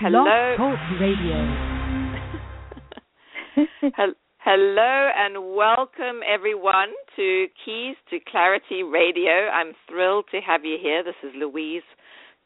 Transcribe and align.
Hello. 0.00 0.22
Talk 0.56 0.78
Radio. 1.00 1.34
Hello 4.38 5.10
and 5.18 5.56
welcome 5.56 6.20
everyone 6.22 6.94
to 7.16 7.46
Keys 7.64 7.96
to 8.10 8.20
Clarity 8.30 8.84
Radio. 8.84 9.50
I'm 9.50 9.72
thrilled 9.90 10.26
to 10.30 10.40
have 10.40 10.64
you 10.64 10.76
here. 10.80 11.02
This 11.02 11.16
is 11.24 11.32
Louise 11.34 11.82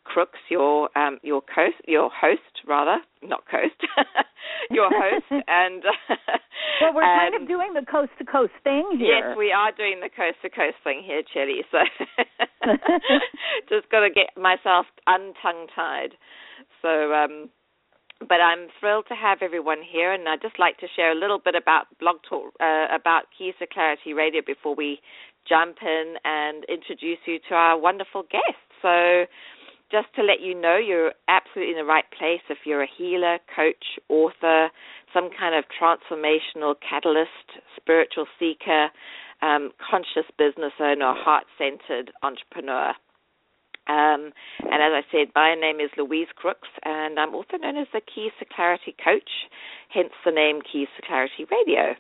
Crooks, 0.05 0.39
your 0.49 0.89
um, 0.97 1.19
your 1.23 1.43
host, 1.55 1.77
your 1.87 2.09
host 2.09 2.41
rather, 2.67 2.97
not 3.23 3.45
coast, 3.45 3.77
your 4.71 4.89
host, 4.89 5.27
and 5.31 5.83
well, 6.81 6.95
we're 6.95 7.03
and, 7.03 7.35
kind 7.35 7.43
of 7.43 7.47
doing 7.47 7.75
the 7.75 7.85
coast 7.85 8.13
to 8.19 8.25
coast 8.25 8.57
thing 8.65 8.97
here. 8.99 9.29
Yes, 9.29 9.37
we 9.37 9.53
are 9.53 9.73
doing 9.77 10.01
the 10.01 10.09
coast 10.09 10.39
to 10.41 10.49
coast 10.49 10.77
thing 10.85 11.03
here, 11.05 11.21
Chellie. 11.37 11.61
So 11.71 11.85
just 13.69 13.91
got 13.91 14.01
to 14.01 14.11
get 14.11 14.41
myself 14.41 14.87
untongue 15.07 15.67
tied. 15.77 16.17
So, 16.83 17.13
um, 17.13 17.49
but 18.21 18.41
I'm 18.41 18.69
thrilled 18.79 19.07
to 19.09 19.15
have 19.15 19.39
everyone 19.41 19.79
here, 19.83 20.13
and 20.13 20.29
I'd 20.29 20.43
just 20.43 20.59
like 20.59 20.79
to 20.79 20.87
share 20.95 21.13
a 21.13 21.19
little 21.19 21.39
bit 21.39 21.55
about 21.55 21.87
Blog 21.99 22.17
Talk, 22.29 22.55
uh, 22.61 22.87
about 22.95 23.25
Keys 23.37 23.55
to 23.59 23.67
Clarity 23.67 24.13
Radio 24.13 24.43
before 24.45 24.75
we 24.75 25.01
jump 25.49 25.79
in 25.83 26.15
and 26.25 26.65
introduce 26.69 27.19
you 27.27 27.39
to 27.49 27.55
our 27.55 27.79
wonderful 27.79 28.23
guests. 28.31 28.63
So, 28.83 29.27
just 29.91 30.09
to 30.17 30.23
let 30.23 30.41
you 30.41 30.59
know, 30.59 30.79
you're 30.79 31.13
absolutely 31.29 31.73
in 31.73 31.79
the 31.79 31.85
right 31.85 32.09
place 32.17 32.41
if 32.49 32.59
you're 32.65 32.83
a 32.83 32.89
healer, 32.99 33.39
coach, 33.55 34.01
author, 34.09 34.71
some 35.13 35.29
kind 35.39 35.55
of 35.55 35.65
transformational 35.69 36.75
catalyst, 36.81 37.61
spiritual 37.77 38.27
seeker, 38.39 38.89
um, 39.43 39.71
conscious 39.79 40.31
business 40.39 40.73
owner, 40.81 41.13
heart 41.15 41.45
centered 41.59 42.11
entrepreneur. 42.23 42.95
Um, 43.89 44.31
and 44.63 44.79
as 44.79 44.93
I 44.95 45.03
said, 45.11 45.29
my 45.35 45.55
name 45.55 45.81
is 45.81 45.91
Louise 45.99 46.29
Crooks, 46.37 46.69
and 46.85 47.19
I'm 47.19 47.35
also 47.35 47.57
known 47.61 47.77
as 47.77 47.89
the 47.93 48.01
Keys 48.01 48.33
to 48.39 48.45
Clarity 48.45 48.95
Coach, 49.03 49.49
hence 49.89 50.13
the 50.25 50.31
name 50.31 50.61
Keys 50.61 50.89
to 50.97 51.07
Clarity 51.07 51.47
Radio. 51.51 51.97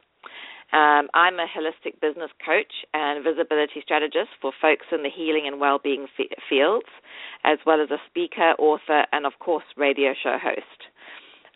Um, 0.73 1.09
I'm 1.12 1.39
a 1.39 1.45
holistic 1.45 2.01
business 2.01 2.31
coach 2.45 2.73
and 2.95 3.23
visibility 3.23 3.83
strategist 3.84 4.31
for 4.41 4.53
folks 4.59 4.87
in 4.91 5.03
the 5.03 5.11
healing 5.11 5.45
and 5.47 5.61
well-being 5.61 6.07
f- 6.19 6.39
fields, 6.48 6.89
as 7.45 7.59
well 7.67 7.83
as 7.83 7.91
a 7.91 8.01
speaker, 8.09 8.55
author, 8.59 9.05
and 9.12 9.27
of 9.27 9.33
course, 9.39 9.64
radio 9.77 10.14
show 10.23 10.39
host. 10.42 10.89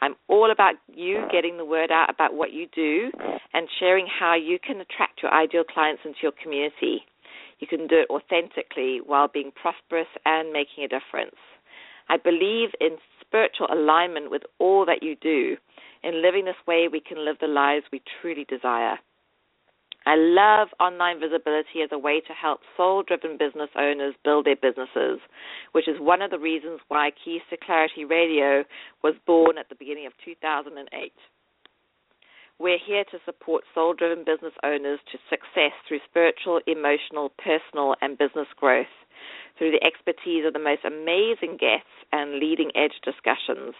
I'm 0.02 0.16
all 0.28 0.50
about 0.50 0.74
you 0.94 1.24
getting 1.32 1.56
the 1.56 1.64
word 1.64 1.90
out 1.90 2.10
about 2.10 2.34
what 2.34 2.52
you 2.52 2.66
do 2.74 3.10
and 3.54 3.66
sharing 3.80 4.06
how 4.06 4.34
you 4.34 4.58
can 4.58 4.80
attract 4.80 5.22
your 5.22 5.32
ideal 5.32 5.64
clients 5.64 6.02
into 6.04 6.18
your 6.22 6.32
community. 6.42 7.06
You 7.58 7.66
can 7.66 7.86
do 7.86 8.00
it 8.00 8.10
authentically 8.10 9.00
while 9.04 9.28
being 9.28 9.50
prosperous 9.50 10.08
and 10.24 10.52
making 10.52 10.84
a 10.84 10.88
difference. 10.88 11.36
I 12.08 12.16
believe 12.16 12.70
in 12.80 12.98
spiritual 13.20 13.68
alignment 13.72 14.30
with 14.30 14.42
all 14.58 14.84
that 14.86 15.02
you 15.02 15.16
do. 15.16 15.56
In 16.02 16.22
living 16.22 16.44
this 16.44 16.54
way, 16.66 16.88
we 16.90 17.00
can 17.00 17.24
live 17.24 17.36
the 17.40 17.48
lives 17.48 17.86
we 17.90 18.02
truly 18.20 18.44
desire. 18.48 18.98
I 20.06 20.14
love 20.14 20.68
online 20.78 21.18
visibility 21.18 21.82
as 21.82 21.90
a 21.90 21.98
way 21.98 22.20
to 22.20 22.32
help 22.32 22.60
soul 22.76 23.02
driven 23.02 23.36
business 23.36 23.70
owners 23.76 24.14
build 24.22 24.46
their 24.46 24.54
businesses, 24.54 25.18
which 25.72 25.88
is 25.88 25.96
one 25.98 26.22
of 26.22 26.30
the 26.30 26.38
reasons 26.38 26.78
why 26.86 27.10
Keys 27.24 27.42
to 27.50 27.56
Clarity 27.56 28.04
Radio 28.04 28.62
was 29.02 29.14
born 29.26 29.58
at 29.58 29.68
the 29.68 29.74
beginning 29.74 30.06
of 30.06 30.12
2008. 30.24 31.12
We're 32.58 32.78
here 32.78 33.04
to 33.10 33.18
support 33.26 33.64
soul 33.74 33.92
driven 33.92 34.24
business 34.24 34.54
owners 34.64 34.98
to 35.12 35.18
success 35.28 35.72
through 35.86 36.00
spiritual, 36.08 36.60
emotional, 36.66 37.30
personal, 37.36 37.96
and 38.00 38.16
business 38.16 38.48
growth 38.56 38.86
through 39.58 39.72
the 39.72 39.84
expertise 39.84 40.46
of 40.46 40.54
the 40.54 40.58
most 40.58 40.82
amazing 40.82 41.58
guests 41.60 41.92
and 42.12 42.40
leading 42.40 42.70
edge 42.74 42.96
discussions. 43.04 43.74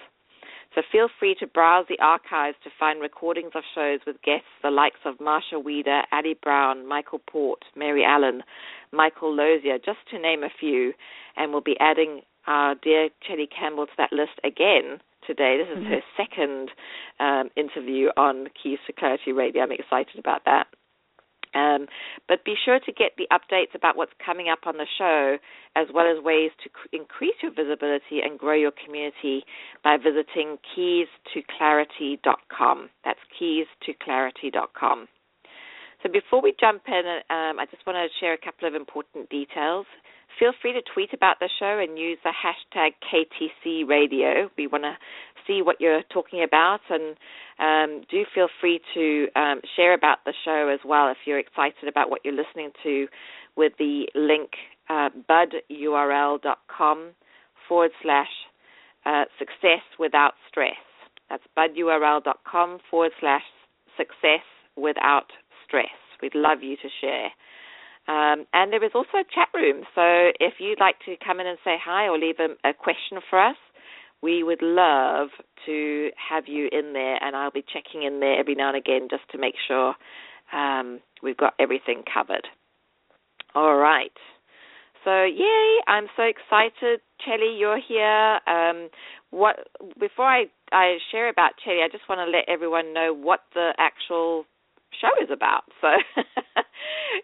So 0.74 0.82
feel 0.92 1.08
free 1.18 1.34
to 1.40 1.46
browse 1.46 1.86
the 1.88 1.98
archives 2.00 2.58
to 2.64 2.70
find 2.78 3.00
recordings 3.00 3.52
of 3.54 3.62
shows 3.74 4.00
with 4.06 4.20
guests 4.20 4.52
the 4.62 4.70
likes 4.70 5.00
of 5.06 5.20
Marcia 5.20 5.58
Wieder, 5.58 6.02
Addie 6.12 6.36
Brown, 6.42 6.86
Michael 6.86 7.22
Port, 7.26 7.64
Mary 7.74 8.04
Allen, 8.04 8.42
Michael 8.92 9.34
Losier, 9.34 9.78
just 9.78 10.00
to 10.10 10.18
name 10.18 10.42
a 10.44 10.50
few. 10.60 10.92
And 11.34 11.50
we'll 11.50 11.62
be 11.62 11.80
adding 11.80 12.22
our 12.46 12.74
dear 12.74 13.08
Chellie 13.26 13.48
Campbell 13.48 13.86
to 13.86 13.92
that 13.96 14.12
list 14.12 14.38
again 14.44 15.00
today. 15.26 15.58
This 15.58 15.68
is 15.76 15.82
mm-hmm. 15.82 15.92
her 15.92 16.02
second 16.16 16.70
um, 17.20 17.50
interview 17.56 18.08
on 18.16 18.48
Keys 18.60 18.78
to 18.86 18.92
Clarity 18.92 19.32
Radio. 19.32 19.62
I'm 19.62 19.72
excited 19.72 20.18
about 20.18 20.44
that. 20.44 20.66
Um, 21.54 21.86
but 22.28 22.44
be 22.44 22.54
sure 22.62 22.78
to 22.78 22.92
get 22.92 23.12
the 23.16 23.26
updates 23.32 23.74
about 23.74 23.96
what's 23.96 24.12
coming 24.24 24.50
up 24.50 24.66
on 24.66 24.76
the 24.76 24.86
show, 24.98 25.38
as 25.74 25.88
well 25.92 26.06
as 26.06 26.22
ways 26.22 26.52
to 26.62 26.68
cr- 26.68 26.88
increase 26.92 27.34
your 27.42 27.50
visibility 27.52 28.20
and 28.22 28.38
grow 28.38 28.54
your 28.54 28.72
community 28.84 29.44
by 29.82 29.96
visiting 29.96 30.58
keys2clarity.com. 30.76 32.90
That's 33.04 33.20
keys2clarity.com. 33.40 35.08
So 36.02 36.10
before 36.12 36.42
we 36.42 36.52
jump 36.60 36.82
in, 36.88 37.20
um, 37.30 37.58
I 37.58 37.64
just 37.70 37.86
want 37.86 37.96
to 37.96 38.08
share 38.20 38.34
a 38.34 38.38
couple 38.38 38.68
of 38.68 38.74
important 38.74 39.30
details. 39.30 39.86
Feel 40.38 40.52
free 40.60 40.72
to 40.74 40.82
tweet 40.92 41.12
about 41.14 41.36
the 41.40 41.48
show 41.58 41.78
and 41.78 41.98
use 41.98 42.18
the 42.22 42.32
hashtag 42.32 42.90
KTC 43.00 43.88
Radio. 43.88 44.50
We 44.58 44.66
want 44.66 44.84
to 44.84 44.96
see 45.46 45.62
what 45.62 45.80
you're 45.80 46.02
talking 46.12 46.42
about, 46.42 46.80
and 46.90 47.16
um, 47.58 48.04
do 48.10 48.24
feel 48.34 48.48
free 48.60 48.80
to 48.94 49.28
um, 49.34 49.60
share 49.76 49.94
about 49.94 50.18
the 50.26 50.34
show 50.44 50.68
as 50.72 50.80
well 50.84 51.08
if 51.10 51.16
you're 51.24 51.38
excited 51.38 51.88
about 51.88 52.10
what 52.10 52.20
you're 52.24 52.34
listening 52.34 52.70
to 52.82 53.06
with 53.56 53.72
the 53.78 54.06
link 54.14 54.50
uh, 54.90 55.08
budurl.com 55.28 57.10
forward 57.68 57.90
slash 58.02 58.28
uh, 59.06 59.24
success 59.38 59.82
without 59.98 60.34
stress. 60.48 60.74
That's 61.30 61.42
budurl.com 61.56 62.78
forward 62.90 63.12
slash 63.20 63.42
success 63.96 64.44
without 64.76 65.26
stress. 65.66 65.86
We'd 66.22 66.34
love 66.34 66.58
you 66.62 66.76
to 66.76 66.88
share. 67.00 67.28
Um, 68.08 68.46
and 68.52 68.72
there 68.72 68.84
is 68.84 68.92
also 68.94 69.18
a 69.18 69.24
chat 69.34 69.48
room. 69.54 69.82
So 69.94 70.30
if 70.38 70.54
you'd 70.58 70.80
like 70.80 70.96
to 71.06 71.16
come 71.24 71.40
in 71.40 71.46
and 71.46 71.58
say 71.64 71.76
hi 71.82 72.06
or 72.06 72.18
leave 72.18 72.36
a, 72.38 72.68
a 72.68 72.72
question 72.72 73.18
for 73.28 73.40
us, 73.40 73.56
we 74.22 74.42
would 74.42 74.62
love 74.62 75.28
to 75.66 76.10
have 76.16 76.44
you 76.46 76.68
in 76.72 76.92
there, 76.92 77.22
and 77.22 77.36
I'll 77.36 77.50
be 77.50 77.64
checking 77.72 78.02
in 78.02 78.20
there 78.20 78.38
every 78.38 78.54
now 78.54 78.68
and 78.68 78.76
again 78.76 79.08
just 79.10 79.22
to 79.32 79.38
make 79.38 79.54
sure 79.68 79.94
um, 80.52 81.00
we've 81.22 81.36
got 81.36 81.54
everything 81.58 82.02
covered. 82.12 82.46
All 83.54 83.76
right. 83.76 84.12
So 85.04 85.22
yay! 85.22 85.78
I'm 85.86 86.06
so 86.16 86.24
excited, 86.24 87.00
Chellie. 87.24 87.58
You're 87.58 87.80
here. 87.80 88.40
Um, 88.48 88.88
what 89.30 89.68
before 90.00 90.26
I 90.26 90.46
I 90.72 90.98
share 91.12 91.28
about 91.28 91.52
Chellie, 91.64 91.84
I 91.84 91.88
just 91.90 92.08
want 92.08 92.18
to 92.18 92.30
let 92.30 92.48
everyone 92.48 92.92
know 92.92 93.14
what 93.14 93.40
the 93.54 93.72
actual 93.78 94.46
show 95.00 95.12
is 95.22 95.30
about. 95.30 95.64
So 95.80 96.22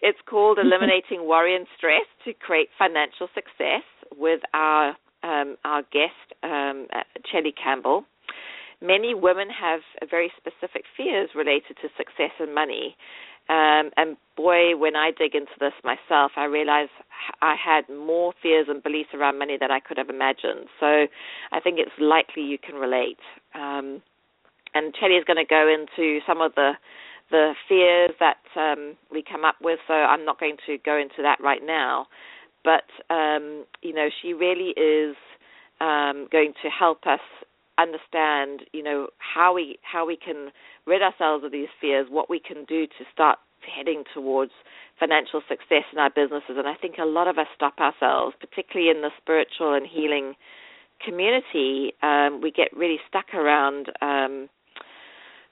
it's 0.03 0.19
called 0.29 0.59
Eliminating 0.59 1.27
Worry 1.29 1.57
and 1.57 1.67
Stress 1.77 2.07
to 2.25 2.33
Create 2.33 2.69
Financial 2.79 3.29
Success 3.35 3.83
with 4.17 4.41
our 4.55 4.97
um, 5.23 5.57
our 5.65 5.83
guest, 5.83 6.35
um, 6.43 6.89
Chellie 7.31 7.55
Campbell. 7.55 8.05
Many 8.81 9.15
women 9.15 9.49
have 9.51 9.81
very 10.11 10.33
specific 10.37 10.83
fears 10.97 11.31
related 11.37 11.77
to 11.83 11.89
success 11.97 12.33
and 12.41 12.53
money. 12.53 12.97
Um, 13.49 13.91
and 13.97 14.17
boy, 14.37 14.77
when 14.77 14.97
I 14.97 15.11
dig 15.17 15.35
into 15.35 15.53
this 15.61 15.73
myself, 15.85 16.33
I 16.37 16.45
realize 16.45 16.89
I 17.41 17.55
had 17.55 17.89
more 17.89 18.33
fears 18.43 18.67
and 18.69 18.83
beliefs 18.83 19.11
around 19.15 19.39
money 19.39 19.57
than 19.61 19.71
I 19.71 19.79
could 19.79 19.99
have 19.99 20.11
imagined. 20.11 20.67
So 20.81 21.07
I 21.53 21.61
think 21.63 21.79
it's 21.79 21.93
likely 22.01 22.43
you 22.43 22.59
can 22.59 22.77
relate. 22.77 23.19
Um, 23.55 24.03
and 24.75 24.95
Chellie 24.95 25.19
is 25.19 25.25
going 25.25 25.37
to 25.37 25.49
go 25.49 25.69
into 25.69 26.21
some 26.27 26.41
of 26.41 26.55
the 26.55 26.73
the 27.31 27.55
fears 27.69 28.11
that 28.21 28.43
um, 28.57 28.97
we 29.11 29.23
come 29.23 29.45
up 29.45 29.57
with. 29.63 29.79
So 29.87 29.95
I'm 29.95 30.25
not 30.25 30.39
going 30.39 30.57
to 30.67 30.79
go 30.85 30.97
into 30.97 31.23
that 31.23 31.39
right 31.41 31.65
now. 31.65 32.07
But 32.65 32.85
um, 33.13 33.65
you 33.83 33.93
know, 33.93 34.09
she 34.21 34.33
really 34.33 34.71
is 34.71 35.17
um, 35.81 36.29
going 36.31 36.53
to 36.63 36.69
help 36.69 37.07
us 37.07 37.21
understand, 37.79 38.63
you 38.73 38.83
know, 38.83 39.09
how 39.19 39.55
we 39.55 39.79
how 39.83 40.07
we 40.07 40.17
can 40.17 40.51
rid 40.87 41.03
ourselves 41.03 41.45
of 41.45 41.53
these 41.53 41.69
fears, 41.81 42.07
what 42.11 42.31
we 42.31 42.39
can 42.41 42.65
do 42.65 42.87
to 42.87 43.05
start 43.13 43.39
heading 43.77 44.05
towards 44.13 44.53
financial 44.99 45.41
success 45.49 45.85
in 45.93 45.99
our 45.99 46.11
businesses. 46.11 46.57
And 46.57 46.69
I 46.69 46.75
think 46.75 46.97
a 46.99 47.05
lot 47.05 47.29
of 47.29 47.39
us 47.39 47.47
stop 47.55 47.79
ourselves, 47.79 48.35
particularly 48.41 48.91
in 48.91 49.03
the 49.03 49.11
spiritual 49.21 49.75
and 49.75 49.87
healing 49.87 50.35
community. 51.05 51.93
Um, 52.03 52.41
we 52.43 52.51
get 52.51 52.69
really 52.77 52.99
stuck 53.09 53.35
around 53.35 53.91
um, 54.01 54.49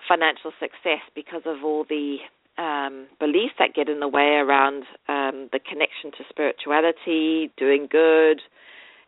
financial 0.08 0.52
success 0.60 1.02
because 1.14 1.42
of 1.46 1.64
all 1.64 1.84
the 1.88 2.18
um, 2.58 3.06
beliefs 3.18 3.54
that 3.58 3.74
get 3.74 3.88
in 3.88 4.00
the 4.00 4.08
way 4.08 4.36
around 4.36 4.84
um, 5.08 5.48
the 5.52 5.60
connection 5.60 6.10
to 6.12 6.24
spirituality, 6.28 7.50
doing 7.56 7.88
good, 7.90 8.40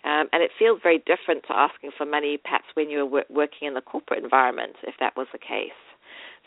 um, 0.04 0.26
and 0.32 0.42
it 0.42 0.50
feels 0.58 0.80
very 0.82 0.98
different 0.98 1.44
to 1.46 1.52
asking 1.54 1.90
for 1.96 2.06
money, 2.06 2.38
perhaps 2.42 2.64
when 2.74 2.90
you 2.90 3.06
were 3.06 3.24
working 3.30 3.68
in 3.68 3.74
the 3.74 3.80
corporate 3.80 4.22
environment, 4.22 4.74
if 4.82 4.94
that 5.00 5.16
was 5.16 5.26
the 5.32 5.38
case. 5.38 5.78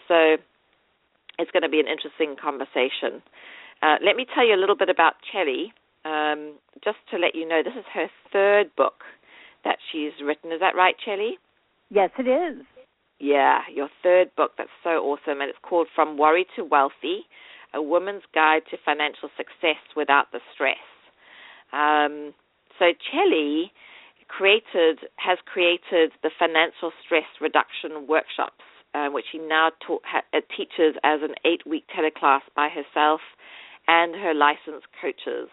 So 0.08 0.36
it's 1.40 1.52
going 1.52 1.64
to 1.64 1.70
be 1.70 1.80
an 1.80 1.88
interesting 1.88 2.36
conversation. 2.42 3.24
Uh, 3.82 3.96
let 4.04 4.16
me 4.16 4.26
tell 4.34 4.46
you 4.46 4.56
a 4.56 4.60
little 4.60 4.76
bit 4.76 4.90
about 4.90 5.14
Chellie. 5.24 5.72
Um, 6.04 6.56
just 6.84 6.98
to 7.12 7.18
let 7.18 7.34
you 7.34 7.48
know, 7.48 7.62
this 7.64 7.74
is 7.78 7.86
her 7.94 8.08
third 8.32 8.76
book 8.76 9.04
that 9.64 9.78
she's 9.92 10.12
written. 10.24 10.52
Is 10.52 10.60
that 10.60 10.76
right, 10.76 10.96
Chellie? 11.06 11.40
Yes, 11.90 12.12
it 12.20 12.28
is. 12.28 12.66
Yeah, 13.20 13.60
your 13.74 13.90
third 14.04 14.36
book 14.36 14.52
that's 14.58 14.70
so 14.84 14.90
awesome, 15.00 15.40
and 15.42 15.50
it's 15.50 15.60
called 15.64 15.88
From 15.96 16.18
Worry 16.18 16.46
to 16.58 16.64
Wealthy 16.64 17.24
A 17.74 17.82
Woman's 17.82 18.24
Guide 18.34 18.64
to 18.72 18.78
Financial 18.84 19.30
Success 19.38 19.80
Without 19.96 20.32
the 20.32 20.40
Stress. 20.54 20.84
Um, 21.72 22.34
so, 22.78 22.92
Chellie 23.08 23.72
created 24.28 25.00
has 25.16 25.38
created 25.46 26.12
the 26.24 26.32
financial 26.38 26.92
stress 27.06 27.30
reduction 27.40 28.08
workshops, 28.08 28.64
uh, 28.94 29.08
which 29.08 29.26
she 29.32 29.38
now 29.38 29.70
ha, 30.04 30.22
uh, 30.34 30.42
teaches 30.56 30.96
as 31.04 31.22
an 31.22 31.36
eight-week 31.46 31.86
teleclass 31.96 32.42
by 32.56 32.68
herself 32.70 33.22
and 33.88 34.16
her 34.16 34.34
licensed 34.34 34.88
coaches. 35.02 35.50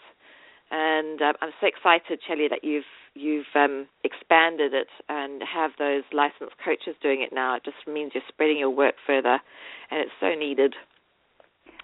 And 0.71 1.21
um, 1.21 1.35
I'm 1.41 1.53
so 1.61 1.67
excited, 1.67 2.21
Chellie, 2.27 2.49
that 2.51 2.65
you've 2.65 2.89
you've 3.15 3.47
um, 3.55 3.87
expanded 4.05 4.75
it 4.75 4.89
and 5.09 5.43
have 5.43 5.73
those 5.79 6.03
licensed 6.13 6.57
coaches 6.65 6.95
doing 7.03 7.23
it 7.23 7.33
now. 7.33 7.57
It 7.57 7.65
just 7.65 7.77
means 7.87 8.13
you're 8.15 8.23
spreading 8.29 8.59
your 8.59 8.71
work 8.71 8.95
further, 9.07 9.39
and 9.91 10.01
it's 10.01 10.13
so 10.21 10.35
needed. 10.35 10.75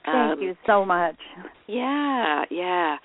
Thank 0.05 0.39
um, 0.39 0.41
you 0.41 0.57
so 0.67 0.85
much. 0.85 1.17
Yeah, 1.67 2.45
yeah. 2.51 2.97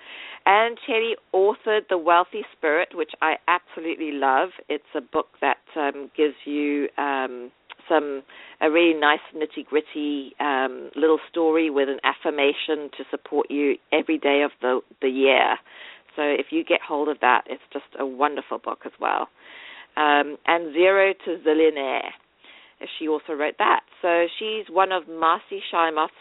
And 0.46 0.78
Chellie 0.88 1.16
authored 1.34 1.88
The 1.90 1.98
Wealthy 1.98 2.44
Spirit, 2.58 2.90
which 2.94 3.12
I 3.22 3.36
absolutely 3.48 4.12
love. 4.12 4.50
It's 4.70 4.84
a 4.96 5.02
book 5.02 5.28
that 5.42 5.58
um, 5.76 6.12
gives 6.16 6.36
you 6.46 6.88
um, 6.98 7.52
some 7.90 8.24
a 8.62 8.70
really 8.70 8.98
nice 8.98 9.20
nitty 9.36 9.66
gritty 9.66 10.34
um, 10.40 10.90
little 10.96 11.20
story 11.30 11.70
with 11.70 11.90
an 11.90 12.00
affirmation 12.04 12.90
to 12.98 13.04
support 13.10 13.48
you 13.50 13.76
every 13.92 14.18
day 14.18 14.42
of 14.44 14.52
the 14.62 14.82
the 15.02 15.10
year. 15.10 15.58
So 16.16 16.22
if 16.22 16.48
you 16.52 16.64
get 16.64 16.80
hold 16.82 17.10
of 17.10 17.18
that, 17.22 17.44
it's 17.48 17.64
just 17.72 17.86
a 18.00 18.06
wonderful 18.06 18.60
book 18.60 18.80
as 18.86 18.92
well. 19.00 19.28
Um, 19.96 20.38
and 20.46 20.74
Zero 20.74 21.14
to 21.26 21.38
Zillionaire, 21.46 22.10
she 22.98 23.08
also 23.08 23.34
wrote 23.34 23.56
that. 23.60 23.82
So 24.02 24.26
she's 24.40 24.66
one 24.70 24.92
of 24.92 25.04
Marci 25.04 25.60
Shimoff's 25.72 26.12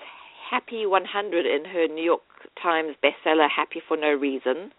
Happy 0.50 0.84
100 0.84 1.46
in 1.46 1.64
her 1.64 1.88
New 1.88 2.04
York 2.04 2.20
Times 2.62 2.94
bestseller 3.02 3.48
Happy 3.48 3.80
for 3.86 3.96
No 3.96 4.12
Reason. 4.12 4.70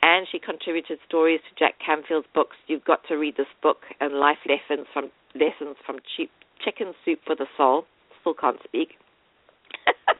And 0.00 0.28
she 0.30 0.38
contributed 0.38 0.98
stories 1.06 1.40
to 1.48 1.58
Jack 1.58 1.74
Canfield's 1.84 2.28
books 2.32 2.56
You've 2.68 2.84
Got 2.84 3.00
to 3.08 3.16
Read 3.16 3.36
This 3.36 3.50
Book 3.60 3.78
and 4.00 4.14
Life 4.14 4.38
Lessons 4.46 4.86
from 4.92 5.10
Lessons 5.34 5.76
from 5.84 5.96
Cheap 6.16 6.30
Chicken 6.64 6.94
Soup 7.04 7.18
for 7.26 7.34
the 7.34 7.46
Soul. 7.56 7.84
Still 8.20 8.34
can't 8.34 8.58
speak. 8.62 8.90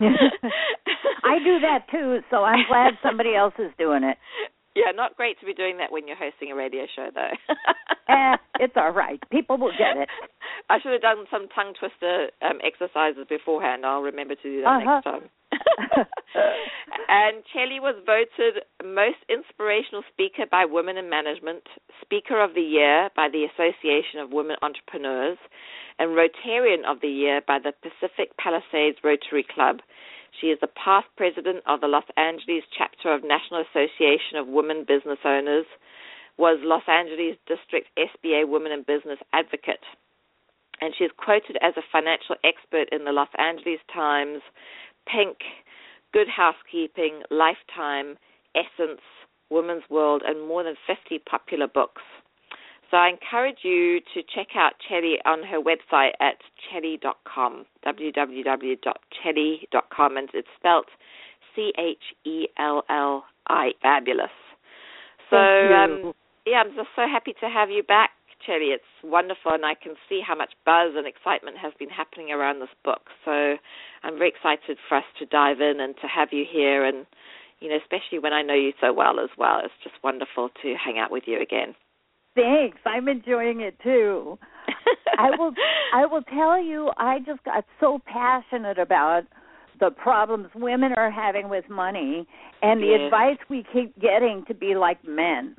I 1.25 1.39
do 1.45 1.61
that 1.61 1.87
too, 1.91 2.21
so 2.31 2.45
I'm 2.45 2.65
glad 2.69 2.95
somebody 3.03 3.35
else 3.35 3.55
is 3.59 3.73
doing 3.79 4.05
it. 4.05 4.17
Yeah, 4.77 4.93
not 4.95 5.17
great 5.17 5.41
to 5.41 5.47
be 5.47 5.55
doing 5.55 5.79
that 5.79 5.91
when 5.91 6.07
you're 6.07 6.17
hosting 6.17 6.53
a 6.53 6.55
radio 6.55 6.87
show, 6.95 7.09
though. 7.13 7.35
eh, 8.09 8.37
it's 8.61 8.75
all 8.77 8.93
right. 8.93 9.19
People 9.31 9.59
will 9.59 9.73
get 9.73 9.97
it. 9.97 10.09
I 10.71 10.79
should 10.81 10.93
have 10.93 11.03
done 11.03 11.25
some 11.31 11.49
tongue 11.49 11.75
twister 11.79 12.29
um, 12.43 12.59
exercises 12.63 13.27
beforehand. 13.29 13.85
I'll 13.85 14.03
remember 14.03 14.37
to 14.37 14.43
do 14.43 14.61
that 14.63 14.69
uh-huh. 14.69 14.95
next 14.95 15.05
time. 15.05 15.31
and 17.09 17.43
Chellie 17.53 17.81
was 17.81 17.97
voted 18.05 18.63
most 18.85 19.19
inspirational 19.29 20.03
speaker 20.13 20.45
by 20.51 20.65
Women 20.65 20.97
in 20.97 21.09
Management, 21.09 21.63
Speaker 22.03 22.43
of 22.43 22.55
the 22.55 22.63
Year 22.63 23.11
by 23.17 23.29
the 23.29 23.45
Association 23.45 24.21
of 24.21 24.33
Women 24.33 24.57
Entrepreneurs, 24.63 25.39
and 25.99 26.11
Rotarian 26.11 26.85
of 26.87 27.01
the 27.01 27.09
Year 27.09 27.41
by 27.47 27.59
the 27.59 27.73
Pacific 27.83 28.37
Palisades 28.37 28.99
Rotary 29.03 29.45
Club. 29.55 29.81
She 30.41 30.49
is 30.49 30.59
the 30.61 30.69
past 30.69 31.07
president 31.17 31.65
of 31.67 31.81
the 31.81 31.89
Los 31.89 32.05
Angeles 32.17 32.65
chapter 32.77 33.13
of 33.13 33.25
National 33.25 33.65
Association 33.65 34.37
of 34.37 34.47
Women 34.47 34.85
Business 34.87 35.19
Owners, 35.25 35.67
was 36.37 36.61
Los 36.63 36.87
Angeles 36.87 37.37
District 37.49 37.89
SBA 37.99 38.47
Women 38.49 38.71
in 38.71 38.83
Business 38.87 39.19
Advocate, 39.33 39.83
and 40.81 40.95
she 40.97 41.05
is 41.05 41.11
quoted 41.17 41.59
as 41.61 41.75
a 41.77 41.83
financial 41.91 42.37
expert 42.45 42.89
in 42.93 43.05
the 43.05 43.13
Los 43.13 43.29
Angeles 43.37 43.81
Times, 43.93 44.41
Pink, 45.11 45.39
Good 46.13 46.29
Housekeeping, 46.29 47.23
Lifetime, 47.31 48.19
Essence, 48.55 49.01
Women's 49.51 49.85
World, 49.91 50.23
and 50.27 50.47
more 50.47 50.63
than 50.63 50.75
50 50.87 51.19
popular 51.21 51.67
books. 51.67 52.03
So 52.91 52.97
I 52.97 53.11
encourage 53.11 53.59
you 53.63 54.01
to 54.15 54.23
check 54.35 54.57
out 54.57 54.73
Chellie 54.89 55.19
on 55.27 55.43
her 55.43 55.61
website 55.61 56.13
at 56.21 56.37
chellie.com, 56.73 57.67
www.chellie.com, 57.87 60.17
and 60.17 60.31
it's 60.33 60.49
spelled 60.59 60.87
C 61.55 61.75
H 61.79 62.03
E 62.25 62.47
L 62.59 62.83
L 62.89 63.27
I, 63.49 63.73
fabulous. 63.83 64.31
So, 65.29 65.37
um, 65.37 66.15
yeah, 66.47 66.63
I'm 66.65 66.75
just 66.75 66.89
so 66.97 67.03
happy 67.03 67.35
to 67.41 67.51
have 67.51 67.71
you 67.71 67.83
back, 67.83 68.13
It's 68.49 68.85
wonderful, 69.05 69.53
and 69.53 69.65
I 69.65 69.75
can 69.75 69.95
see 70.09 70.21
how 70.27 70.35
much 70.35 70.53
buzz 70.65 70.93
and 70.97 71.07
excitement 71.07 71.57
has 71.59 71.73
been 71.79 71.91
happening 71.91 72.33
around 72.33 72.61
this 72.61 72.73
book. 72.85 73.11
So 73.25 73.57
I'm 74.03 74.17
very 74.19 74.31
excited 74.31 74.79
for 74.89 74.99
us 74.99 75.05
to 75.19 75.27
dive 75.27 75.61
in 75.61 75.81
and 75.81 75.95
to 76.01 76.09
have 76.09 76.29
you 76.33 76.45
here, 76.51 76.85
and 76.85 77.07
you 77.61 77.69
know, 77.69 77.77
especially 77.77 78.19
when 78.19 78.33
I 78.33 78.43
know 78.43 78.55
you 78.55 78.73
so 78.81 78.93
well 78.93 79.21
as 79.21 79.31
well. 79.37 79.61
It's 79.65 79.75
just 79.83 79.97
wonderful 80.03 80.51
to 80.63 80.75
hang 80.83 80.99
out 80.99 81.11
with 81.11 81.25
you 81.27 81.41
again. 81.41 81.75
Thanks. 82.35 82.79
I'm 82.87 83.09
enjoying 83.09 83.61
it 83.61 83.77
too. 83.83 84.39
I 85.19 85.31
will 85.37 85.53
I 85.93 86.07
will 86.07 86.23
tell 86.23 86.63
you 86.63 86.91
I 86.97 87.19
just 87.21 87.43
got 87.45 87.65
so 87.81 88.01
passionate 88.07 88.79
about 88.79 89.23
the 89.81 89.91
problems 89.91 90.49
women 90.55 90.93
are 90.97 91.11
having 91.11 91.49
with 91.49 91.69
money 91.69 92.27
and 92.63 92.83
the 92.83 92.97
yeah. 92.99 93.07
advice 93.07 93.39
we 93.49 93.65
keep 93.73 93.99
getting 94.01 94.45
to 94.49 94.55
be 94.55 94.75
like 94.75 94.99
men. 95.07 95.57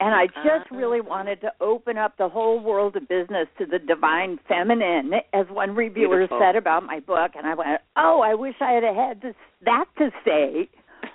And 0.00 0.14
I 0.14 0.26
just 0.26 0.66
uh-huh. 0.70 0.76
really 0.76 1.00
wanted 1.00 1.40
to 1.40 1.50
open 1.60 1.98
up 1.98 2.16
the 2.18 2.28
whole 2.28 2.60
world 2.60 2.94
of 2.96 3.08
business 3.08 3.48
to 3.58 3.66
the 3.66 3.80
divine 3.80 4.38
feminine, 4.46 5.12
as 5.32 5.46
one 5.50 5.74
reviewer 5.74 6.18
Beautiful. 6.18 6.38
said 6.40 6.54
about 6.54 6.84
my 6.84 7.00
book. 7.00 7.32
And 7.36 7.46
I 7.46 7.54
went, 7.54 7.80
"Oh, 7.96 8.20
I 8.20 8.34
wish 8.34 8.54
I 8.60 8.72
had 8.72 8.84
had 8.84 9.22
this, 9.22 9.34
that 9.64 9.86
to 9.98 10.10
say." 10.24 10.68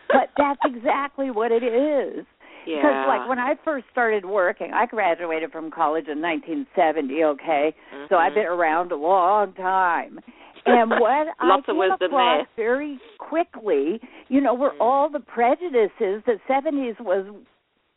But 0.10 0.30
that's 0.38 0.60
exactly 0.66 1.32
what 1.32 1.52
it 1.52 1.64
is. 1.64 2.26
Yeah. 2.66 2.78
Because 2.78 3.08
like 3.08 3.30
when 3.30 3.40
I 3.40 3.56
first 3.64 3.86
started 3.92 4.26
working, 4.26 4.72
I 4.74 4.86
graduated 4.86 5.52
from 5.52 5.72
college 5.72 6.08
in 6.08 6.22
1970. 6.22 7.24
Okay, 7.24 7.76
mm-hmm. 7.94 8.06
so 8.10 8.16
I've 8.16 8.34
been 8.34 8.46
around 8.46 8.92
a 8.92 8.96
long 8.96 9.54
time. 9.54 10.20
And 10.66 10.90
what 11.00 11.28
I 11.40 11.60
came 11.66 11.80
across 11.80 12.00
there. 12.00 12.48
very 12.56 13.00
quickly, 13.18 14.00
you 14.30 14.42
know, 14.42 14.54
were 14.54 14.72
Mm. 14.72 14.82
all 14.82 15.10
the 15.10 15.20
prejudices. 15.20 16.24
The 16.26 16.40
70s 16.50 17.00
was 17.00 17.26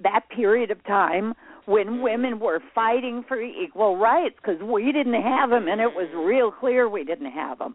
that 0.02 0.28
period 0.34 0.70
of 0.70 0.82
time 0.84 1.34
when 1.66 2.00
women 2.02 2.38
were 2.38 2.60
fighting 2.74 3.24
for 3.26 3.40
equal 3.40 3.96
rights 3.96 4.36
because 4.36 4.60
we 4.62 4.92
didn't 4.92 5.20
have 5.20 5.50
them, 5.50 5.66
and 5.68 5.80
it 5.80 5.92
was 5.94 6.08
real 6.14 6.50
clear 6.52 6.88
we 6.88 7.02
didn't 7.04 7.32
have 7.32 7.58
them. 7.58 7.74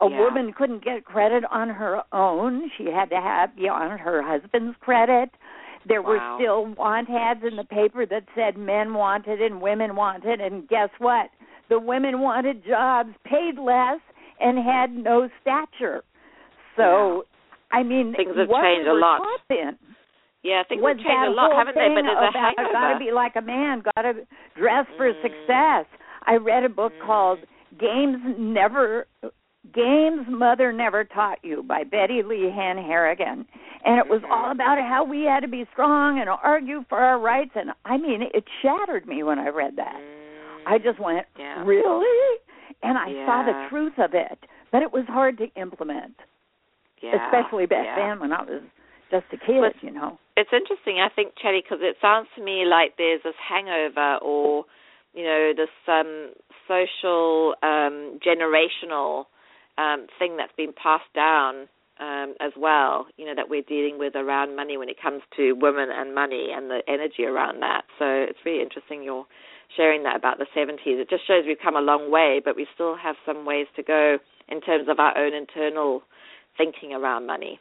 A 0.00 0.08
Yeah. 0.08 0.18
woman 0.18 0.52
couldn't 0.52 0.82
get 0.82 1.04
credit 1.04 1.44
on 1.50 1.68
her 1.68 2.02
own; 2.12 2.70
she 2.70 2.86
had 2.90 3.10
to 3.10 3.20
have 3.20 3.54
be 3.54 3.68
on 3.68 3.98
her 3.98 4.22
husband's 4.22 4.76
credit. 4.78 5.30
There 5.86 6.02
were 6.02 6.20
still 6.36 6.66
want 6.66 7.08
ads 7.08 7.42
in 7.44 7.56
the 7.56 7.64
paper 7.64 8.04
that 8.06 8.24
said 8.34 8.56
men 8.58 8.94
wanted 8.94 9.40
and 9.40 9.60
women 9.62 9.96
wanted, 9.96 10.40
and 10.40 10.68
guess 10.68 10.90
what? 10.98 11.30
The 11.68 11.78
women 11.78 12.20
wanted 12.20 12.64
jobs, 12.64 13.14
paid 13.24 13.58
less, 13.58 14.00
and 14.40 14.58
had 14.58 14.94
no 14.94 15.28
stature. 15.40 16.02
So, 16.76 17.26
I 17.70 17.82
mean, 17.82 18.12
Things 18.14 18.36
have 18.36 18.48
changed 18.50 18.88
a 18.88 18.94
lot. 18.94 19.22
then 19.48 19.78
Yeah, 20.42 20.62
things 20.68 20.80
was 20.82 20.96
have 20.96 21.04
changed 21.04 21.10
that 21.10 21.28
a 21.28 21.30
lot, 21.36 21.52
haven't 21.52 21.74
they? 21.74 21.88
But 21.94 22.02
there's 22.02 22.16
a 22.16 22.28
about 22.28 22.56
hangover. 22.56 22.72
gotta 22.72 22.98
be 22.98 23.12
like 23.12 23.36
a 23.36 23.42
man, 23.42 23.82
gotta 23.94 24.24
dress 24.56 24.86
for 24.96 25.12
Mm. 25.12 25.20
success. 25.22 25.86
I 26.26 26.36
read 26.36 26.64
a 26.64 26.68
book 26.68 26.92
Mm. 26.94 27.06
called 27.06 27.38
Games 27.78 28.18
Never 28.38 29.06
Games 29.74 30.26
Mother 30.28 30.72
Never 30.72 31.04
Taught 31.04 31.44
You 31.44 31.62
by 31.62 31.84
Betty 31.84 32.22
Lehan 32.22 32.82
Harragan. 32.82 33.44
And 33.84 33.98
it 33.98 34.08
was 34.08 34.22
all 34.30 34.50
about 34.50 34.78
how 34.78 35.04
we 35.04 35.24
had 35.24 35.40
to 35.40 35.48
be 35.48 35.66
strong 35.72 36.18
and 36.18 36.30
argue 36.30 36.82
for 36.88 36.98
our 36.98 37.18
rights 37.18 37.52
and 37.54 37.72
I 37.84 37.98
mean 37.98 38.22
it 38.22 38.44
shattered 38.62 39.06
me 39.06 39.22
when 39.22 39.38
I 39.38 39.48
read 39.48 39.76
that. 39.76 39.96
Mm. 40.00 40.62
I 40.66 40.78
just 40.78 40.98
went, 40.98 41.26
Yeah. 41.36 41.62
Really? 41.64 42.38
And 42.82 42.96
I 42.96 43.12
saw 43.26 43.42
the 43.42 43.68
truth 43.68 43.98
of 43.98 44.14
it. 44.14 44.38
But 44.72 44.82
it 44.82 44.90
was 44.92 45.04
hard 45.06 45.36
to 45.38 45.48
implement. 45.56 46.18
yeah. 47.02 47.26
Especially 47.26 47.66
back 47.66 47.84
yeah. 47.84 47.96
then 47.96 48.20
when 48.20 48.32
I 48.32 48.42
was 48.42 48.62
just 49.10 49.26
a 49.32 49.36
kid, 49.36 49.60
But- 49.60 49.82
you 49.82 49.90
know. 49.90 50.18
It's 50.36 50.52
interesting, 50.52 51.00
I 51.00 51.08
think, 51.10 51.34
Chellie, 51.36 51.62
because 51.62 51.82
it 51.82 51.96
sounds 52.00 52.28
to 52.34 52.42
me 52.42 52.64
like 52.64 52.96
there's 52.96 53.22
this 53.22 53.36
hangover 53.36 54.16
or, 54.22 54.64
you 55.12 55.24
know, 55.24 55.52
this 55.52 55.68
um, 55.86 56.32
social, 56.66 57.54
um, 57.62 58.18
generational 58.24 59.26
um, 59.76 60.06
thing 60.18 60.36
that's 60.38 60.54
been 60.56 60.72
passed 60.72 61.12
down 61.14 61.68
um, 62.00 62.34
as 62.40 62.52
well, 62.56 63.06
you 63.18 63.26
know, 63.26 63.34
that 63.34 63.50
we're 63.50 63.62
dealing 63.62 63.98
with 63.98 64.16
around 64.16 64.56
money 64.56 64.78
when 64.78 64.88
it 64.88 64.96
comes 65.00 65.22
to 65.36 65.52
women 65.52 65.90
and 65.92 66.14
money 66.14 66.48
and 66.54 66.70
the 66.70 66.80
energy 66.88 67.24
around 67.24 67.60
that. 67.60 67.82
So 67.98 68.06
it's 68.06 68.38
really 68.44 68.62
interesting 68.62 69.02
you're 69.02 69.26
sharing 69.76 70.02
that 70.04 70.16
about 70.16 70.38
the 70.38 70.46
70s. 70.56 70.78
It 70.86 71.10
just 71.10 71.26
shows 71.26 71.44
we've 71.46 71.58
come 71.62 71.76
a 71.76 71.80
long 71.80 72.10
way, 72.10 72.40
but 72.42 72.56
we 72.56 72.66
still 72.74 72.96
have 72.96 73.16
some 73.26 73.44
ways 73.44 73.66
to 73.76 73.82
go 73.82 74.18
in 74.48 74.60
terms 74.62 74.88
of 74.88 74.98
our 74.98 75.16
own 75.16 75.34
internal 75.34 76.02
thinking 76.56 76.94
around 76.94 77.26
money. 77.26 77.60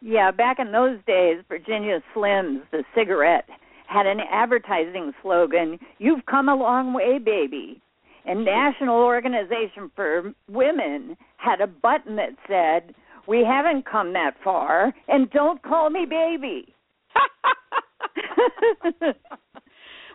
Yeah, 0.00 0.30
back 0.30 0.58
in 0.58 0.72
those 0.72 0.98
days, 1.06 1.42
Virginia 1.48 2.02
Slims, 2.14 2.62
the 2.70 2.84
cigarette, 2.94 3.48
had 3.86 4.06
an 4.06 4.20
advertising 4.30 5.12
slogan, 5.22 5.78
You've 5.98 6.24
come 6.26 6.48
a 6.48 6.54
long 6.54 6.94
way, 6.94 7.18
baby. 7.18 7.82
And 8.24 8.44
National 8.44 8.96
Organization 8.96 9.90
for 9.96 10.32
Women 10.48 11.16
had 11.36 11.60
a 11.60 11.66
button 11.66 12.16
that 12.16 12.36
said, 12.46 12.94
We 13.26 13.44
haven't 13.44 13.86
come 13.90 14.12
that 14.12 14.36
far, 14.42 14.94
and 15.08 15.30
don't 15.30 15.62
call 15.62 15.90
me 15.90 16.06
baby. 16.08 16.74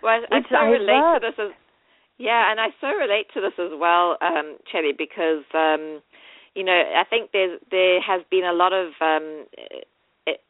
well, 0.02 0.22
I, 0.32 0.38
I 0.38 0.42
so 0.50 0.56
I 0.56 0.66
relate 0.66 0.94
love. 0.94 1.22
to 1.22 1.28
this 1.28 1.40
as 1.40 1.52
yeah, 2.18 2.50
and 2.50 2.62
I 2.62 2.68
so 2.80 2.88
relate 2.88 3.28
to 3.34 3.42
this 3.42 3.52
as 3.60 3.72
well, 3.78 4.16
um, 4.22 4.56
Chellie, 4.72 4.98
because 4.98 5.44
um, 5.54 6.02
you 6.56 6.64
know 6.64 6.72
I 6.74 7.04
think 7.10 7.32
there's 7.32 7.60
there 7.72 8.02
has 8.02 8.22
been 8.32 8.44
a 8.44 8.54
lot 8.54 8.74
of 8.74 8.94
um, 9.02 9.46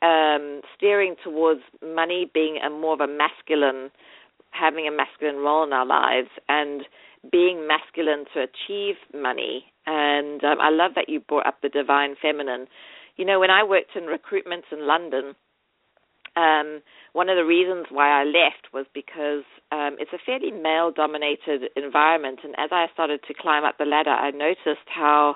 um, 0.02 0.62
steering 0.76 1.16
towards 1.24 1.62
money 1.84 2.30
being 2.34 2.58
a 2.66 2.70
more 2.70 2.94
of 2.94 3.02
a 3.02 3.08
masculine, 3.08 3.92
having 4.52 4.88
a 4.88 4.92
masculine 4.92 5.38
role 5.38 5.64
in 5.64 5.74
our 5.74 5.86
lives, 5.86 6.30
and 6.48 6.84
being 7.32 7.68
masculine 7.68 8.26
to 8.34 8.42
achieve 8.42 8.96
money. 9.14 9.66
And 9.86 10.44
um, 10.44 10.60
I 10.62 10.70
love 10.70 10.92
that 10.96 11.10
you 11.10 11.20
brought 11.20 11.46
up 11.46 11.62
the 11.62 11.70
divine 11.70 12.16
feminine. 12.22 12.68
You 13.18 13.26
know, 13.26 13.40
when 13.40 13.52
I 13.52 13.64
worked 13.64 13.96
in 13.96 14.04
recruitment 14.06 14.66
in 14.72 14.88
London, 14.88 15.36
um, 16.36 16.82
one 17.14 17.30
of 17.30 17.38
the 17.38 17.46
reasons 17.46 17.88
why 17.90 18.10
I 18.10 18.24
left 18.26 18.74
was 18.74 18.86
because 18.94 19.44
um, 19.72 19.96
it's 20.00 20.12
a 20.12 20.20
fairly 20.26 20.52
male 20.52 20.92
dominated 20.92 21.70
environment. 21.76 22.40
And 22.44 22.54
as 22.58 22.70
I 22.72 22.88
started 22.94 23.22
to 23.28 23.34
climb 23.34 23.64
up 23.64 23.78
the 23.78 23.86
ladder, 23.86 24.12
I 24.12 24.32
noticed 24.32 24.88
how 24.88 25.36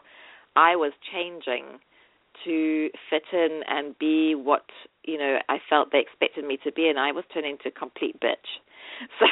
I 0.55 0.75
was 0.75 0.93
changing 1.11 1.79
to 2.45 2.89
fit 3.09 3.23
in 3.33 3.61
and 3.67 3.97
be 3.99 4.35
what 4.35 4.65
you 5.03 5.17
know 5.17 5.39
I 5.49 5.57
felt 5.69 5.91
they 5.91 5.99
expected 5.99 6.45
me 6.45 6.57
to 6.63 6.71
be, 6.71 6.87
and 6.87 6.99
I 6.99 7.11
was 7.11 7.25
turning 7.33 7.51
into 7.51 7.69
a 7.69 7.71
complete 7.71 8.19
bitch. 8.19 8.35
So, 9.19 9.25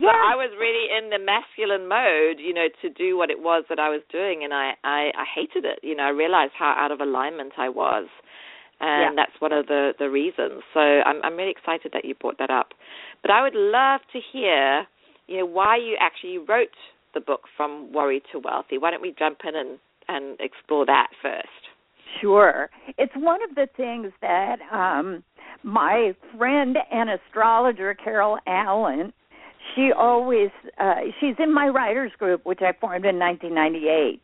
so 0.00 0.08
I 0.08 0.34
was 0.36 0.50
really 0.56 0.88
in 0.88 1.10
the 1.10 1.18
masculine 1.18 1.88
mode, 1.88 2.38
you 2.38 2.54
know, 2.54 2.68
to 2.80 2.88
do 2.88 3.16
what 3.16 3.30
it 3.30 3.40
was 3.40 3.64
that 3.68 3.78
I 3.78 3.90
was 3.90 4.00
doing, 4.10 4.44
and 4.44 4.54
I 4.54 4.72
I, 4.84 5.10
I 5.12 5.24
hated 5.34 5.64
it. 5.64 5.80
You 5.82 5.96
know, 5.96 6.04
I 6.04 6.10
realized 6.10 6.52
how 6.58 6.74
out 6.76 6.92
of 6.92 7.00
alignment 7.00 7.52
I 7.58 7.68
was, 7.68 8.08
and 8.80 9.16
yeah. 9.16 9.24
that's 9.24 9.40
one 9.40 9.52
of 9.52 9.66
the 9.66 9.92
the 9.98 10.08
reasons. 10.08 10.62
So 10.72 10.80
I'm 10.80 11.20
I'm 11.22 11.36
really 11.36 11.50
excited 11.50 11.92
that 11.92 12.04
you 12.04 12.14
brought 12.14 12.38
that 12.38 12.50
up. 12.50 12.72
But 13.22 13.30
I 13.30 13.42
would 13.42 13.56
love 13.56 14.00
to 14.12 14.20
hear, 14.32 14.86
you 15.26 15.38
know, 15.38 15.46
why 15.46 15.76
you 15.76 15.96
actually 16.00 16.38
wrote 16.38 16.76
the 17.16 17.20
book 17.20 17.44
from 17.56 17.90
worry 17.92 18.22
to 18.30 18.38
wealthy. 18.38 18.76
Why 18.78 18.90
don't 18.90 19.02
we 19.02 19.14
jump 19.18 19.38
in 19.48 19.56
and 19.56 19.78
and 20.08 20.38
explore 20.38 20.86
that 20.86 21.08
first? 21.20 21.48
Sure. 22.20 22.70
It's 22.98 23.12
one 23.16 23.42
of 23.42 23.56
the 23.56 23.66
things 23.76 24.12
that 24.20 24.58
um 24.70 25.24
my 25.62 26.12
friend 26.36 26.76
and 26.92 27.10
astrologer 27.10 27.94
Carol 27.94 28.38
Allen, 28.46 29.12
she 29.74 29.90
always 29.96 30.50
uh 30.78 31.00
she's 31.18 31.34
in 31.38 31.52
my 31.52 31.68
writers 31.68 32.12
group 32.18 32.44
which 32.44 32.60
I 32.60 32.72
formed 32.78 33.06
in 33.06 33.18
1998. 33.18 34.22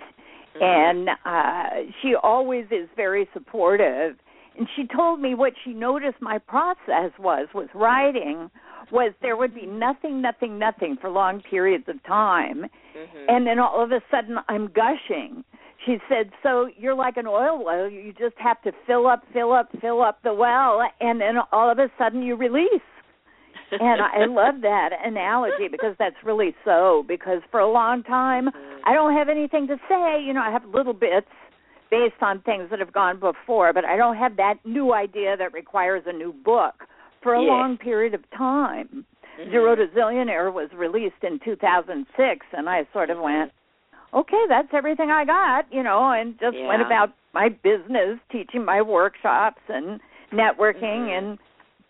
Mm-hmm. 0.54 0.62
And 0.62 1.08
uh 1.24 1.92
she 2.02 2.14
always 2.14 2.66
is 2.66 2.88
very 2.94 3.26
supportive. 3.32 4.16
And 4.56 4.68
she 4.76 4.86
told 4.86 5.18
me 5.18 5.34
what 5.34 5.54
she 5.64 5.72
noticed 5.72 6.20
my 6.20 6.36
process 6.36 7.10
was 7.18 7.48
with 7.54 7.70
writing 7.74 8.50
was 8.92 9.12
there 9.22 9.36
would 9.36 9.54
be 9.54 9.66
nothing, 9.66 10.22
nothing, 10.22 10.58
nothing 10.58 10.96
for 11.00 11.10
long 11.10 11.42
periods 11.48 11.84
of 11.88 12.02
time. 12.04 12.62
Mm-hmm. 12.96 13.24
And 13.28 13.46
then 13.46 13.58
all 13.58 13.82
of 13.82 13.90
a 13.90 14.00
sudden 14.10 14.36
I'm 14.48 14.68
gushing 14.68 15.44
she 15.84 15.96
said, 16.08 16.30
"So 16.42 16.68
you're 16.76 16.94
like 16.94 17.16
an 17.16 17.26
oil 17.26 17.64
well. 17.64 17.88
You 17.88 18.12
just 18.12 18.36
have 18.38 18.60
to 18.62 18.72
fill 18.86 19.06
up, 19.06 19.22
fill 19.32 19.52
up, 19.52 19.68
fill 19.80 20.02
up 20.02 20.22
the 20.22 20.32
well, 20.32 20.82
and 21.00 21.20
then 21.20 21.36
all 21.50 21.70
of 21.70 21.78
a 21.78 21.90
sudden 21.98 22.22
you 22.22 22.36
release." 22.36 22.82
and 23.72 24.02
I 24.02 24.26
love 24.26 24.60
that 24.62 24.90
analogy 25.02 25.68
because 25.70 25.96
that's 25.98 26.16
really 26.22 26.54
so. 26.64 27.04
Because 27.08 27.40
for 27.50 27.60
a 27.60 27.70
long 27.70 28.02
time, 28.02 28.50
I 28.84 28.92
don't 28.92 29.14
have 29.14 29.30
anything 29.30 29.66
to 29.68 29.76
say. 29.88 30.22
You 30.22 30.34
know, 30.34 30.42
I 30.42 30.50
have 30.50 30.64
little 30.66 30.92
bits 30.92 31.28
based 31.90 32.22
on 32.22 32.42
things 32.42 32.68
that 32.70 32.80
have 32.80 32.92
gone 32.92 33.18
before, 33.18 33.72
but 33.72 33.84
I 33.84 33.96
don't 33.96 34.16
have 34.16 34.36
that 34.36 34.54
new 34.64 34.92
idea 34.92 35.36
that 35.36 35.52
requires 35.52 36.02
a 36.06 36.12
new 36.12 36.32
book 36.32 36.86
for 37.22 37.34
a 37.34 37.42
yeah. 37.42 37.48
long 37.48 37.76
period 37.78 38.14
of 38.14 38.22
time. 38.36 39.04
Mm-hmm. 39.40 39.50
Zero 39.50 39.74
to 39.74 39.86
Zillionaire 39.96 40.52
was 40.52 40.70
released 40.74 41.22
in 41.22 41.38
2006, 41.44 42.46
and 42.52 42.68
I 42.68 42.86
sort 42.92 43.10
of 43.10 43.18
went, 43.20 43.52
okay, 44.14 44.44
that's 44.48 44.68
everything 44.72 45.10
I 45.10 45.24
got, 45.24 45.72
you 45.72 45.82
know, 45.82 46.12
and 46.12 46.38
just 46.38 46.56
yeah. 46.56 46.68
went 46.68 46.82
about 46.82 47.10
my 47.32 47.48
business, 47.48 48.18
teaching 48.30 48.64
my 48.64 48.82
workshops 48.82 49.62
and 49.68 50.00
networking 50.32 51.08
mm-hmm. 51.08 51.26
and 51.26 51.38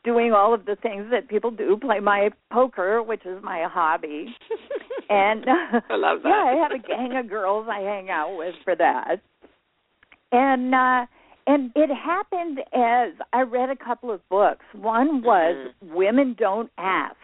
doing 0.05 0.33
all 0.33 0.53
of 0.53 0.65
the 0.65 0.77
things 0.77 1.07
that 1.11 1.29
people 1.29 1.51
do, 1.51 1.79
play 1.81 2.01
my 2.01 2.31
poker, 2.51 3.03
which 3.03 3.25
is 3.25 3.43
my 3.43 3.67
hobby. 3.69 4.27
and 5.09 5.45
I 5.91 5.97
love 5.97 6.23
that. 6.23 6.29
yeah, 6.29 6.53
I 6.53 6.63
have 6.63 6.73
a 6.73 6.87
gang 6.87 7.17
of 7.17 7.29
girls 7.29 7.67
I 7.71 7.81
hang 7.81 8.11
out 8.11 8.37
with 8.37 8.55
for 8.65 8.75
that. 8.77 9.21
And 10.33 10.75
uh 10.75 11.07
and 11.47 11.73
it 11.75 11.91
happened 11.91 12.61
as 12.73 13.13
I 13.33 13.43
read 13.43 13.71
a 13.71 13.77
couple 13.77 14.11
of 14.11 14.27
books. 14.29 14.65
One 14.75 15.23
was 15.23 15.73
mm-hmm. 15.85 15.95
Women 15.95 16.37
Don't 16.39 16.71
Ask. 16.79 17.17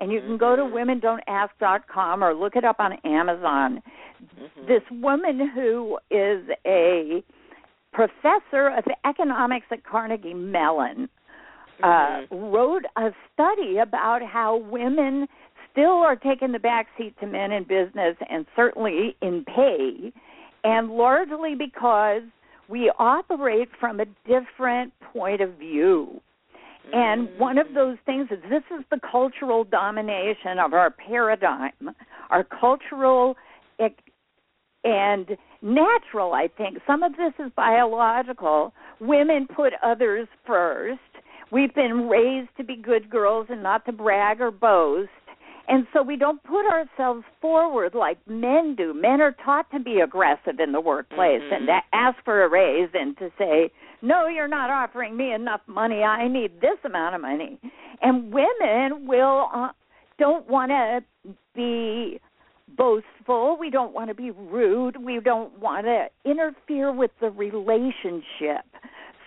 And 0.00 0.12
you 0.12 0.20
can 0.20 0.38
go 0.38 0.54
to 0.54 0.62
mm-hmm. 0.62 0.76
womendon'task.com 0.76 2.22
or 2.22 2.34
look 2.34 2.56
it 2.56 2.64
up 2.64 2.76
on 2.78 2.92
Amazon. 3.04 3.82
Mm-hmm. 4.22 4.66
This 4.66 4.82
woman 4.90 5.50
who 5.54 5.98
is 6.10 6.44
a 6.66 7.22
professor 7.92 8.68
of 8.76 8.84
economics 9.04 9.66
at 9.72 9.84
Carnegie 9.84 10.34
Mellon 10.34 11.08
uh, 11.82 11.86
mm-hmm. 11.86 12.36
wrote 12.36 12.84
a 12.96 13.10
study 13.34 13.78
about 13.78 14.22
how 14.22 14.56
women 14.56 15.26
still 15.70 15.98
are 15.98 16.16
taking 16.16 16.52
the 16.52 16.58
back 16.58 16.86
seat 16.96 17.14
to 17.20 17.26
men 17.26 17.52
in 17.52 17.62
business 17.62 18.16
and 18.28 18.46
certainly 18.56 19.16
in 19.22 19.44
pay, 19.44 20.12
and 20.64 20.90
largely 20.90 21.54
because 21.54 22.22
we 22.68 22.92
operate 22.98 23.68
from 23.80 24.00
a 24.00 24.04
different 24.26 24.92
point 25.12 25.40
of 25.40 25.54
view. 25.54 26.20
And 26.92 27.28
mm-hmm. 27.28 27.40
one 27.40 27.58
of 27.58 27.66
those 27.74 27.96
things 28.06 28.28
is 28.30 28.38
this 28.48 28.62
is 28.78 28.84
the 28.90 29.00
cultural 29.10 29.64
domination 29.64 30.58
of 30.58 30.72
our 30.72 30.90
paradigm, 30.90 31.90
our 32.30 32.44
cultural 32.44 33.36
and 34.84 35.36
natural, 35.60 36.32
I 36.34 36.48
think. 36.56 36.78
Some 36.86 37.02
of 37.02 37.12
this 37.12 37.32
is 37.38 37.50
biological. 37.56 38.72
Women 39.00 39.46
put 39.54 39.72
others 39.82 40.28
first. 40.46 41.00
We've 41.50 41.74
been 41.74 42.08
raised 42.08 42.50
to 42.58 42.64
be 42.64 42.76
good 42.76 43.10
girls 43.10 43.46
and 43.50 43.62
not 43.62 43.84
to 43.86 43.92
brag 43.92 44.40
or 44.40 44.50
boast. 44.50 45.10
And 45.68 45.86
so 45.92 46.02
we 46.02 46.16
don't 46.16 46.42
put 46.42 46.64
ourselves 46.66 47.24
forward 47.42 47.94
like 47.94 48.18
men 48.26 48.74
do. 48.74 48.94
Men 48.94 49.20
are 49.20 49.36
taught 49.44 49.70
to 49.72 49.78
be 49.78 50.00
aggressive 50.00 50.60
in 50.60 50.72
the 50.72 50.80
workplace 50.80 51.42
mm-hmm. 51.42 51.54
and 51.54 51.66
to 51.66 51.78
ask 51.92 52.16
for 52.24 52.42
a 52.42 52.48
raise 52.48 52.88
and 52.94 53.16
to 53.18 53.30
say, 53.38 53.70
no, 54.00 54.28
you're 54.28 54.48
not 54.48 54.70
offering 54.70 55.16
me 55.16 55.32
enough 55.32 55.60
money. 55.66 56.02
I 56.02 56.26
need 56.26 56.60
this 56.62 56.78
amount 56.84 57.16
of 57.16 57.20
money. 57.20 57.60
And 58.00 58.32
women 58.32 59.06
will 59.06 59.48
uh, 59.54 59.68
don't 60.18 60.48
want 60.48 60.70
to 60.70 61.34
be 61.54 62.18
boastful. 62.76 63.58
We 63.60 63.68
don't 63.68 63.92
want 63.92 64.08
to 64.08 64.14
be 64.14 64.30
rude. 64.30 64.96
We 65.02 65.20
don't 65.20 65.58
want 65.58 65.84
to 65.84 66.06
interfere 66.24 66.92
with 66.92 67.10
the 67.20 67.30
relationship. 67.30 68.64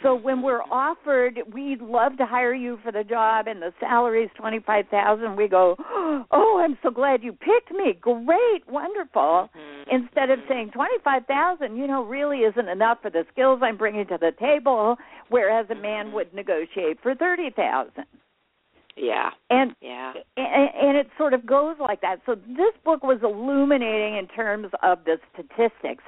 So 0.03 0.15
when 0.15 0.41
we're 0.41 0.63
offered, 0.63 1.39
we'd 1.53 1.81
love 1.81 2.17
to 2.17 2.25
hire 2.25 2.53
you 2.53 2.79
for 2.83 2.91
the 2.91 3.03
job, 3.03 3.47
and 3.47 3.61
the 3.61 3.71
salary 3.79 4.23
is 4.23 4.31
twenty 4.35 4.59
five 4.59 4.85
thousand. 4.89 5.35
We 5.35 5.47
go, 5.47 5.75
oh, 5.79 6.61
I'm 6.63 6.77
so 6.81 6.89
glad 6.89 7.23
you 7.23 7.33
picked 7.33 7.71
me. 7.71 7.93
Great, 8.01 8.67
wonderful. 8.67 9.49
Mm-hmm. 9.55 9.95
Instead 9.95 10.29
of 10.29 10.39
saying 10.49 10.71
twenty 10.73 10.97
five 11.03 11.25
thousand, 11.27 11.77
you 11.77 11.87
know, 11.87 12.03
really 12.03 12.39
isn't 12.39 12.67
enough 12.67 12.97
for 13.01 13.11
the 13.11 13.25
skills 13.31 13.59
I'm 13.63 13.77
bringing 13.77 14.07
to 14.07 14.17
the 14.19 14.31
table. 14.39 14.97
Whereas 15.29 15.67
a 15.69 15.75
man 15.75 15.91
Mm-hmm. 16.01 16.15
would 16.15 16.33
negotiate 16.33 16.97
for 17.03 17.13
thirty 17.13 17.49
thousand. 17.51 18.05
Yeah. 18.97 19.29
And 19.49 19.75
yeah. 19.81 20.13
and, 20.35 20.69
and 20.81 20.97
it 20.97 21.07
sort 21.17 21.33
of 21.33 21.45
goes 21.45 21.75
like 21.79 22.01
that. 22.01 22.17
So 22.25 22.35
this 22.35 22.73
book 22.83 23.03
was 23.03 23.19
illuminating 23.23 24.17
in 24.17 24.27
terms 24.27 24.67
of 24.81 24.99
the 25.05 25.17
statistics. 25.33 26.03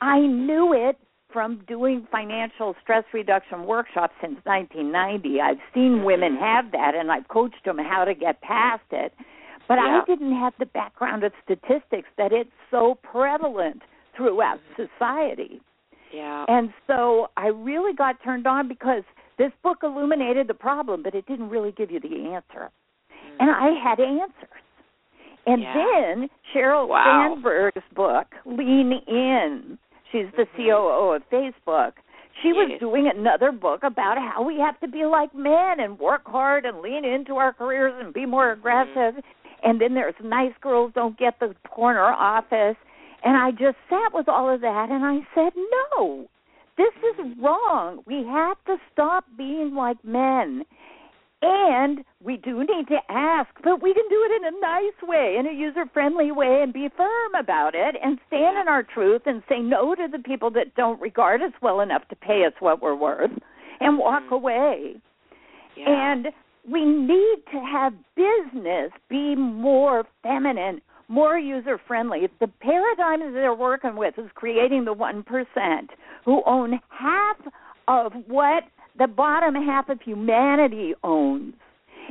I 0.00 0.18
knew 0.20 0.72
it 0.74 0.98
from 1.32 1.62
doing 1.66 2.06
financial 2.10 2.74
stress 2.82 3.04
reduction 3.12 3.66
workshops 3.66 4.14
since 4.20 4.36
1990. 4.44 5.40
I've 5.40 5.56
seen 5.74 6.04
women 6.04 6.34
Mm-hmm. 6.34 6.44
have 6.44 6.72
that, 6.72 6.94
and 6.94 7.10
I've 7.10 7.28
coached 7.28 7.64
them 7.64 7.78
how 7.78 8.04
to 8.04 8.14
get 8.14 8.40
past 8.40 8.84
it. 8.90 9.12
But 9.68 9.74
Yeah. 9.78 10.00
I 10.02 10.04
didn't 10.06 10.34
have 10.34 10.54
the 10.58 10.66
background 10.66 11.24
of 11.24 11.32
statistics 11.44 12.08
that 12.16 12.32
it's 12.32 12.50
so 12.70 12.94
prevalent 13.02 13.82
throughout 14.16 14.60
society. 14.76 15.60
Yeah. 16.12 16.44
And 16.48 16.72
so 16.86 17.28
I 17.36 17.48
really 17.48 17.92
got 17.92 18.22
turned 18.22 18.46
on 18.46 18.68
because 18.68 19.02
this 19.38 19.52
book 19.62 19.78
illuminated 19.82 20.46
the 20.46 20.54
problem, 20.54 21.02
but 21.02 21.14
it 21.14 21.26
didn't 21.26 21.50
really 21.50 21.72
give 21.72 21.90
you 21.90 22.00
the 22.00 22.32
answer. 22.32 22.70
And 23.38 23.50
I 23.50 23.70
had 23.82 24.00
answers. 24.00 24.62
And 25.46 25.62
Yeah. 25.62 25.74
then 25.74 26.30
Cheryl 26.54 26.88
Wow. 26.88 27.04
Sandberg's 27.34 27.82
book, 27.94 28.26
Lean 28.46 28.92
In, 29.06 29.78
she's 30.10 30.30
the 30.36 30.46
Mhm. 30.46 30.56
COO 30.56 31.12
of 31.14 31.28
Facebook. 31.30 31.92
She 32.42 32.48
yes. 32.48 32.56
was 32.56 32.78
doing 32.80 33.08
another 33.08 33.50
book 33.50 33.82
about 33.82 34.18
how 34.18 34.42
we 34.42 34.58
have 34.60 34.78
to 34.80 34.88
be 34.88 35.04
like 35.06 35.34
men 35.34 35.80
and 35.80 35.98
work 35.98 36.22
hard 36.26 36.66
and 36.66 36.80
lean 36.80 37.04
into 37.04 37.36
our 37.36 37.52
careers 37.52 37.94
and 37.98 38.12
be 38.12 38.26
more 38.26 38.44
Mm-hmm. 38.54 38.60
aggressive. 38.60 39.24
And 39.62 39.80
then 39.80 39.94
there's 39.94 40.14
nice 40.22 40.52
girls 40.60 40.92
don't 40.92 41.16
get 41.16 41.38
the 41.40 41.54
corner 41.68 42.04
office. 42.04 42.76
And 43.22 43.36
I 43.36 43.50
just 43.52 43.78
sat 43.88 44.12
with 44.12 44.28
all 44.28 44.48
of 44.50 44.60
that 44.60 44.90
and 44.90 45.04
I 45.04 45.26
said, 45.34 45.52
no, 45.56 46.28
this 46.76 46.92
is 46.96 47.16
Mm-hmm. 47.16 47.44
wrong. 47.44 48.02
We 48.06 48.24
have 48.26 48.62
to 48.66 48.78
stop 48.92 49.24
being 49.36 49.74
like 49.74 50.04
men. 50.04 50.64
And 51.42 52.04
we 52.22 52.38
do 52.38 52.60
need 52.60 52.88
to 52.88 52.98
ask, 53.10 53.50
but 53.62 53.82
we 53.82 53.92
can 53.92 54.04
do 54.08 54.28
it 54.30 54.36
in 54.36 54.54
a 54.54 54.60
nice 54.60 55.02
way, 55.02 55.36
in 55.38 55.46
a 55.46 55.52
user 55.52 55.84
friendly 55.92 56.32
way, 56.32 56.62
and 56.62 56.72
be 56.72 56.88
firm 56.96 57.34
about 57.38 57.74
it 57.74 57.94
and 58.02 58.18
stand 58.26 58.58
in 58.58 58.68
our 58.68 58.82
truth 58.82 59.22
and 59.26 59.42
say 59.48 59.58
no 59.58 59.94
to 59.94 60.08
the 60.10 60.18
people 60.18 60.50
that 60.52 60.74
don't 60.74 61.00
regard 61.00 61.42
us 61.42 61.52
well 61.60 61.80
enough 61.80 62.08
to 62.08 62.16
pay 62.16 62.44
us 62.46 62.54
what 62.60 62.80
we're 62.80 62.94
worth 62.94 63.30
and 63.80 63.98
walk 63.98 64.24
Mhm. 64.24 64.32
away. 64.32 64.96
Yeah. 65.74 65.90
And 65.90 66.32
we 66.68 66.84
need 66.84 67.46
to 67.52 67.60
have 67.60 67.92
business 68.14 68.90
be 69.08 69.36
more 69.36 70.06
feminine, 70.22 70.80
more 71.08 71.38
user 71.38 71.78
friendly. 71.78 72.28
The 72.40 72.48
paradigm 72.48 73.20
that 73.20 73.32
they're 73.32 73.54
working 73.54 73.94
with 73.94 74.18
is 74.18 74.32
creating 74.32 74.84
the 74.84 74.94
1% 74.94 75.90
who 76.24 76.42
own 76.44 76.80
half 76.88 77.36
of 77.88 78.14
what 78.26 78.64
the 78.98 79.06
bottom 79.06 79.54
half 79.54 79.88
of 79.88 80.00
humanity 80.00 80.94
owns. 81.04 81.54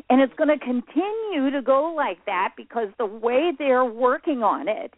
And 0.09 0.21
it's 0.21 0.33
going 0.33 0.49
to 0.49 0.63
continue 0.63 1.49
to 1.51 1.61
go 1.61 1.93
like 1.95 2.25
that 2.25 2.53
because 2.57 2.89
the 2.97 3.05
way 3.05 3.51
they're 3.57 3.85
working 3.85 4.43
on 4.43 4.67
it 4.67 4.93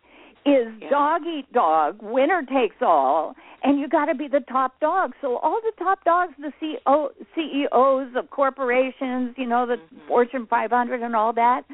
is 0.46 0.74
Yeah. 0.82 0.90
dog 0.90 1.26
eat 1.26 1.52
dog, 1.52 2.02
winner 2.02 2.42
takes 2.44 2.82
all, 2.82 3.36
and 3.64 3.80
you 3.80 3.88
got 3.88 4.06
to 4.06 4.16
be 4.16 4.28
the 4.28 4.40
top 4.42 4.80
dog. 4.80 5.14
So 5.22 5.38
all 5.38 5.60
the 5.62 5.74
top 5.84 6.04
dogs, 6.04 6.34
the 6.38 6.54
CEO, 6.60 7.12
CEOs 7.36 8.16
of 8.16 8.30
corporations, 8.30 9.38
you 9.38 9.46
know, 9.46 9.66
the 9.66 9.78
Mhm. 9.78 10.08
Fortune 10.08 10.46
500 10.48 11.02
and 11.02 11.16
all 11.16 11.34
that, 11.34 11.66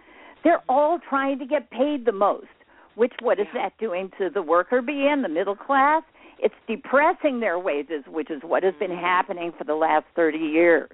they're 0.43 0.63
all 0.67 1.00
trying 1.00 1.39
to 1.39 1.46
get 1.46 1.70
paid 1.70 2.05
the 2.05 2.12
most. 2.12 2.48
Which 2.96 3.13
what 3.22 3.39
is 3.39 3.48
Yeah. 3.53 3.63
that 3.63 3.77
doing 3.77 4.12
to 4.17 4.29
the 4.29 4.41
worker 4.41 4.82
bee 4.82 5.08
and 5.08 5.24
the 5.24 5.29
middle 5.29 5.55
class? 5.55 6.03
It's 6.44 6.54
depressing 6.68 7.40
their 7.40 7.58
wages, 7.58 8.04
which 8.08 8.30
is 8.30 8.44
what 8.44 8.64
has 8.64 8.74
been 8.76 8.92
Mhm. 8.92 9.00
happening 9.00 9.52
for 9.54 9.64
the 9.64 9.76
last 9.76 10.06
30 10.16 10.38
years. 10.40 10.90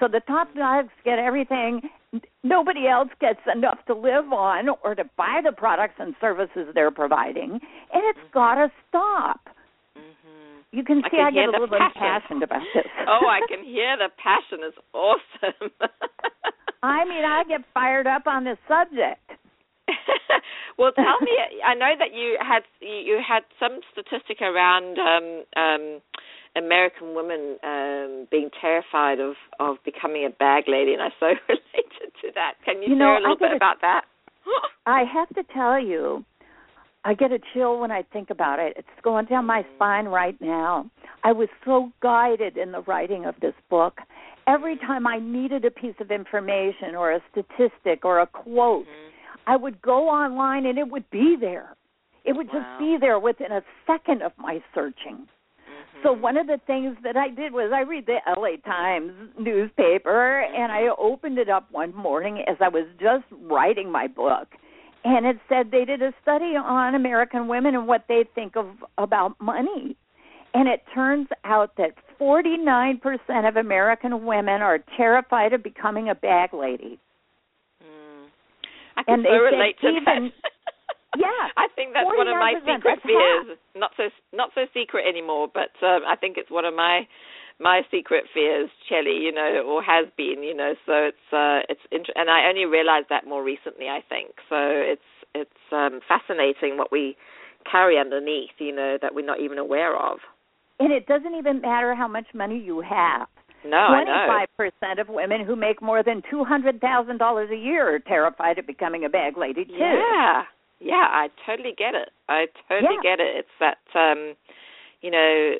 So 0.00 0.08
the 0.08 0.20
top 0.20 0.52
dogs 0.54 0.90
get 1.04 1.18
everything. 1.20 1.88
Nobody 2.42 2.88
else 2.88 3.08
gets 3.20 3.40
enough 3.46 3.78
to 3.86 3.94
live 3.94 4.32
on 4.32 4.68
or 4.82 4.94
to 4.96 5.04
buy 5.16 5.40
the 5.40 5.52
products 5.52 5.94
and 6.00 6.16
services 6.20 6.66
they're 6.74 6.90
providing, 6.90 7.52
and 7.52 8.04
it's 8.04 8.18
Mhm. 8.18 8.30
got 8.32 8.54
to 8.56 8.70
stop. 8.88 9.48
Mhm. 9.96 10.64
You 10.72 10.82
can 10.82 10.98
I 11.04 11.08
see 11.08 11.16
can 11.18 11.26
I 11.26 11.30
get 11.30 11.48
a 11.48 11.52
little 11.52 11.68
passion. 11.68 11.86
impassioned 12.02 12.42
about 12.42 12.62
this. 12.74 12.86
oh, 13.06 13.26
I 13.28 13.40
can 13.48 13.62
hear 13.62 13.96
the 13.96 14.08
passion. 14.18 14.64
is 14.64 14.74
awesome. 14.92 15.70
I 16.82 17.04
mean, 17.04 17.24
I 17.24 17.44
get 17.44 17.64
fired 17.72 18.08
up 18.08 18.26
on 18.26 18.42
this 18.42 18.58
subject. 18.66 19.20
well, 20.78 20.92
tell 20.92 21.20
me. 21.20 21.32
I 21.66 21.74
know 21.74 21.92
that 21.98 22.14
you 22.14 22.36
had 22.40 22.62
you 22.80 23.18
had 23.26 23.42
some 23.60 23.80
statistic 23.92 24.40
around 24.42 24.98
um, 24.98 25.44
um, 25.56 26.00
American 26.56 27.14
women 27.14 27.58
um, 27.62 28.26
being 28.30 28.50
terrified 28.60 29.20
of 29.20 29.34
of 29.60 29.76
becoming 29.84 30.24
a 30.26 30.30
bag 30.30 30.64
lady, 30.68 30.92
and 30.92 31.02
I 31.02 31.08
so 31.20 31.26
related 31.48 32.12
to 32.22 32.28
that. 32.34 32.54
Can 32.64 32.82
you, 32.82 32.90
You 32.90 32.96
know, 32.96 33.06
share 33.06 33.16
a 33.18 33.20
little 33.20 33.36
bit 33.36 33.52
a- 33.52 33.56
about 33.56 33.80
that? 33.82 34.02
I 34.86 35.04
have 35.12 35.28
to 35.30 35.42
tell 35.54 35.78
you, 35.80 36.24
I 37.04 37.14
get 37.14 37.32
a 37.32 37.38
chill 37.52 37.78
when 37.78 37.90
I 37.90 38.02
think 38.12 38.30
about 38.30 38.58
it. 38.58 38.74
It's 38.76 38.88
going 39.02 39.26
down 39.26 39.46
my 39.46 39.62
Mm. 39.62 39.74
spine 39.76 40.06
right 40.06 40.40
now. 40.40 40.90
I 41.24 41.32
was 41.32 41.48
so 41.64 41.90
guided 42.02 42.56
in 42.56 42.72
the 42.72 42.80
writing 42.82 43.24
of 43.26 43.34
this 43.40 43.54
book. 43.70 43.98
Every 44.48 44.76
time 44.76 45.06
I 45.06 45.20
needed 45.20 45.64
a 45.64 45.70
piece 45.70 45.94
of 46.00 46.10
information 46.10 46.96
or 46.96 47.12
a 47.12 47.20
statistic 47.30 48.04
or 48.04 48.18
a 48.20 48.26
quote, 48.26 48.86
Mhm. 48.86 49.11
I 49.46 49.56
would 49.56 49.80
go 49.82 50.08
online 50.08 50.66
and 50.66 50.78
it 50.78 50.88
would 50.88 51.08
be 51.10 51.36
there. 51.36 51.74
It 52.24 52.34
would 52.34 52.48
Wow. 52.52 52.60
just 52.60 52.78
be 52.78 52.96
there 52.98 53.18
within 53.18 53.52
a 53.52 53.62
second 53.86 54.22
of 54.22 54.32
my 54.38 54.62
searching. 54.74 55.28
So 56.02 56.14
Mhm. 56.14 56.20
one 56.20 56.36
of 56.36 56.46
the 56.46 56.58
things 56.58 56.96
that 57.02 57.16
I 57.16 57.28
did 57.28 57.52
was 57.52 57.72
I 57.72 57.80
read 57.80 58.06
the 58.06 58.20
LA 58.26 58.56
Times 58.58 59.12
newspaper 59.38 60.40
and 60.40 60.72
I 60.72 60.88
opened 60.88 61.38
it 61.38 61.48
up 61.48 61.70
one 61.70 61.94
morning 61.94 62.42
as 62.42 62.60
I 62.60 62.68
was 62.68 62.86
just 62.98 63.24
writing 63.30 63.90
my 63.90 64.06
book 64.06 64.56
and 65.04 65.26
it 65.26 65.38
said 65.48 65.70
they 65.70 65.84
did 65.84 66.02
a 66.02 66.12
study 66.22 66.56
on 66.56 66.94
American 66.94 67.48
women 67.48 67.74
and 67.74 67.88
what 67.88 68.04
they 68.08 68.24
think 68.34 68.56
of 68.56 68.84
about 68.98 69.40
money. 69.40 69.96
And 70.54 70.68
it 70.68 70.84
turns 70.94 71.28
out 71.44 71.74
that 71.76 71.94
49% 72.20 73.48
of 73.48 73.56
American 73.56 74.24
women 74.24 74.62
are 74.62 74.78
terrified 74.96 75.52
of 75.52 75.62
becoming 75.62 76.08
a 76.10 76.14
bag 76.14 76.52
lady. 76.52 76.98
I 78.96 79.02
can 79.02 79.14
And 79.20 79.26
so 79.26 79.36
relate 79.38 79.76
to 79.80 79.88
even- 79.88 80.04
that. 80.04 80.50
Yeah, 81.16 81.28
I 81.56 81.68
think 81.76 81.92
that's 81.92 82.06
one 82.08 82.28
of 82.28 82.36
my 82.36 82.54
secret 82.64 83.00
fears. 83.04 83.58
Not 83.74 83.92
so 83.96 84.08
not 84.32 84.50
so 84.54 84.62
secret 84.72 85.04
anymore, 85.06 85.48
but 85.52 85.70
um, 85.84 86.02
I 86.08 86.16
think 86.16 86.36
it's 86.38 86.50
one 86.50 86.64
of 86.64 86.74
my 86.74 87.06
my 87.60 87.82
secret 87.90 88.24
fears, 88.32 88.70
Chellie. 88.90 89.20
You 89.20 89.32
know, 89.32 89.62
or 89.66 89.82
has 89.82 90.06
been. 90.16 90.42
You 90.42 90.54
know, 90.56 90.72
so 90.86 90.92
it's 91.12 91.28
uh, 91.32 91.60
it's 91.68 91.82
int- 91.90 92.14
and 92.14 92.30
I 92.30 92.48
only 92.48 92.64
realized 92.64 93.06
that 93.10 93.26
more 93.26 93.42
recently. 93.44 93.88
I 93.88 94.00
think 94.08 94.30
so. 94.48 94.56
It's 94.56 95.10
it's 95.34 95.64
um, 95.70 96.00
fascinating 96.08 96.78
what 96.78 96.90
we 96.90 97.16
carry 97.70 97.98
underneath. 97.98 98.56
You 98.58 98.74
know, 98.74 98.96
that 99.02 99.14
we're 99.14 99.26
not 99.26 99.40
even 99.40 99.58
aware 99.58 99.94
of. 99.96 100.18
and 100.80 100.92
it 100.92 101.06
doesn't 101.06 101.34
even 101.34 101.60
matter 101.60 101.94
how 101.94 102.08
much 102.08 102.26
money 102.34 102.58
you 102.58 102.80
have. 102.80 103.28
No. 103.64 103.88
Twenty-five 103.88 104.48
percent 104.56 104.98
of 104.98 105.08
women 105.08 105.44
who 105.44 105.56
make 105.56 105.80
more 105.80 106.02
than 106.02 106.22
two 106.30 106.44
hundred 106.44 106.80
thousand 106.80 107.18
dollars 107.18 107.50
a 107.50 107.56
year 107.56 107.94
are 107.94 107.98
terrified 107.98 108.58
of 108.58 108.66
becoming 108.66 109.04
a 109.04 109.08
bag 109.08 109.36
lady 109.36 109.64
too. 109.64 109.72
Yeah, 109.78 110.42
yeah, 110.80 111.06
I 111.10 111.28
totally 111.46 111.74
get 111.76 111.94
it. 111.94 112.10
I 112.28 112.46
totally 112.68 112.96
Yeah. 113.02 113.16
get 113.16 113.20
it. 113.20 113.36
It's 113.36 113.56
that, 113.60 113.78
um, 113.94 114.34
you 115.00 115.10
know, 115.10 115.54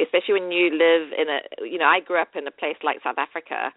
especially 0.00 0.34
when 0.40 0.50
you 0.52 0.70
live 0.70 1.12
in 1.12 1.28
a, 1.28 1.66
you 1.66 1.78
know, 1.78 1.86
I 1.86 2.00
grew 2.00 2.20
up 2.20 2.34
in 2.34 2.46
a 2.46 2.50
place 2.50 2.76
like 2.82 3.02
South 3.02 3.18
Africa, 3.18 3.72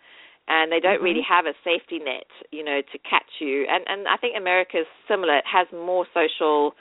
and 0.47 0.71
they 0.71 0.79
don't 0.79 0.99
Mhm. 0.99 1.03
really 1.03 1.21
have 1.21 1.45
a 1.45 1.53
safety 1.63 1.99
net, 1.99 2.27
you 2.51 2.63
know, 2.63 2.81
to 2.81 2.97
catch 2.99 3.39
you. 3.39 3.65
And 3.67 3.83
and 3.87 4.07
I 4.07 4.17
think 4.17 4.35
America 4.35 4.79
is 4.79 4.87
similar. 5.07 5.37
It 5.37 5.45
has 5.45 5.71
more 5.71 6.07
social 6.13 6.75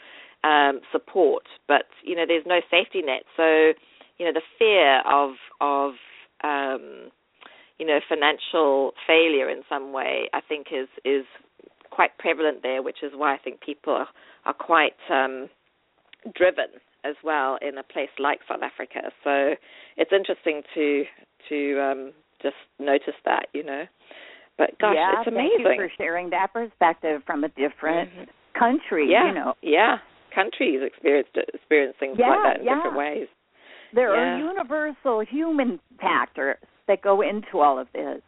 um, 0.45 0.81
support, 0.93 1.49
but 1.67 1.89
you 2.03 2.15
know, 2.15 2.25
there's 2.25 2.47
no 2.47 2.61
safety 2.71 3.03
net. 3.03 3.25
So, 3.37 3.75
you 4.19 4.25
know, 4.25 4.33
the 4.33 4.43
fear 4.59 5.01
of 5.05 5.37
of 5.61 5.95
um, 6.45 7.11
you 7.79 7.87
know 7.87 8.01
financial 8.09 8.93
failure 9.07 9.49
in 9.51 9.63
some 9.69 9.93
way, 9.93 10.29
I 10.33 10.41
think 10.41 10.69
is 10.73 10.89
is 11.05 11.25
quite 11.91 12.17
prevalent 12.19 12.63
there, 12.63 12.83
which 12.83 12.99
is 13.03 13.13
why 13.15 13.35
I 13.35 13.39
think 13.39 13.61
people 13.61 13.95
are, 13.95 14.09
are 14.45 14.53
quite 14.55 14.97
um, 15.11 15.49
driven 16.35 16.67
as 17.05 17.15
well 17.23 17.59
in 17.63 17.79
a 17.79 17.83
place 17.83 18.11
like 18.19 18.41
South 18.49 18.63
Africa. 18.63 19.11
So 19.25 19.55
it's 19.97 20.13
interesting 20.13 20.63
to 20.75 21.05
to 21.49 21.81
um, 21.81 22.13
just 22.43 22.57
notice 22.79 23.15
that, 23.25 23.47
you 23.53 23.65
know. 23.65 23.85
But 24.59 24.79
gosh, 24.81 24.95
yeah, 24.97 25.13
it's 25.21 25.29
amazing. 25.29 25.65
Thank 25.65 25.81
you 25.81 25.89
for 25.89 25.93
sharing 25.99 26.31
that 26.31 26.53
perspective 26.53 27.23
from 27.27 27.45
a 27.45 27.49
different 27.49 28.11
Mhm. 28.11 28.29
country. 28.59 29.11
Yeah, 29.11 29.29
You 29.29 29.35
know, 29.35 29.55
yeah. 29.63 29.99
Countries 30.35 30.83
experience 30.83 31.29
experience 31.55 31.97
things 31.99 32.19
like 32.19 32.43
that 32.43 32.61
in 32.61 32.67
yeah. 32.67 32.75
different 32.77 32.97
ways. 32.97 33.29
There 33.97 34.15
Yeah. 34.15 34.35
are 34.35 34.39
universal 34.39 35.21
human 35.21 35.81
factors 35.99 36.59
that 36.87 37.01
go 37.01 37.23
into 37.23 37.61
all 37.61 37.79
of 37.79 37.91
this. 37.93 38.21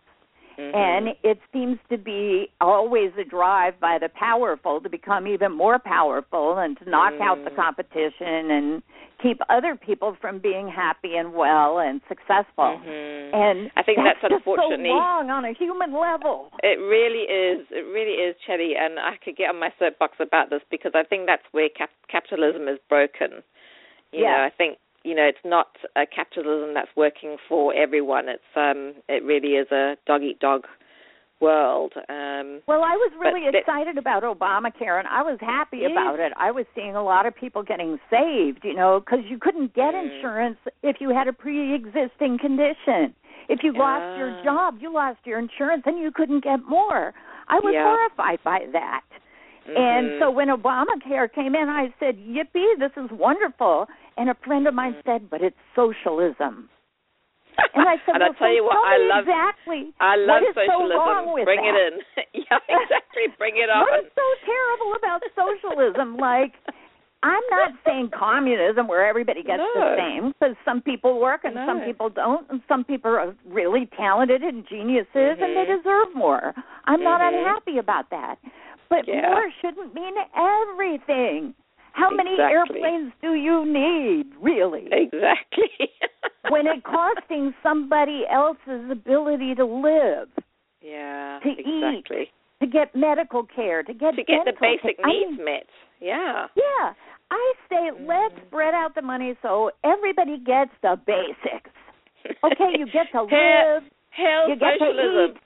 Mhm. 0.56 0.74
And 0.74 1.16
it 1.22 1.38
seems 1.52 1.78
to 1.90 1.98
be 1.98 2.50
always 2.60 3.12
a 3.16 3.22
drive 3.22 3.78
by 3.78 3.98
the 3.98 4.08
powerful 4.08 4.80
to 4.80 4.88
become 4.88 5.28
even 5.28 5.52
more 5.52 5.78
powerful 5.78 6.58
and 6.58 6.76
to 6.78 6.88
knock 6.90 7.20
out 7.20 7.44
the 7.44 7.50
Mm. 7.50 7.56
competition 7.56 8.50
and 8.50 8.82
keep 9.20 9.40
other 9.50 9.76
people 9.76 10.14
from 10.14 10.38
being 10.38 10.66
happy 10.68 11.16
and 11.16 11.34
well 11.34 11.78
and 11.78 12.00
successful. 12.08 12.80
Mhm. 12.84 13.34
And 13.34 13.70
I 13.76 13.82
think 13.82 13.98
that's, 13.98 14.20
that's 14.22 14.34
unfortunately- 14.34 14.88
so 14.90 14.96
wrong 14.96 15.30
on 15.30 15.44
a 15.44 15.52
human 15.52 15.92
level. 15.92 16.50
It 16.62 16.78
really 16.80 17.22
is. 17.28 17.70
It 17.70 17.84
really 17.86 18.14
is, 18.14 18.34
Chellie, 18.46 18.76
and 18.76 18.98
I 18.98 19.16
could 19.18 19.36
get 19.36 19.50
on 19.50 19.58
my 19.58 19.70
soapbox 19.78 20.18
about 20.18 20.48
this 20.50 20.62
because 20.70 20.94
I 20.94 21.02
think 21.04 21.26
that's 21.26 21.44
where 21.52 21.68
cap- 21.68 21.90
capitalism 22.08 22.66
is 22.68 22.78
broken. 22.88 23.44
You 24.12 24.22
Yeah. 24.22 24.38
know, 24.38 24.44
I 24.44 24.50
think 24.50 24.78
you 25.04 25.14
know 25.14 25.24
it's 25.24 25.38
not 25.44 25.68
a 25.96 26.04
capitalism 26.06 26.74
that's 26.74 26.90
working 26.96 27.36
for 27.48 27.74
everyone. 27.74 28.28
It's 28.28 28.42
um, 28.56 28.94
it 29.08 29.22
really 29.24 29.54
is 29.54 29.70
a 29.70 29.96
dog 30.06 30.22
eat 30.22 30.40
dog 30.40 30.66
world. 31.40 31.92
Um, 32.08 32.62
Well, 32.66 32.82
I 32.82 32.96
was 32.96 33.12
really 33.20 33.42
But 33.44 33.52
that- 33.52 33.58
excited 33.60 33.96
about 33.96 34.24
Obamacare, 34.24 34.98
and 34.98 35.06
I 35.06 35.22
was 35.22 35.38
happy 35.40 35.78
Yeah. 35.78 35.90
about 35.90 36.18
it. 36.18 36.32
I 36.36 36.50
was 36.50 36.66
seeing 36.74 36.96
a 36.96 37.02
lot 37.02 37.26
of 37.26 37.34
people 37.36 37.62
getting 37.62 38.00
saved, 38.10 38.64
you 38.64 38.74
know, 38.74 38.98
because 38.98 39.24
you 39.26 39.38
couldn't 39.38 39.72
get 39.72 39.94
Mm. 39.94 40.02
insurance 40.16 40.58
if 40.82 41.00
you 41.00 41.10
had 41.10 41.28
a 41.28 41.32
pre-existing 41.32 42.38
condition. 42.38 43.14
If 43.48 43.62
you 43.62 43.70
lost 43.72 44.18
your 44.18 44.30
Ah. 44.30 44.42
job, 44.42 44.78
you 44.82 44.90
lost 44.90 45.24
your 45.24 45.38
insurance, 45.38 45.86
and 45.86 45.96
you 46.00 46.10
couldn't 46.10 46.40
get 46.40 46.64
more. 46.64 47.14
I 47.46 47.60
was 47.60 47.72
Yeah. 47.72 47.84
horrified 47.84 48.42
by 48.42 48.66
that. 48.72 49.04
And 49.76 50.10
Mhm. 50.12 50.18
so 50.20 50.30
when 50.30 50.48
Obamacare 50.48 51.32
came 51.32 51.54
in, 51.54 51.68
I 51.68 51.92
said, 52.00 52.16
"Yippee, 52.16 52.78
this 52.78 52.92
is 52.96 53.10
wonderful." 53.10 53.88
And 54.16 54.30
a 54.30 54.34
friend 54.34 54.66
of 54.66 54.74
mine 54.74 54.96
said, 55.04 55.28
"But 55.30 55.42
it's 55.42 55.58
socialism." 55.74 56.68
And 57.74 57.88
I 57.88 57.96
said, 58.06 58.14
and 58.14 58.20
well, 58.22 58.28
I'll 58.30 58.34
tell 58.34 58.52
you 58.54 58.64
what, 58.64 58.76
I 58.76 58.96
love 58.98 59.24
exactly 59.28 59.92
I 60.00 60.14
love 60.16 60.28
what 60.28 60.42
is 60.48 60.54
socialism. 60.54 60.90
so 60.90 60.96
wrong 60.96 61.32
with 61.34 61.44
Bring 61.44 61.60
that? 61.60 61.74
it 61.74 61.92
in. 61.92 62.00
yeah, 62.48 62.58
exactly. 62.68 63.26
Bring 63.36 63.56
it 63.56 63.68
on. 63.74 63.80
What 63.82 63.98
is 64.04 64.10
so 64.14 64.22
terrible 64.46 64.94
about 64.94 65.22
socialism? 65.34 66.16
Like, 66.16 66.54
I'm 67.24 67.42
not 67.50 67.72
saying 67.84 68.10
communism 68.16 68.86
where 68.86 69.04
everybody 69.04 69.42
gets 69.42 69.62
the 69.74 69.96
same 69.98 70.32
because 70.38 70.54
some 70.64 70.80
people 70.80 71.18
work 71.20 71.40
and 71.42 71.58
some 71.66 71.80
people 71.80 72.08
don't, 72.10 72.48
and 72.48 72.62
some 72.68 72.84
people 72.84 73.10
are 73.10 73.34
really 73.44 73.86
talented 73.96 74.42
and 74.42 74.64
geniuses 74.68 75.08
and 75.42 75.56
they 75.56 75.66
Mhm. 75.66 75.82
deserve 75.82 76.14
more. 76.14 76.54
I'm 76.84 77.02
not 77.02 77.20
Mhm. 77.20 77.28
unhappy 77.34 77.78
about 77.78 78.08
that. 78.10 78.38
But 78.88 79.06
Yeah. 79.06 79.30
more 79.30 79.50
shouldn't 79.60 79.94
mean 79.94 80.14
everything. 80.34 81.54
How 81.92 82.10
many 82.10 82.32
Exactly. 82.34 82.82
airplanes 82.82 83.12
do 83.20 83.34
you 83.34 83.64
need, 83.66 84.32
really? 84.40 84.88
Exactly. 84.92 85.70
when 86.48 86.66
it's 86.66 86.82
costing 86.84 87.52
somebody 87.62 88.24
else's 88.30 88.90
ability 88.90 89.54
to 89.56 89.64
live, 89.64 90.28
yeah, 90.80 91.40
to 91.42 91.48
eat, 91.50 91.58
exactly. 92.06 92.32
to 92.60 92.66
get 92.66 92.94
medical 92.94 93.42
care, 93.44 93.82
to 93.82 93.92
get 93.92 94.14
To 94.16 94.22
get 94.24 94.44
the 94.44 94.52
basic 94.60 94.96
care. 94.96 95.06
I 95.06 95.10
needs 95.12 95.36
mean, 95.38 95.44
met. 95.44 95.66
Yeah. 96.00 96.46
yeah, 96.54 96.94
I 97.30 97.52
say 97.68 97.90
let's 98.06 98.34
Mhm. 98.34 98.46
spread 98.46 98.74
out 98.74 98.94
the 98.94 99.02
money 99.02 99.36
so 99.42 99.72
everybody 99.82 100.38
gets 100.38 100.70
the 100.82 100.96
basics. 101.04 101.70
Okay, 102.44 102.78
you 102.78 102.86
get 102.86 103.10
to 103.12 103.22
live, 103.22 103.84
Hail 104.10 104.48
you 104.48 104.56
get 104.56 104.72
to 104.74 104.78
socialism. 104.78 105.38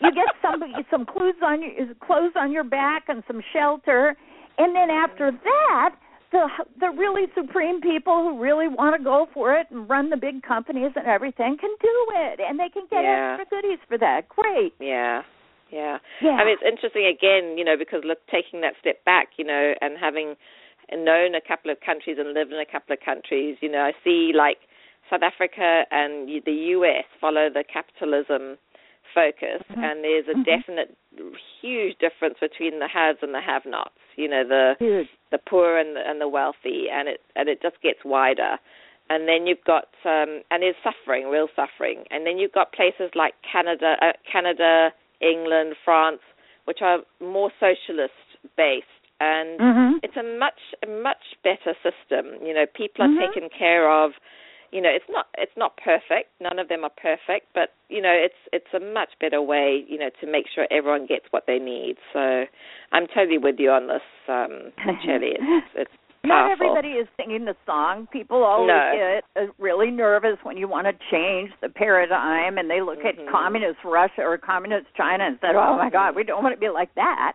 You 0.00 0.12
get 0.12 0.26
some 0.42 0.62
some 0.90 1.06
clothes 1.06 1.40
on 1.42 1.62
your 1.62 1.94
clothes 2.04 2.32
on 2.36 2.52
your 2.52 2.64
back 2.64 3.04
and 3.08 3.22
some 3.26 3.40
shelter, 3.52 4.16
and 4.58 4.74
then 4.74 4.90
after 4.90 5.30
that, 5.32 5.94
the 6.32 6.48
the 6.80 6.90
really 6.90 7.26
supreme 7.34 7.80
people 7.80 8.22
who 8.22 8.40
really 8.40 8.68
want 8.68 8.96
to 8.96 9.02
go 9.02 9.26
for 9.32 9.54
it 9.54 9.66
and 9.70 9.88
run 9.88 10.10
the 10.10 10.16
big 10.16 10.42
companies 10.42 10.92
and 10.96 11.06
everything 11.06 11.56
can 11.58 11.70
do 11.80 12.06
it, 12.16 12.40
and 12.40 12.58
they 12.58 12.68
can 12.68 12.84
get 12.90 13.02
Yeah. 13.02 13.36
extra 13.38 13.62
goodies 13.62 13.78
for 13.88 13.98
that. 13.98 14.28
Great. 14.28 14.74
Yeah, 14.80 15.22
yeah. 15.70 15.98
Yeah. 16.20 16.32
I 16.32 16.44
mean, 16.44 16.54
it's 16.54 16.62
interesting 16.66 17.06
again, 17.06 17.56
you 17.58 17.64
know, 17.64 17.76
because 17.78 18.02
look, 18.04 18.18
taking 18.28 18.60
that 18.62 18.74
step 18.80 19.04
back, 19.04 19.28
you 19.38 19.44
know, 19.44 19.74
and 19.80 19.96
having 19.98 20.36
known 20.92 21.34
a 21.34 21.40
couple 21.40 21.70
of 21.70 21.80
countries 21.80 22.16
and 22.18 22.32
lived 22.32 22.52
in 22.52 22.58
a 22.60 22.66
couple 22.66 22.92
of 22.92 23.00
countries, 23.00 23.56
you 23.60 23.70
know, 23.70 23.80
I 23.80 23.92
see 24.04 24.32
like 24.34 24.58
South 25.10 25.22
Africa 25.22 25.84
and 25.90 26.28
the 26.44 26.52
US 26.78 27.04
follow 27.20 27.48
the 27.50 27.64
capitalism 27.64 28.58
focus, 29.16 29.62
Mhm. 29.72 29.82
and 29.82 30.04
there's 30.04 30.28
a 30.28 30.34
Mhm. 30.34 30.44
definite 30.44 30.90
huge 31.60 31.96
difference 31.98 32.38
between 32.38 32.78
the 32.78 32.86
haves 32.86 33.22
and 33.22 33.32
the 33.32 33.40
have-nots. 33.40 33.98
You 34.16 34.28
know, 34.28 34.44
the 34.44 34.76
Huge. 34.78 35.08
the 35.30 35.38
poor 35.38 35.78
and 35.78 35.96
the, 35.96 36.02
and 36.08 36.20
the 36.20 36.28
wealthy, 36.28 36.88
and 36.90 37.08
it 37.08 37.20
and 37.34 37.48
it 37.48 37.62
just 37.62 37.80
gets 37.80 38.04
wider. 38.04 38.58
And 39.08 39.26
then 39.28 39.46
you've 39.46 39.64
got 39.64 39.88
um, 40.04 40.42
and 40.50 40.62
there's 40.62 40.76
suffering, 40.84 41.30
real 41.30 41.48
suffering. 41.56 42.04
And 42.10 42.26
then 42.26 42.36
you've 42.38 42.52
got 42.52 42.72
places 42.72 43.10
like 43.14 43.34
Canada, 43.52 43.96
uh, 44.02 44.12
Canada, 44.30 44.92
England, 45.20 45.76
France, 45.84 46.20
which 46.66 46.82
are 46.82 46.98
more 47.20 47.50
socialist 47.58 48.20
based, 48.56 49.04
and 49.20 49.60
Mhm. 49.60 50.00
it's 50.02 50.16
a 50.16 50.22
much 50.22 50.60
a 50.82 50.86
much 50.86 51.24
better 51.42 51.74
system. 51.82 52.24
You 52.46 52.52
know, 52.54 52.66
people 52.66 53.04
are 53.04 53.08
Mhm. 53.08 53.32
taken 53.32 53.48
care 53.48 53.88
of. 53.88 54.12
You 54.72 54.80
know, 54.82 54.90
it's 54.90 55.04
not 55.08 55.26
it's 55.38 55.56
not 55.56 55.76
perfect. 55.78 56.30
None 56.40 56.58
of 56.58 56.68
them 56.68 56.84
are 56.84 56.90
perfect, 57.00 57.46
but 57.54 57.70
you 57.88 58.02
know, 58.02 58.12
it's 58.12 58.34
it's 58.52 58.72
a 58.74 58.80
much 58.80 59.10
better 59.20 59.40
way. 59.40 59.84
You 59.88 59.98
know, 59.98 60.10
to 60.20 60.26
make 60.26 60.46
sure 60.54 60.66
everyone 60.70 61.06
gets 61.06 61.26
what 61.30 61.44
they 61.46 61.58
need. 61.58 61.96
So, 62.12 62.44
I'm 62.92 63.06
totally 63.14 63.38
with 63.38 63.56
you 63.58 63.70
on 63.70 63.86
this, 63.88 64.02
um, 64.28 64.72
Shelley. 65.04 65.34
It's 65.38 65.66
it's 65.74 65.90
Not 66.24 66.50
everybody 66.50 66.88
is 66.98 67.06
singing 67.16 67.44
the 67.44 67.54
song. 67.66 68.08
People 68.12 68.42
always 68.42 68.68
No. 68.68 69.20
get 69.34 69.42
uh, 69.42 69.46
really 69.58 69.90
nervous 69.90 70.38
when 70.42 70.56
you 70.56 70.66
want 70.66 70.86
to 70.88 70.92
change 71.10 71.50
the 71.62 71.68
paradigm, 71.68 72.58
and 72.58 72.68
they 72.68 72.80
look 72.80 72.98
Mhm. 73.00 73.26
at 73.26 73.30
communist 73.30 73.78
Russia 73.84 74.22
or 74.22 74.36
communist 74.38 74.86
China 74.96 75.24
and 75.24 75.38
say, 75.40 75.48
"Oh 75.54 75.76
my 75.76 75.90
God, 75.90 76.16
we 76.16 76.24
don't 76.24 76.42
want 76.42 76.54
to 76.54 76.60
be 76.60 76.68
like 76.68 76.92
that." 76.96 77.34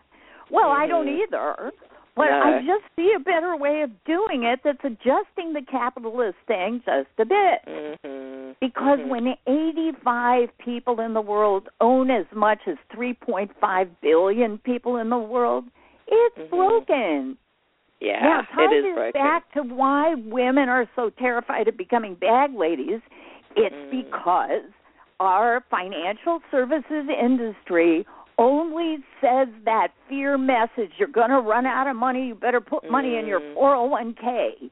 Well, 0.50 0.70
I 0.70 0.86
don't 0.88 1.08
Mhm. 1.08 1.22
either. 1.24 1.72
But 2.16 2.30
No. 2.30 2.42
I 2.42 2.62
just 2.62 2.84
see 2.96 3.14
a 3.16 3.20
better 3.20 3.56
way 3.56 3.82
of 3.82 4.04
doing 4.04 4.44
it 4.44 4.60
that's 4.64 4.84
adjusting 4.84 5.54
the 5.54 5.62
capitalist 5.62 6.38
thing 6.46 6.82
just 6.86 7.10
a 7.18 7.26
bit. 7.26 7.66
Mhm. 7.66 8.56
Because 8.60 9.00
Mhm. 9.00 9.08
when 9.08 9.38
85 9.48 10.56
people 10.58 11.00
in 11.00 11.14
the 11.14 11.22
world 11.22 11.70
own 11.80 12.12
as 12.12 12.26
much 12.34 12.68
as 12.68 12.78
3.5 12.90 13.90
billion 14.02 14.58
people 14.60 14.98
in 14.98 15.10
the 15.10 15.18
world, 15.18 15.66
it's 16.08 16.38
Mhm. 16.38 16.50
broken. 16.50 17.38
yeah, 18.02 18.20
now, 18.20 18.42
tie 18.42 18.66
it 18.66 18.74
is 18.86 18.96
broken. 18.96 19.12
back 19.12 19.52
to 19.52 19.62
why 19.62 20.16
women 20.16 20.68
are 20.70 20.88
so 20.96 21.12
terrified 21.12 21.68
of 21.68 21.78
becoming 21.78 22.16
bag 22.16 22.52
ladies. 22.56 23.00
It's 23.56 23.76
Mm. 23.76 23.92
because 23.92 24.64
our 25.20 25.62
financial 25.70 26.42
services 26.50 27.08
industry 27.10 28.06
only 28.42 28.98
says 29.22 29.48
that 29.66 29.90
fear 30.10 30.38
message 30.38 30.92
you're 30.98 31.08
going 31.08 31.30
to 31.30 31.40
run 31.40 31.66
out 31.66 31.88
of 31.88 31.96
money, 31.96 32.28
you 32.28 32.36
better 32.36 32.62
put 32.62 32.90
money 32.90 33.18
in 33.18 33.26
your 33.28 33.40
Mm. 33.40 33.54
401k. 33.56 34.70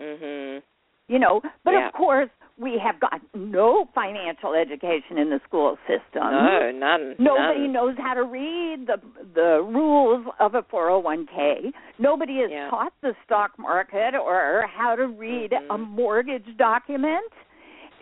Mhm. 0.00 0.62
You 1.08 1.18
know, 1.18 1.40
but 1.64 1.72
Yeah. 1.74 1.88
of 1.88 1.92
course, 1.94 2.30
we 2.58 2.76
have 2.78 2.98
got 3.00 3.20
no 3.34 3.86
financial 3.94 4.52
education 4.54 5.16
in 5.16 5.30
the 5.30 5.40
school 5.46 5.78
system. 5.86 6.22
No, 6.30 6.70
none. 6.72 7.14
Nobody 7.18 7.60
none. 7.60 7.72
knows 7.72 7.96
how 7.98 8.14
to 8.14 8.24
read 8.24 8.86
the 8.86 9.00
the 9.34 9.62
rules 9.62 10.26
of 10.38 10.54
a 10.54 10.62
401k. 10.62 11.72
Nobody 11.98 12.40
is 12.40 12.50
Yeah. 12.50 12.68
taught 12.70 12.92
the 13.00 13.14
stock 13.24 13.58
market 13.58 14.14
or 14.14 14.66
how 14.66 14.96
to 14.96 15.06
read 15.06 15.52
a 15.52 15.60
Mhm. 15.78 15.88
mortgage 15.90 16.56
document. 16.56 17.32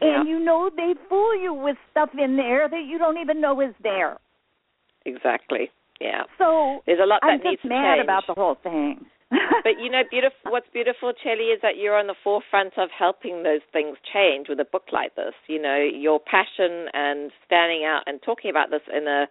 Yeah. 0.00 0.20
And 0.20 0.28
you 0.28 0.38
know 0.40 0.68
they 0.70 0.94
fool 1.08 1.34
you 1.36 1.52
with 1.54 1.76
stuff 1.90 2.14
in 2.14 2.36
there 2.36 2.68
that 2.68 2.82
you 2.82 2.98
don't 2.98 3.18
even 3.18 3.40
know 3.40 3.60
is 3.60 3.74
there. 3.80 4.18
Exactly. 5.06 5.70
Yeah. 6.00 6.24
So 6.36 6.80
There's 6.84 7.00
a 7.02 7.06
lot 7.06 7.20
that 7.22 7.38
I'm 7.38 7.40
needs 7.40 7.62
just 7.62 7.62
to 7.62 7.68
mad 7.70 7.96
change. 7.96 8.04
about 8.04 8.24
the 8.26 8.34
whole 8.34 8.56
thing. 8.62 9.06
But 9.64 9.80
you 9.82 9.90
know, 9.90 10.02
beautiful. 10.08 10.52
What's 10.52 10.68
beautiful, 10.72 11.12
Chellie, 11.12 11.52
is 11.52 11.60
that 11.62 11.76
you're 11.76 11.98
on 11.98 12.06
the 12.06 12.14
forefront 12.22 12.74
of 12.78 12.90
helping 12.96 13.42
those 13.42 13.62
things 13.72 13.96
change 14.12 14.48
with 14.48 14.60
a 14.60 14.64
book 14.64 14.84
like 14.92 15.16
this. 15.16 15.34
You 15.48 15.60
know, 15.60 15.76
your 15.82 16.20
passion 16.20 16.86
and 16.94 17.32
standing 17.44 17.82
out 17.84 18.02
and 18.06 18.22
talking 18.22 18.50
about 18.50 18.70
this 18.70 18.82
in 18.94 19.08
a 19.08 19.26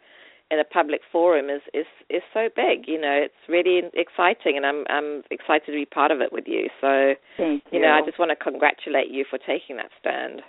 in 0.51 0.59
a 0.59 0.65
public 0.65 0.99
forum 1.11 1.49
is 1.49 1.61
is 1.73 1.85
is 2.09 2.23
so 2.33 2.49
big. 2.53 2.88
You 2.88 2.99
know, 2.99 3.15
it's 3.23 3.41
really 3.47 3.83
exciting, 3.93 4.57
and 4.57 4.65
I'm 4.65 4.83
I'm 4.89 5.23
excited 5.31 5.67
to 5.67 5.71
be 5.71 5.85
part 5.85 6.11
of 6.11 6.19
it 6.19 6.33
with 6.33 6.43
you. 6.47 6.67
So, 6.81 7.13
Thank 7.38 7.63
you. 7.71 7.79
you 7.79 7.85
know, 7.85 7.93
I 7.93 8.01
just 8.05 8.19
want 8.19 8.31
to 8.31 8.35
congratulate 8.35 9.09
you 9.09 9.23
for 9.29 9.39
taking 9.39 9.77
that 9.77 9.91
stand. 10.01 10.41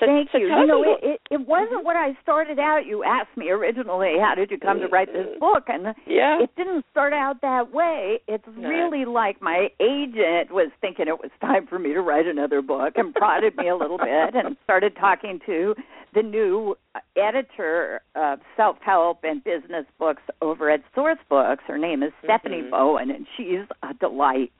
So, 0.00 0.06
Thank 0.06 0.30
so 0.32 0.38
you. 0.38 0.46
You 0.48 0.66
know, 0.66 0.82
it, 0.82 0.98
it 1.02 1.20
it 1.30 1.46
wasn't 1.46 1.84
what 1.84 1.94
I 1.96 2.16
started 2.22 2.58
out. 2.58 2.84
You 2.86 3.04
asked 3.04 3.36
me 3.36 3.50
originally, 3.50 4.14
how 4.20 4.34
did 4.34 4.50
you 4.50 4.58
come 4.58 4.80
to 4.80 4.88
write 4.88 5.12
this 5.12 5.26
book? 5.38 5.64
And 5.68 5.94
yeah. 6.06 6.42
it 6.42 6.50
didn't 6.56 6.84
start 6.90 7.12
out 7.12 7.40
that 7.42 7.72
way. 7.72 8.20
It's 8.26 8.44
No. 8.56 8.68
really 8.68 9.04
like 9.04 9.40
my 9.40 9.68
agent 9.80 10.50
was 10.50 10.70
thinking 10.80 11.06
it 11.06 11.18
was 11.20 11.30
time 11.40 11.66
for 11.68 11.78
me 11.78 11.92
to 11.94 12.00
write 12.00 12.26
another 12.26 12.60
book 12.60 12.94
and 12.96 13.14
prodded 13.14 13.56
me 13.56 13.68
a 13.68 13.76
little 13.76 13.98
bit 13.98 14.34
and 14.34 14.56
started 14.64 14.96
talking 14.96 15.38
to 15.46 15.74
the 16.12 16.22
new 16.22 16.76
editor 17.16 18.00
of 18.14 18.40
self 18.56 18.76
help 18.84 19.20
and 19.24 19.42
business 19.44 19.86
books 19.98 20.22
over 20.42 20.70
at 20.70 20.80
Source 20.94 21.18
Books. 21.28 21.62
Her 21.66 21.78
name 21.78 22.02
is 22.02 22.12
Stephanie 22.22 22.62
Mhm. 22.62 22.70
Bowen, 22.70 23.10
and 23.10 23.26
she's 23.36 23.64
a 23.82 23.94
delight. 23.94 24.52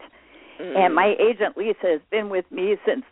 Mm. 0.61 0.77
And 0.77 0.95
my 0.95 1.17
agent 1.19 1.57
Lisa 1.57 1.87
has 1.87 2.01
been 2.11 2.29
with 2.29 2.51
me 2.53 2.77
since 2.87 3.05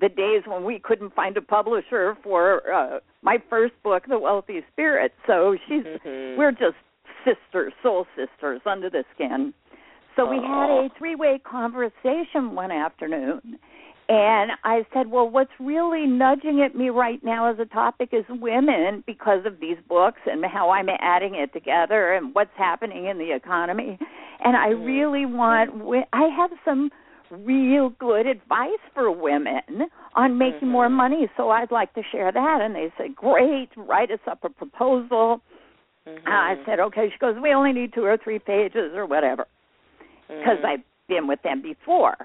the 0.00 0.08
days 0.08 0.42
when 0.46 0.64
we 0.64 0.78
couldn't 0.78 1.14
find 1.14 1.36
a 1.36 1.42
publisher 1.42 2.16
for 2.22 2.72
uh, 2.72 3.00
my 3.22 3.38
first 3.50 3.74
book, 3.82 4.04
The 4.08 4.18
Wealthy 4.18 4.64
Spirit. 4.72 5.12
So 5.26 5.56
she's 5.66 5.84
Mhm. 5.84 6.36
we're 6.36 6.52
just 6.52 6.76
sisters, 7.24 7.72
soul 7.82 8.06
sisters 8.16 8.60
under 8.64 8.88
the 8.88 9.04
skin. 9.14 9.52
So 10.16 10.26
we 10.26 10.36
had 10.36 10.70
a 10.70 10.88
three-way 10.98 11.38
conversation 11.38 12.54
one 12.54 12.72
afternoon. 12.72 13.58
And 14.08 14.52
I 14.64 14.86
said, 14.92 15.10
"Well, 15.10 15.28
what's 15.28 15.52
really 15.60 16.06
nudging 16.06 16.62
at 16.62 16.74
me 16.74 16.88
right 16.88 17.22
now 17.22 17.44
as 17.46 17.58
a 17.58 17.66
topic 17.66 18.08
is 18.12 18.24
women 18.28 19.04
because 19.06 19.44
of 19.44 19.60
these 19.60 19.76
books 19.86 20.20
and 20.24 20.44
how 20.46 20.70
I'm 20.70 20.88
adding 20.88 21.34
it 21.34 21.52
together 21.52 22.14
and 22.14 22.34
what's 22.34 22.56
happening 22.56 23.04
in 23.04 23.18
the 23.18 23.32
economy. 23.32 23.98
And 24.40 24.56
I 24.56 24.72
Mhm. 24.72 24.86
really 24.86 25.26
want 25.26 26.06
I 26.14 26.24
have 26.28 26.52
some 26.64 26.90
real 27.30 27.90
good 27.90 28.26
advice 28.26 28.80
for 28.94 29.10
women 29.10 29.90
on 30.14 30.38
making 30.38 30.68
more 30.68 30.88
Mhm. 30.88 30.92
money, 30.92 31.28
so 31.36 31.50
I'd 31.50 31.70
like 31.70 31.92
to 31.94 32.02
share 32.02 32.32
that." 32.32 32.60
And 32.60 32.74
they 32.74 32.90
said, 32.96 33.14
"Great, 33.14 33.70
write 33.76 34.10
us 34.10 34.20
up 34.26 34.44
a 34.44 34.50
proposal." 34.50 35.40
Mhm. 36.06 36.26
I 36.26 36.58
said, 36.64 36.80
"Okay." 36.80 37.10
She 37.10 37.18
goes, 37.18 37.36
"We 37.38 37.52
only 37.52 37.72
need 37.72 37.92
two 37.92 38.04
or 38.04 38.16
three 38.16 38.38
pages 38.38 38.94
or 38.94 39.06
whatever." 39.06 39.46
Because 40.28 40.58
Mhm. 40.60 40.64
I've 40.64 40.82
been 41.06 41.26
with 41.26 41.42
them 41.42 41.60
before. 41.62 42.16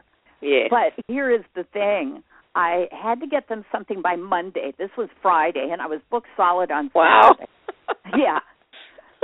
yes. 0.42 0.70
But 0.70 0.94
here 1.08 1.30
is 1.30 1.46
the 1.54 1.64
thing. 1.64 2.22
I 2.56 2.90
had 2.92 3.20
to 3.22 3.28
get 3.28 3.48
them 3.48 3.66
something 3.72 4.02
by 4.02 4.16
Monday. 4.18 4.72
This 4.78 4.96
was 4.98 5.10
Friday, 5.22 5.72
and 5.72 5.82
I 5.82 5.88
was 5.88 6.02
booked 6.10 6.28
solid 6.36 6.70
on 6.70 6.92
wow. 6.94 7.30
Saturday. 7.30 7.48
Yeah. 8.18 8.40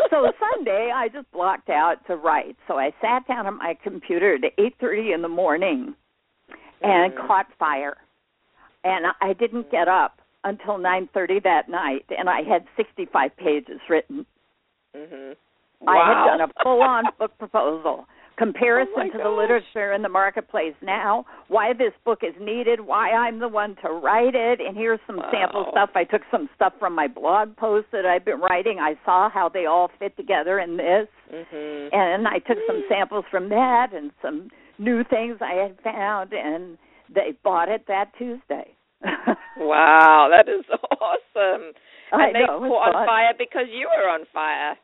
So 0.09 0.31
Sunday 0.39 0.91
I 0.93 1.07
just 1.09 1.31
blocked 1.31 1.69
out 1.69 2.05
to 2.07 2.15
write. 2.15 2.55
So 2.67 2.77
I 2.77 2.93
sat 3.01 3.27
down 3.27 3.47
at 3.47 3.53
my 3.53 3.75
computer 3.83 4.35
at 4.35 4.53
8:30 4.57 5.13
in 5.13 5.21
the 5.21 5.27
morning 5.27 5.95
and 6.81 7.13
Mhm. 7.13 7.27
caught 7.27 7.51
fire. 7.53 7.97
And 8.83 9.07
I 9.21 9.33
didn't 9.33 9.69
get 9.69 9.88
up 9.88 10.21
until 10.43 10.77
9:30 10.77 11.39
that 11.39 11.67
night 11.67 12.05
and 12.17 12.29
I 12.29 12.43
had 12.43 12.65
65 12.75 13.35
pages 13.35 13.79
written. 13.89 14.25
Mhm. 14.95 15.35
I 15.88 15.97
had 15.97 16.25
done 16.25 16.41
a 16.41 16.47
full-on 16.63 17.05
book 17.17 17.38
proposal, 17.38 18.07
comparison 18.39 18.93
Oh 18.97 19.17
to 19.17 19.17
the 19.23 19.30
literature 19.30 19.93
in 19.93 20.02
the 20.02 20.10
marketplace 20.10 20.73
now, 20.82 21.25
why 21.49 21.73
this 21.73 21.91
book 22.06 22.19
is 22.23 22.34
needed, 22.39 22.80
why 22.80 23.12
I'm 23.12 23.39
the 23.39 23.47
one 23.49 23.75
to 23.84 23.89
write 23.89 24.34
it, 24.34 24.62
and 24.62 24.75
here's 24.75 24.99
some 25.06 25.19
sample 25.32 25.67
stuff. 25.71 25.89
I 25.93 26.06
took 26.06 26.21
some 26.32 26.49
stuff 26.56 26.73
from 26.80 26.95
my 26.95 27.08
blog 27.08 27.56
post 27.58 27.88
that 27.91 28.06
I've 28.06 28.23
been 28.25 28.39
writing. 28.39 28.80
I 28.80 28.95
saw 29.06 29.30
how 29.30 29.49
they 29.49 29.65
all 29.65 29.91
fit 29.99 30.15
together 30.17 30.58
in 30.60 30.78
this, 30.78 31.08
Mhm. 31.32 31.89
and 31.93 32.28
I 32.28 32.39
took 32.39 32.58
some 32.65 32.84
samples 32.88 33.25
from 33.30 33.49
that 33.49 33.91
and 33.93 34.12
some 34.21 34.49
new 34.80 35.04
things 35.04 35.38
I 35.41 35.54
had 35.56 35.78
found, 35.82 36.34
and 36.34 36.78
they 37.10 37.34
bought 37.43 37.67
it 37.69 37.86
that 37.88 38.13
Tuesday. 38.17 38.73
Wow, 39.58 40.30
that 40.32 40.47
is 40.47 40.63
awesome. 41.02 41.73
I 42.13 42.28
and 42.28 42.36
they 42.36 42.39
know, 42.45 42.63
it's 42.63 42.71
caught 42.71 42.88
on 42.88 42.93
fun. 42.93 43.06
fire 43.06 43.34
because 43.38 43.67
you 43.69 43.89
were 43.89 44.08
on 44.10 44.25
fire. 44.34 44.78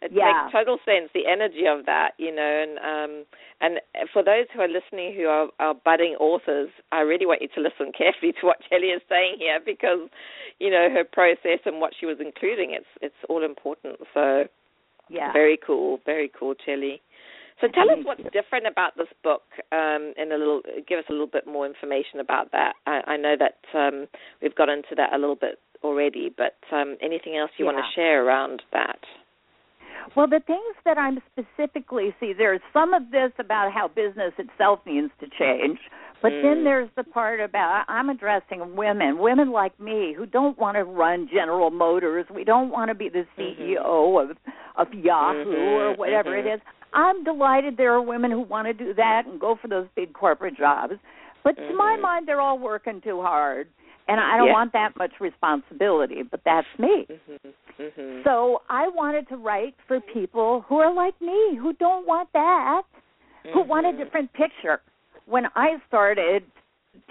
It 0.00 0.12
Yeah. 0.12 0.26
makes 0.26 0.52
total 0.52 0.78
sense, 0.84 1.10
the 1.12 1.26
energy 1.26 1.66
of 1.66 1.84
that, 1.86 2.14
you 2.18 2.30
know, 2.32 2.42
and 2.42 2.78
um 2.78 3.26
and 3.60 3.80
for 4.12 4.22
those 4.22 4.46
who 4.52 4.60
are 4.60 4.68
listening 4.68 5.14
who 5.14 5.26
are, 5.26 5.48
are 5.58 5.74
budding 5.74 6.14
authors, 6.16 6.70
I 6.92 7.00
really 7.00 7.26
want 7.26 7.42
you 7.42 7.48
to 7.48 7.60
listen 7.60 7.92
carefully 7.96 8.32
to 8.40 8.46
what 8.46 8.58
Kelly 8.68 8.88
is 8.90 9.02
saying 9.08 9.36
here 9.38 9.58
because, 9.64 10.08
you 10.60 10.70
know, 10.70 10.88
her 10.90 11.04
process 11.04 11.60
and 11.64 11.80
what 11.80 11.92
she 11.98 12.06
was 12.06 12.18
including, 12.20 12.72
it's 12.72 12.86
it's 13.02 13.22
all 13.28 13.42
important. 13.44 13.96
So 14.14 14.48
Yeah. 15.08 15.32
very 15.32 15.56
cool, 15.56 15.98
very 16.04 16.28
cool, 16.28 16.54
Kelly. 16.54 17.02
So 17.60 17.66
tell 17.66 17.90
us 17.90 17.98
what's 18.04 18.22
different 18.32 18.68
about 18.68 18.96
this 18.96 19.08
book, 19.24 19.42
um, 19.72 20.14
and 20.16 20.32
a 20.32 20.38
little 20.38 20.62
give 20.86 21.00
us 21.00 21.06
a 21.08 21.12
little 21.12 21.26
bit 21.26 21.44
more 21.46 21.66
information 21.66 22.20
about 22.20 22.52
that. 22.52 22.74
I, 22.86 23.00
I 23.14 23.16
know 23.16 23.34
that 23.36 23.58
um, 23.74 24.06
we've 24.40 24.54
got 24.54 24.68
into 24.68 24.94
that 24.96 25.12
a 25.12 25.18
little 25.18 25.34
bit 25.34 25.58
already, 25.82 26.28
but 26.36 26.54
um, 26.70 26.96
anything 27.02 27.36
else 27.36 27.50
you 27.56 27.64
want 27.64 27.78
to 27.78 27.90
share 27.96 28.24
around 28.24 28.62
that? 28.72 29.00
Well, 30.16 30.26
the 30.26 30.40
things 30.46 30.74
that 30.84 30.98
I'm 30.98 31.20
specifically 31.32 32.14
see, 32.20 32.32
there's 32.36 32.60
some 32.72 32.94
of 32.94 33.10
this 33.10 33.32
about 33.38 33.72
how 33.72 33.88
business 33.88 34.32
itself 34.38 34.80
needs 34.86 35.10
to 35.20 35.26
change, 35.38 35.78
but 36.22 36.32
Mm. 36.32 36.42
then 36.42 36.64
there's 36.64 36.90
the 36.96 37.04
part 37.04 37.40
about 37.40 37.84
I'm 37.88 38.10
addressing 38.10 38.74
women, 38.76 39.18
women 39.18 39.50
like 39.50 39.78
me 39.78 40.12
who 40.12 40.26
don't 40.26 40.58
want 40.58 40.76
to 40.76 40.84
run 40.84 41.28
General 41.28 41.70
Motors. 41.70 42.26
We 42.30 42.44
don't 42.44 42.70
want 42.70 42.88
to 42.88 42.94
be 42.94 43.08
the 43.08 43.26
CEO 43.36 44.18
of 44.18 44.36
of 44.76 44.94
Yahoo 44.94 45.50
or 45.50 45.94
Mhm, 45.94 45.98
whatever 45.98 46.30
mhm. 46.30 46.38
it 46.38 46.46
is. 46.46 46.60
I'm 46.92 47.24
delighted 47.24 47.76
there 47.76 47.92
are 47.92 48.00
women 48.00 48.30
who 48.30 48.40
want 48.40 48.66
to 48.66 48.72
do 48.72 48.94
that 48.94 49.26
and 49.26 49.40
go 49.40 49.56
for 49.56 49.68
those 49.68 49.88
big 49.94 50.12
corporate 50.12 50.56
jobs. 50.56 50.94
But 51.42 51.56
to 51.56 51.74
my 51.74 51.96
Mhm. 51.96 52.00
mind, 52.02 52.28
they're 52.28 52.40
all 52.40 52.58
working 52.58 53.00
too 53.00 53.20
hard, 53.20 53.68
and 54.08 54.18
I 54.20 54.36
don't 54.36 54.48
Yeah. 54.48 54.52
want 54.54 54.72
that 54.72 54.96
much 54.96 55.20
responsibility. 55.20 56.22
But 56.22 56.42
that's 56.44 56.66
me. 56.78 57.06
Mhm. 57.06 57.54
Mhm. 57.78 58.24
So 58.24 58.62
I 58.68 58.88
wanted 58.88 59.28
to 59.28 59.36
write 59.36 59.74
for 59.86 60.00
people 60.00 60.62
who 60.62 60.80
are 60.80 60.92
like 60.92 61.20
me, 61.20 61.54
who 61.54 61.72
don't 61.74 62.06
want 62.06 62.32
that, 62.32 62.82
who 63.52 63.60
want 63.60 63.86
a 63.86 63.90
Mhm. 63.92 63.98
different 63.98 64.32
picture. 64.32 64.80
When 65.26 65.48
I 65.54 65.80
started 65.86 66.44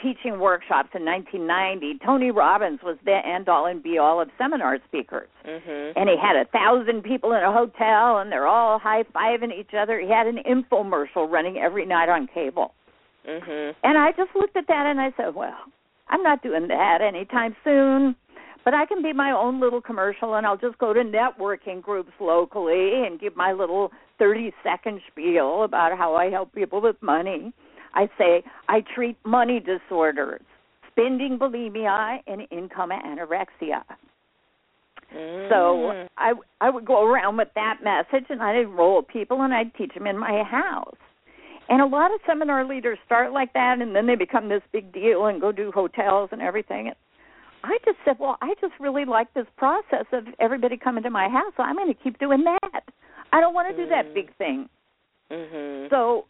teaching 0.01 0.39
workshops 0.39 0.93
in 0.93 1.05
1990, 1.05 1.97
Tony 1.99 2.29
Robbins 2.29 2.81
was 2.83 2.97
the 3.05 3.25
end 3.25 3.47
all 3.47 3.67
and 3.67 3.81
be 3.81 3.97
all 3.97 4.19
of 4.19 4.29
seminar 4.37 4.77
speakers. 4.79 5.29
Mhm. 5.45 5.93
And 5.95 6.09
he 6.09 6.17
had 6.17 6.35
a 6.35 6.45
thousand 6.45 7.03
people 7.03 7.31
in 7.31 7.41
a 7.41 7.51
hotel, 7.51 8.17
and 8.17 8.29
they're 8.31 8.47
all 8.47 8.79
high 8.79 9.03
fiving 9.03 9.53
each 9.53 9.73
other. 9.73 9.99
He 9.99 10.09
had 10.09 10.27
an 10.27 10.39
infomercial 10.39 11.31
running 11.31 11.57
every 11.57 11.85
night 11.85 12.09
on 12.09 12.27
cable. 12.27 12.73
Mhm. 13.25 13.75
And 13.83 13.97
I 13.97 14.11
just 14.11 14.35
looked 14.35 14.57
at 14.57 14.67
that 14.67 14.85
and 14.87 14.99
I 14.99 15.11
said, 15.11 15.35
well, 15.35 15.57
I'm 16.09 16.23
not 16.23 16.41
doing 16.43 16.67
that 16.67 16.99
anytime 17.01 17.55
soon. 17.63 18.15
But 18.63 18.73
I 18.73 18.85
can 18.85 19.01
be 19.01 19.13
my 19.13 19.31
own 19.31 19.61
little 19.61 19.81
commercial 19.81 20.35
and 20.35 20.45
I'll 20.45 20.57
just 20.57 20.77
go 20.77 20.91
to 20.91 20.99
networking 21.01 21.81
groups 21.81 22.11
locally 22.19 23.05
and 23.05 23.19
give 23.19 23.35
my 23.35 23.53
little 23.53 23.91
30 24.19 24.51
second 24.61 24.99
spiel 25.09 25.63
about 25.63 25.97
how 25.97 26.15
I 26.15 26.29
help 26.29 26.53
people 26.53 26.81
with 26.81 27.01
money. 27.01 27.53
I 27.93 28.09
say, 28.17 28.43
I 28.67 28.81
treat 28.93 29.17
money 29.25 29.61
disorders, 29.61 30.41
spending 30.91 31.39
bulimia, 31.39 32.19
and 32.27 32.41
income 32.51 32.91
anorexia. 32.91 33.83
So 35.49 35.93
Mm. 35.93 36.07
I 36.17 36.33
I 36.59 36.69
would 36.69 36.83
go 36.83 37.05
around 37.05 37.37
with 37.37 37.53
that 37.55 37.81
message, 37.81 38.25
and 38.29 38.41
I'd 38.43 38.57
enroll 38.57 39.01
people, 39.01 39.41
and 39.41 39.53
I'd 39.53 39.73
teach 39.75 39.93
them 39.93 40.05
in 40.05 40.17
my 40.17 40.43
house. 40.43 40.97
And 41.69 41.81
a 41.81 41.85
lot 41.85 42.13
of 42.13 42.19
seminar 42.25 42.65
leaders 42.65 42.97
start 43.05 43.33
like 43.33 43.51
that, 43.53 43.81
and 43.81 43.95
then 43.95 44.07
they 44.07 44.15
become 44.15 44.47
this 44.47 44.61
big 44.71 44.91
deal 44.93 45.25
and 45.25 45.41
go 45.41 45.51
do 45.51 45.71
hotels 45.71 46.29
and 46.31 46.41
everything. 46.41 46.87
And 46.87 46.95
I 47.63 47.77
just 47.83 47.97
said, 48.05 48.17
well, 48.19 48.37
I 48.41 48.53
just 48.61 48.73
really 48.79 49.03
like 49.05 49.33
this 49.33 49.47
process 49.57 50.05
of 50.13 50.25
everybody 50.39 50.77
coming 50.77 51.03
to 51.03 51.09
my 51.09 51.27
house, 51.27 51.51
so 51.57 51.63
I'm 51.63 51.75
going 51.75 51.93
to 51.93 51.93
keep 52.01 52.19
doing 52.19 52.43
that. 52.45 52.83
I 53.33 53.41
don't 53.41 53.53
want 53.53 53.69
to 53.75 53.83
do 53.83 53.89
that 53.89 54.05
Mm. 54.07 54.13
big 54.13 54.33
thing. 54.37 54.69
Mhm. 55.29 55.89
So 55.89 56.25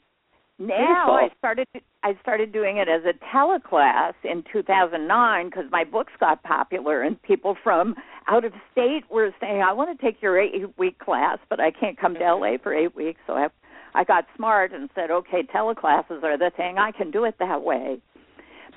now 0.57 0.75
Beautiful. 0.77 1.13
I 1.13 1.29
started 1.37 1.67
I 2.03 2.15
started 2.21 2.51
doing 2.51 2.77
it 2.77 2.87
as 2.87 3.03
a 3.05 3.13
teleclass 3.25 4.13
in 4.23 4.41
2009 4.51 5.45
because 5.49 5.69
my 5.71 5.83
books 5.83 6.13
got 6.19 6.41
popular 6.41 7.01
and 7.03 7.21
people 7.21 7.53
from 7.63 7.95
out 8.27 8.43
of 8.45 8.53
state 8.71 9.03
were 9.11 9.31
saying 9.39 9.61
I 9.61 9.73
want 9.73 9.95
to 9.95 10.03
take 10.03 10.21
your 10.21 10.39
8 10.39 10.77
week 10.79 10.97
class 10.99 11.37
but 11.49 11.59
I 11.59 11.69
can't 11.69 11.97
come 11.97 12.13
to 12.15 12.21
Mhm. 12.21 12.39
LA 12.39 12.57
for 12.57 12.73
8 12.73 12.95
weeks 12.95 13.19
so 13.27 13.33
I 13.35 13.49
I 13.97 14.03
got 14.03 14.25
smart 14.35 14.73
and 14.73 14.91
said 14.93 15.09
okay 15.09 15.41
teleclasses 15.41 16.23
are 16.23 16.37
the 16.37 16.51
thing 16.55 16.77
I 16.77 16.91
can 16.91 17.09
do 17.09 17.23
it 17.23 17.33
that 17.39 17.63
way. 17.63 17.99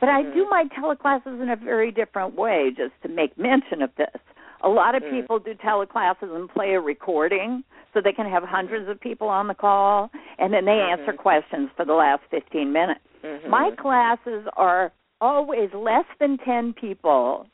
But 0.00 0.08
I 0.08 0.22
do 0.22 0.46
Mhm. 0.46 0.50
my 0.50 0.64
teleclasses 0.64 1.42
in 1.42 1.50
a 1.50 1.56
very 1.56 1.90
different 1.90 2.36
way 2.36 2.70
just 2.70 2.94
to 3.02 3.08
make 3.08 3.36
mention 3.36 3.82
of 3.82 3.94
this. 3.96 4.16
A 4.62 4.68
lot 4.68 4.94
of 4.94 5.02
Mm. 5.02 5.10
people 5.10 5.38
do 5.38 5.54
teleclasses 5.54 6.34
and 6.34 6.48
play 6.48 6.72
a 6.72 6.80
recording 6.80 7.64
so 7.92 8.00
they 8.00 8.14
can 8.14 8.24
have 8.24 8.44
hundreds 8.44 8.88
of 8.88 8.98
people 8.98 9.28
on 9.28 9.46
the 9.46 9.54
call 9.54 10.10
and 10.38 10.54
then 10.54 10.64
they 10.64 10.80
answer 10.80 11.12
Mhm. 11.12 11.18
questions 11.18 11.70
for 11.76 11.84
the 11.84 11.94
last 11.94 12.22
15 12.30 12.72
minutes. 12.72 13.04
Mhm. 13.22 13.46
My 13.48 13.72
classes 13.72 14.48
are 14.56 14.90
always 15.20 15.74
less 15.74 16.06
than 16.18 16.38
10 16.38 16.72
people 16.72 17.46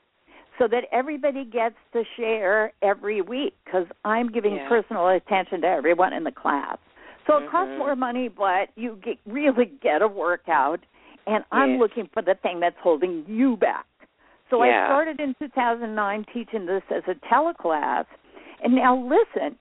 so 0.57 0.69
that 0.69 0.85
everybody 0.93 1.45
gets 1.45 1.77
to 1.95 2.05
share 2.05 2.73
every 2.81 3.23
week 3.23 3.57
because 3.65 3.89
I'm 4.05 4.29
giving 4.29 4.55
Yeah. 4.55 4.69
personal 4.69 5.09
attention 5.09 5.63
to 5.63 5.69
everyone 5.69 6.13
in 6.13 6.23
the 6.23 6.31
class. 6.31 6.79
So 7.27 7.39
it 7.39 7.51
costs 7.51 7.73
Mhm. 7.75 7.79
more 7.79 7.97
money, 7.97 8.29
but 8.29 8.71
you 8.77 8.97
get, 9.03 9.19
really 9.27 9.67
get 9.67 10.03
a 10.03 10.09
workout. 10.09 10.81
And 11.27 11.45
I'm 11.51 11.71
Yes. 11.73 11.81
looking 11.81 12.07
for 12.13 12.23
the 12.23 12.35
thing 12.37 12.61
that's 12.61 12.79
holding 12.79 13.25
you 13.27 13.57
back. 13.57 13.87
So 14.49 14.63
Yeah. 14.63 14.85
I 14.85 14.87
started 14.87 15.21
in 15.21 15.35
2009 15.35 16.25
teaching 16.33 16.67
this 16.67 16.83
as 16.91 17.03
a 17.09 17.15
teleclass. 17.27 18.07
And 18.63 18.75
now 18.75 18.97
listen, 18.97 19.59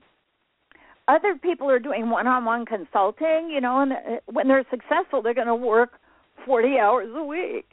other 1.07 1.35
people 1.35 1.69
are 1.69 1.79
doing 1.79 2.09
one-on-one 2.09 2.65
consulting, 2.65 3.49
you 3.49 3.61
know, 3.61 3.81
and 3.81 3.93
uh, 3.93 3.97
when 4.27 4.47
they're 4.47 4.65
successful, 4.69 5.21
they're 5.21 5.33
going 5.33 5.47
to 5.47 5.55
work 5.55 5.99
40 6.45 6.77
hours 6.79 7.09
a 7.15 7.23
week. 7.23 7.69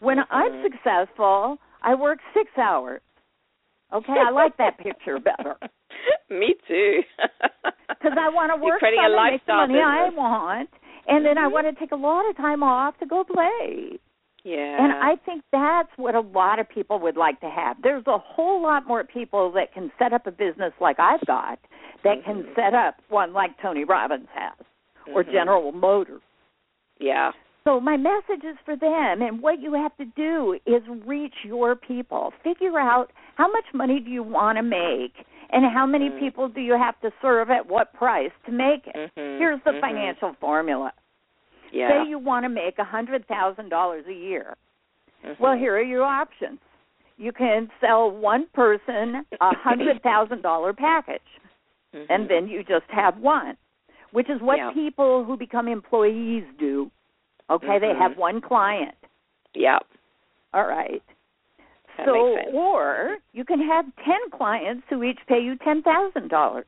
When 0.00 0.18
I'm 0.30 0.52
Mhm. 0.52 0.62
successful, 0.62 1.58
I 1.82 1.94
work 1.94 2.18
6 2.34 2.50
hours. 2.58 3.00
Okay, 3.92 4.12
I 4.18 4.30
like 4.30 4.56
that 4.56 4.78
picture 4.78 5.18
better 5.20 5.56
Me 6.30 6.54
too. 6.66 7.02
because 8.04 8.18
I 8.20 8.28
want 8.28 8.52
to 8.52 8.56
You're 8.62 8.72
work 8.74 8.78
creating 8.80 9.00
some 9.02 9.12
a 9.12 9.16
and 9.16 9.32
make 9.32 9.46
the 9.46 9.52
lifestyle 9.52 9.66
money 9.66 9.80
I 9.80 10.08
want, 10.10 10.70
and 11.08 11.24
then 11.24 11.38
I 11.38 11.48
Mhm. 11.48 11.52
want 11.52 11.66
to 11.66 11.72
take 11.80 11.92
a 11.92 11.96
lot 11.96 12.28
of 12.28 12.36
time 12.36 12.62
off 12.62 12.98
to 12.98 13.06
go 13.06 13.24
play. 13.24 13.98
Yeah. 14.44 14.84
And 14.84 14.92
I 14.92 15.16
think 15.24 15.42
that's 15.52 15.88
what 15.96 16.14
a 16.14 16.20
lot 16.20 16.58
of 16.58 16.68
people 16.68 16.98
would 16.98 17.16
like 17.16 17.40
to 17.40 17.48
have. 17.48 17.80
There's 17.80 18.06
a 18.06 18.18
whole 18.18 18.60
lot 18.60 18.86
more 18.86 19.02
people 19.02 19.50
that 19.52 19.72
can 19.72 19.90
set 19.98 20.12
up 20.12 20.26
a 20.26 20.30
business 20.30 20.74
like 20.80 21.00
I've 21.00 21.24
got 21.26 21.58
that 22.02 22.22
can 22.24 22.42
Mhm. 22.44 22.54
set 22.54 22.74
up 22.74 23.00
one 23.08 23.32
like 23.32 23.56
Tony 23.62 23.84
Robbins 23.84 24.28
has 24.34 24.52
or 25.14 25.24
Mhm. 25.24 25.32
General 25.32 25.72
Motors. 25.72 26.20
Yeah. 26.98 27.32
So 27.64 27.80
my 27.80 27.96
message 27.96 28.44
is 28.44 28.58
for 28.66 28.76
them 28.76 29.22
and 29.22 29.40
what 29.40 29.60
you 29.60 29.72
have 29.72 29.96
to 29.96 30.04
do 30.04 30.60
is 30.66 30.86
reach 31.06 31.46
your 31.46 31.74
people. 31.74 32.30
Figure 32.42 32.78
out 32.78 33.10
how 33.36 33.48
much 33.50 33.72
money 33.72 33.98
do 34.00 34.10
you 34.10 34.22
want 34.22 34.58
to 34.58 34.62
make 34.62 35.24
and 35.54 35.64
how 35.64 35.86
many 35.86 36.10
Mhm. 36.10 36.18
people 36.18 36.48
do 36.48 36.60
you 36.60 36.76
have 36.76 37.00
to 37.00 37.12
serve 37.22 37.48
at 37.50 37.66
what 37.66 37.92
price 37.94 38.32
to 38.44 38.52
make 38.52 38.86
it. 38.88 38.94
Mhm. 39.16 39.38
Here's 39.38 39.62
the 39.62 39.72
Mhm. 39.72 39.80
financial 39.80 40.32
formula. 40.34 40.92
Yeah. 41.70 41.88
Say 41.88 42.04
you 42.08 42.18
want 42.18 42.44
to 42.44 42.48
make 42.48 42.78
a 42.78 42.84
hundred 42.84 43.26
thousand 43.26 43.68
dollars 43.68 44.06
a 44.06 44.12
year. 44.12 44.56
Mhm. 45.24 45.38
Well, 45.38 45.54
here 45.56 45.74
are 45.76 45.80
your 45.82 46.02
options. 46.04 46.60
You 47.16 47.32
can 47.32 47.70
sell 47.80 48.10
one 48.10 48.46
person 48.48 49.24
a 49.40 49.54
hundred 49.54 50.02
thousand 50.02 50.42
dollar 50.42 50.72
package, 50.72 51.40
Mhm. 51.94 52.06
and 52.10 52.28
then 52.28 52.48
you 52.48 52.64
just 52.64 52.90
have 52.90 53.18
one, 53.18 53.56
which 54.10 54.28
is 54.28 54.40
what 54.40 54.58
Yeah. 54.58 54.72
people 54.72 55.24
who 55.24 55.36
become 55.36 55.68
employees 55.68 56.44
do. 56.58 56.90
Okay, 57.48 57.78
they 57.78 57.94
have 57.94 58.16
one 58.16 58.40
client. 58.40 58.96
Yep. 59.54 59.86
All 60.52 60.64
right. 60.66 61.02
That 61.98 62.06
so, 62.06 62.36
or 62.52 63.16
you 63.32 63.44
can 63.44 63.60
have 63.60 63.84
ten 64.04 64.30
clients 64.36 64.84
who 64.90 65.02
each 65.02 65.18
pay 65.28 65.40
you 65.40 65.56
ten 65.58 65.82
thousand 65.82 66.28
dollars. 66.28 66.66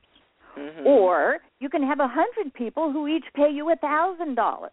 Mm-hmm. 0.58 0.86
Or 0.86 1.38
you 1.60 1.68
can 1.68 1.82
have 1.82 2.00
a 2.00 2.08
hundred 2.08 2.54
people 2.54 2.92
who 2.92 3.06
each 3.08 3.24
pay 3.34 3.50
you 3.50 3.70
a 3.70 3.76
thousand 3.76 4.36
dollars. 4.36 4.72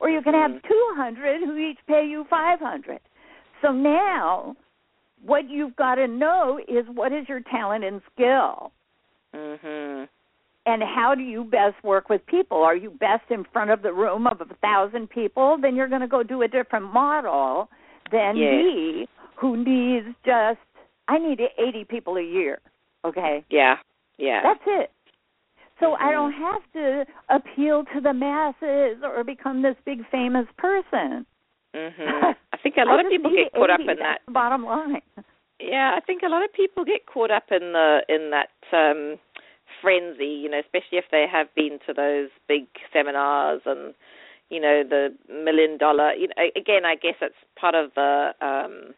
Or 0.00 0.10
you 0.10 0.22
can 0.22 0.34
have 0.34 0.50
Mm-hmm. 0.50 0.68
two 0.68 0.88
hundred 0.96 1.40
who 1.44 1.56
each 1.56 1.78
pay 1.88 2.06
you 2.06 2.24
five 2.28 2.60
hundred. 2.60 3.00
So 3.62 3.72
now 3.72 4.54
what 5.24 5.48
you've 5.48 5.74
got 5.76 5.94
to 5.96 6.06
know 6.06 6.60
is 6.68 6.84
what 6.92 7.12
is 7.12 7.28
your 7.28 7.40
talent 7.50 7.84
and 7.84 8.00
skill 8.12 8.70
Mhm. 9.34 10.08
and 10.66 10.82
how 10.82 11.14
do 11.14 11.22
you 11.22 11.42
best 11.44 11.82
work 11.82 12.08
with 12.10 12.24
people 12.26 12.62
are 12.62 12.76
you 12.76 12.90
best 12.90 13.24
in 13.30 13.44
front 13.52 13.70
of 13.70 13.80
the 13.82 13.92
room 13.92 14.26
of 14.26 14.40
a 14.42 14.54
thousand 14.56 15.08
people 15.08 15.56
then 15.60 15.74
you're 15.74 15.88
going 15.88 16.02
to 16.02 16.06
go 16.06 16.22
do 16.22 16.42
a 16.42 16.48
different 16.48 16.92
model 16.92 17.68
than 18.12 18.36
Yes. 18.36 18.52
me 18.52 19.08
who 19.38 19.56
needs 19.56 20.06
just 20.24 20.58
i 21.08 21.18
need 21.18 21.40
80 21.58 21.84
people 21.84 22.16
a 22.16 22.22
year 22.22 22.58
okay 23.04 23.44
Yeah. 23.50 23.76
Yeah. 24.18 24.40
that's 24.42 24.64
it 24.66 24.90
so 25.80 25.94
i 25.94 26.06
Mhm. 26.10 26.12
don't 26.12 26.32
have 26.32 26.62
to 26.72 27.06
appeal 27.28 27.84
to 27.94 28.00
the 28.00 28.12
masses 28.12 29.02
or 29.04 29.22
become 29.24 29.62
this 29.62 29.76
big 29.84 30.00
famous 30.10 30.46
person 30.58 31.26
mhm. 31.74 32.34
I 32.52 32.56
think 32.62 32.76
a 32.78 32.84
lot 32.84 33.04
of 33.04 33.10
people 33.10 33.30
get 33.30 33.52
caught 33.52 33.70
up 33.70 33.80
in 33.80 33.98
that. 33.98 34.20
bottom 34.28 34.64
line 34.64 35.02
Yeah, 35.60 35.92
I 35.96 36.00
think 36.00 36.22
a 36.22 36.28
lot 36.28 36.42
of 36.44 36.52
people 36.52 36.84
get 36.84 37.06
caught 37.06 37.30
up 37.30 37.44
in 37.50 37.72
the 37.72 38.02
in 38.08 38.30
that 38.30 38.50
um 38.72 39.18
frenzy, 39.80 40.26
you 40.42 40.48
know, 40.50 40.58
especially 40.60 40.98
if 40.98 41.04
they 41.10 41.26
have 41.30 41.48
been 41.54 41.78
to 41.86 41.92
those 41.94 42.28
big 42.48 42.64
seminars 42.92 43.60
and 43.66 43.94
you 44.50 44.60
know 44.60 44.82
the 44.88 45.14
million 45.30 45.76
dollar. 45.78 46.12
You 46.12 46.28
know, 46.28 46.44
again, 46.56 46.84
I 46.84 46.94
guess 46.96 47.16
it's 47.20 47.34
part 47.60 47.74
of 47.74 47.90
the 47.94 48.32
um 48.40 48.94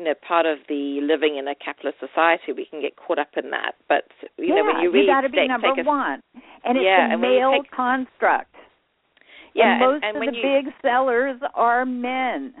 you 0.00 0.06
know 0.06 0.14
part 0.26 0.46
of 0.46 0.58
the 0.66 0.98
living 1.02 1.36
in 1.36 1.46
a 1.46 1.54
capitalist 1.54 1.98
society. 2.00 2.52
We 2.56 2.64
can 2.64 2.80
get 2.80 2.96
caught 2.96 3.18
up 3.18 3.28
in 3.36 3.50
that, 3.50 3.72
but 3.86 4.04
you 4.38 4.46
yeah, 4.48 4.54
know 4.56 4.64
when 4.64 4.80
you 4.82 4.90
really 4.90 5.06
got 5.06 5.20
to 5.22 5.28
be 5.28 5.46
number 5.46 5.68
a, 5.78 5.84
one 5.84 6.22
and 6.64 6.78
it's 6.78 6.84
Yeah, 6.84 7.10
a 7.10 7.12
and 7.12 7.20
male 7.20 7.52
take- 7.60 7.70
construct 7.70 8.54
yeah, 9.54 9.72
and 9.72 9.80
most 9.80 10.04
and, 10.04 10.04
and 10.04 10.16
of 10.16 10.20
when 10.20 10.30
the 10.32 10.36
you 10.40 10.62
big 10.64 10.72
sellers 10.80 11.38
are 11.54 11.84
men. 11.84 12.54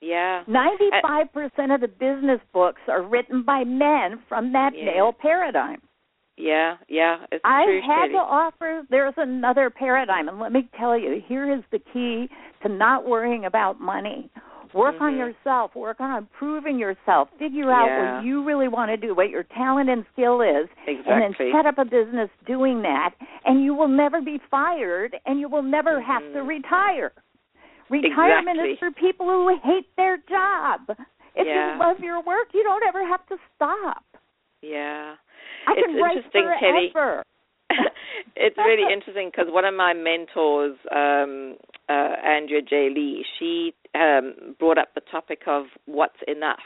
yeah 0.00 0.42
95% 0.48 1.74
of 1.74 1.80
the 1.82 1.88
business 1.88 2.40
books 2.54 2.80
are 2.88 3.02
written 3.02 3.42
by 3.42 3.64
men 3.64 4.20
from 4.28 4.52
that 4.52 4.72
Yeah. 4.74 4.86
male 4.86 5.12
paradigm. 5.12 5.80
yeah 6.38 6.76
yeah 6.88 7.24
it's 7.32 7.42
I 7.44 7.64
true, 7.64 7.80
had 7.82 8.08
Chellie. 8.08 8.12
to 8.12 8.18
offer 8.18 8.82
there's 8.90 9.14
another 9.16 9.70
paradigm 9.70 10.28
and 10.28 10.38
let 10.38 10.52
me 10.52 10.68
tell 10.78 10.98
you 10.98 11.20
here 11.26 11.52
is 11.52 11.62
the 11.72 11.80
key 11.92 12.28
to 12.62 12.68
not 12.68 13.06
worrying 13.06 13.44
about 13.44 13.80
money. 13.80 14.30
Work 14.74 15.00
on 15.00 15.14
Mhm. 15.14 15.18
yourself, 15.18 15.74
work 15.74 16.00
on 16.00 16.16
improving 16.16 16.78
yourself, 16.78 17.28
figure 17.38 17.72
out 17.72 17.86
Yeah. 17.86 18.16
what 18.18 18.24
you 18.24 18.42
really 18.44 18.68
want 18.68 18.90
to 18.90 18.96
do, 18.96 19.14
what 19.14 19.30
your 19.30 19.42
talent 19.44 19.88
and 19.90 20.04
skill 20.12 20.40
is, 20.40 20.68
and 20.86 21.22
then 21.22 21.34
set 21.52 21.66
up 21.66 21.78
a 21.78 21.84
business 21.84 22.30
doing 22.46 22.82
that 22.82 23.14
and 23.44 23.62
you 23.62 23.74
will 23.74 23.88
never 23.88 24.20
be 24.20 24.38
fired 24.50 25.18
and 25.26 25.40
you 25.40 25.48
will 25.48 25.62
never 25.62 26.00
have 26.00 26.22
to 26.32 26.40
Mhm. 26.40 26.48
retire. 26.48 27.12
Retirement 27.88 28.58
Exactly. 28.58 28.72
is 28.72 28.78
for 28.78 28.90
people 28.90 29.26
who 29.26 29.48
hate 29.62 29.94
their 29.96 30.16
job. 30.18 30.90
If 31.34 31.46
Yeah. 31.46 31.72
you 31.72 31.78
love 31.78 32.00
your 32.00 32.20
work, 32.20 32.52
you 32.54 32.62
don't 32.62 32.82
ever 32.82 33.04
have 33.04 33.24
to 33.26 33.38
stop. 33.54 34.04
yeah 34.62 35.16
I 35.66 35.74
It's 35.74 35.86
can 35.86 35.96
write 35.96 36.16
interesting, 36.16 36.48
Teddy. 36.58 36.90
forever. 36.92 37.22
it's 38.36 38.56
really 38.56 38.90
interesting 38.92 39.28
because 39.30 39.50
one 39.50 39.64
of 39.64 39.74
my 39.74 39.92
mentors, 39.92 40.76
um, 40.90 41.56
uh, 41.88 42.16
Andrea 42.24 42.62
J. 42.62 42.90
Lee, 42.94 43.24
she 43.38 43.74
um, 43.94 44.56
brought 44.58 44.78
up 44.78 44.94
the 44.94 45.02
topic 45.10 45.42
of 45.46 45.66
what's 45.86 46.18
enough. 46.26 46.58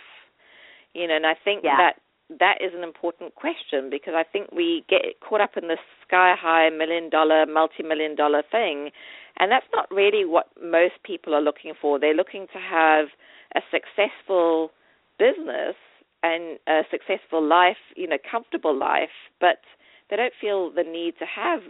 You 0.95 1.07
know, 1.09 1.17
and 1.17 1.27
I 1.27 1.35
think 1.35 1.63
Yeah. 1.65 1.77
that 1.77 1.97
that 2.39 2.59
is 2.63 2.73
an 2.75 2.85
important 2.85 3.35
question 3.35 3.91
because 3.91 4.15
I 4.15 4.23
think 4.23 4.53
we 4.53 4.85
get 4.89 5.03
caught 5.21 5.41
up 5.41 5.57
in 5.57 5.67
this 5.67 5.81
sky 6.07 6.35
high 6.39 6.71
million 6.71 7.11
dollar, 7.11 7.45
multi 7.45 7.83
million 7.83 8.15
dollar 8.15 8.43
thing, 8.43 8.91
and 9.39 9.51
that's 9.51 9.67
not 9.75 9.91
really 9.91 10.25
what 10.25 10.47
most 10.63 10.95
people 11.03 11.35
are 11.35 11.41
looking 11.41 11.75
for. 11.81 11.99
They're 11.99 12.15
looking 12.15 12.47
to 12.53 12.59
have 12.59 13.07
a 13.57 13.61
successful 13.71 14.71
business 15.19 15.75
and 16.23 16.59
a 16.69 16.83
successful 16.91 17.43
life, 17.43 17.79
you 17.97 18.07
know, 18.07 18.19
comfortable 18.31 18.77
life, 18.77 19.11
but 19.41 19.59
they 20.11 20.17
don't 20.17 20.33
feel 20.41 20.71
the 20.71 20.83
need 20.83 21.15
to 21.19 21.25
have 21.27 21.61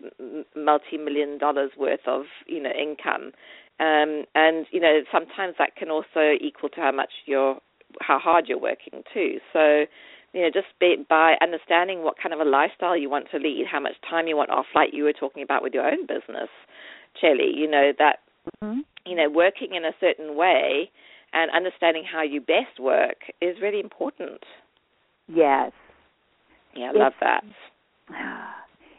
multi-million 0.56 1.38
dollars 1.38 1.70
worth 1.78 2.06
of, 2.06 2.24
you 2.46 2.62
know, 2.62 2.70
income. 2.70 3.32
Um, 3.78 4.24
and 4.34 4.66
you 4.70 4.80
know, 4.80 5.00
sometimes 5.12 5.54
that 5.58 5.76
can 5.76 5.90
also 5.90 6.32
equal 6.40 6.68
to 6.70 6.80
how 6.80 6.92
much 6.92 7.10
you're, 7.26 7.56
how 8.00 8.18
hard 8.18 8.46
you're 8.48 8.58
working 8.58 9.02
too. 9.12 9.38
So, 9.52 9.84
you 10.32 10.42
know, 10.42 10.50
just 10.52 10.68
be, 10.78 10.96
by 11.08 11.34
understanding 11.42 12.02
what 12.02 12.14
kind 12.22 12.32
of 12.32 12.40
a 12.40 12.44
lifestyle 12.48 12.96
you 12.96 13.10
want 13.10 13.26
to 13.32 13.38
lead, 13.38 13.66
how 13.70 13.80
much 13.80 13.94
time 14.08 14.26
you 14.26 14.36
want 14.36 14.50
off, 14.50 14.66
like 14.74 14.90
you 14.92 15.04
were 15.04 15.12
talking 15.12 15.42
about 15.42 15.62
with 15.62 15.74
your 15.74 15.86
own 15.90 16.06
business, 16.06 16.48
Chellie, 17.20 17.54
you 17.54 17.68
know, 17.68 17.92
that 17.98 18.20
Mhm. 18.62 18.84
you 19.06 19.14
know, 19.16 19.28
working 19.28 19.74
in 19.74 19.84
a 19.84 19.92
certain 20.00 20.34
way 20.34 20.90
and 21.32 21.50
understanding 21.52 22.04
how 22.04 22.22
you 22.22 22.40
best 22.40 22.78
work 22.78 23.30
is 23.40 23.60
really 23.60 23.80
important. 23.80 24.42
Yes. 25.28 25.72
Yeah, 26.74 26.86
I 26.86 26.90
It's- 26.90 26.96
love 26.96 27.14
that. 27.20 27.44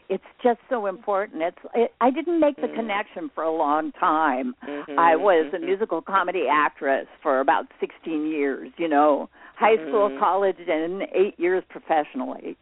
It's 0.08 0.24
just 0.42 0.60
so 0.68 0.86
important. 0.86 1.42
It's 1.42 1.56
it, 1.74 1.94
I 2.00 2.10
didn't 2.10 2.38
make 2.38 2.56
the 2.56 2.66
Mm. 2.68 2.74
connection 2.74 3.30
for 3.34 3.44
a 3.44 3.50
long 3.50 3.92
time. 3.92 4.54
Mhm, 4.62 4.98
I 4.98 5.16
was 5.16 5.46
a 5.54 5.56
mhm. 5.56 5.64
musical 5.64 6.02
comedy 6.02 6.48
actress 6.48 7.06
for 7.22 7.40
about 7.40 7.66
16 7.80 8.26
years, 8.26 8.70
you 8.76 8.88
know, 8.88 9.30
high 9.56 9.76
school, 9.76 10.10
Mhm. 10.10 10.18
college, 10.18 10.58
and 10.68 11.02
eight 11.14 11.38
years 11.40 11.64
professionally. 11.70 12.56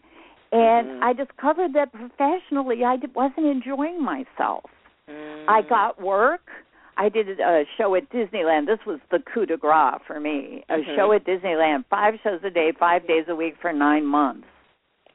And 0.53 0.87
Mhm. 0.89 1.03
I 1.03 1.13
discovered 1.13 1.73
that 1.73 1.91
professionally 1.93 2.85
I 2.85 2.97
d- 2.97 3.09
wasn't 3.15 3.47
enjoying 3.47 4.01
myself. 4.03 4.71
I 5.09 5.63
Mm. 5.63 5.69
got 5.69 6.01
work. 6.01 6.49
I 6.97 7.09
did 7.09 7.41
a 7.41 7.65
show 7.77 7.95
at 7.97 8.09
Disneyland. 8.11 8.67
This 8.67 8.85
was 8.87 9.01
the 9.09 9.19
coup 9.21 9.47
de 9.47 9.57
grace 9.57 10.01
for 10.07 10.21
me. 10.21 10.63
A 10.69 10.79
Mhm. 10.79 10.95
show 10.95 11.13
at 11.13 11.25
Disneyland, 11.25 11.85
five 11.87 12.21
shows 12.21 12.45
a 12.45 12.51
day, 12.51 12.71
five 12.73 13.07
days 13.07 13.27
a 13.29 13.35
week 13.35 13.57
for 13.57 13.73
nine 13.73 14.05
months. 14.07 14.47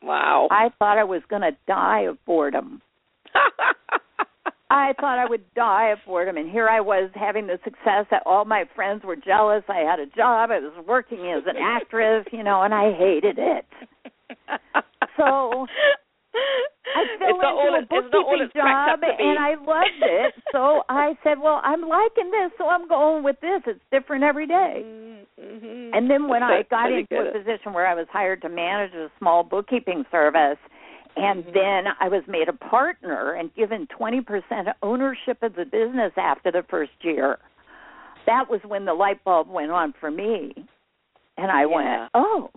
Wow. 0.05 0.47
I 0.51 0.69
thought 0.77 0.97
I 0.97 1.03
was 1.03 1.21
going 1.29 1.41
to 1.41 1.51
die 1.67 2.01
of 2.01 2.23
boredom. 2.25 2.81
I 4.69 4.93
thought 4.99 5.19
I 5.19 5.25
would 5.29 5.53
die 5.53 5.89
of 5.89 5.99
boredom, 6.05 6.37
and 6.37 6.49
here 6.49 6.67
I 6.67 6.81
was 6.81 7.09
having 7.13 7.47
the 7.47 7.59
success 7.63 8.05
that 8.11 8.23
all 8.25 8.45
my 8.45 8.65
friends 8.75 9.03
were 9.03 9.15
jealous. 9.15 9.63
I 9.69 9.79
had 9.79 9.99
a 9.99 10.05
job. 10.07 10.49
I 10.51 10.59
was 10.59 10.73
working 10.87 11.31
as 11.35 11.43
an 11.47 11.55
actress, 11.61 12.25
you 12.31 12.43
know, 12.43 12.61
and 12.63 12.73
I 12.73 12.91
hated 12.91 13.37
it. 13.37 13.65
So 15.17 15.23
I 16.93 17.01
fell 17.19 17.29
it's 17.29 17.39
not 17.41 17.53
all 17.53 17.75
into 17.75 17.95
a 17.95 17.99
it- 17.99 18.03
it's 18.03 18.13
not 18.13 18.25
all 18.25 18.37
bookkeeping 18.37 18.61
job, 18.61 18.89
up 18.89 18.99
to 18.99 19.07
be. 19.17 19.23
and 19.23 19.39
I 19.39 19.55
loved 19.55 20.01
it. 20.01 20.35
So 20.51 20.83
I 20.89 21.17
said, 21.23 21.39
"Well, 21.39 21.61
I'm 21.63 21.81
liking 21.87 22.31
this, 22.31 22.51
so 22.57 22.67
I'm 22.67 22.87
going 22.89 23.23
with 23.23 23.39
this. 23.39 23.61
It's 23.65 23.79
different 23.91 24.23
every 24.25 24.45
day." 24.45 24.83
Mm. 24.83 25.14
Mhm. 25.39 25.91
And 25.93 26.09
then 26.09 26.27
when 26.27 26.41
That's 26.41 26.51
I 26.51 26.63
got 26.69 26.91
into 26.91 27.29
a 27.29 27.31
position 27.31 27.73
where 27.73 27.87
I 27.87 27.93
was 27.93 28.07
hired 28.09 28.41
to 28.43 28.49
manage 28.49 28.93
a 28.93 29.09
small 29.19 29.43
bookkeeping 29.43 30.05
service, 30.11 30.57
and 31.17 31.45
Mhm. 31.45 31.53
then 31.53 31.93
I 31.99 32.07
was 32.07 32.25
made 32.27 32.49
a 32.49 32.53
partner 32.53 33.33
and 33.33 33.53
given 33.55 33.87
20% 33.87 34.73
ownership 34.81 35.41
of 35.43 35.55
the 35.55 35.65
business 35.65 36.13
after 36.17 36.51
the 36.51 36.63
first 36.63 37.03
year, 37.03 37.39
that 38.25 38.49
was 38.49 38.63
when 38.63 38.85
the 38.85 38.93
light 38.93 39.23
bulb 39.23 39.49
went 39.49 39.71
on 39.71 39.93
for 39.93 40.09
me. 40.11 40.53
And 41.37 41.51
I 41.51 41.61
Yeah. 41.61 41.65
went, 41.65 42.09
oh, 42.13 42.49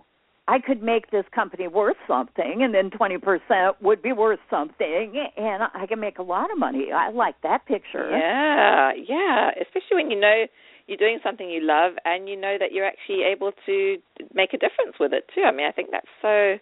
I 0.46 0.58
could 0.60 0.82
make 0.82 1.10
this 1.10 1.28
company 1.28 1.68
worth 1.68 1.98
something, 2.06 2.62
and 2.62 2.72
then 2.72 2.90
20% 2.90 3.76
would 3.82 4.00
be 4.00 4.12
worth 4.12 4.40
something, 4.48 5.18
and 5.36 5.62
I 5.74 5.84
can 5.86 6.00
make 6.00 6.18
a 6.18 6.22
lot 6.22 6.50
of 6.50 6.56
money. 6.58 6.90
I 6.90 7.10
like 7.10 7.38
that 7.42 7.66
picture. 7.66 8.08
Yeah, 8.10 8.92
yeah. 8.92 9.50
Especially 9.60 9.96
when 9.96 10.10
you 10.10 10.18
know 10.18 10.46
you're 10.88 10.98
doing 10.98 11.18
something 11.22 11.48
you 11.48 11.60
love 11.60 11.92
and 12.04 12.28
you 12.28 12.34
know 12.36 12.56
that 12.58 12.72
you're 12.72 12.86
actually 12.86 13.22
able 13.22 13.52
to 13.66 13.96
make 14.34 14.54
a 14.54 14.58
difference 14.58 14.96
with 14.98 15.12
it 15.12 15.24
too. 15.34 15.42
I 15.42 15.52
mean, 15.52 15.66
I 15.66 15.72
think 15.72 15.90
that's 15.92 16.06
so 16.22 16.56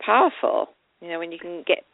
powerful. 0.00 0.68
You 1.02 1.08
know, 1.08 1.18
when 1.18 1.32
you 1.32 1.38
can 1.38 1.64
get 1.66 1.84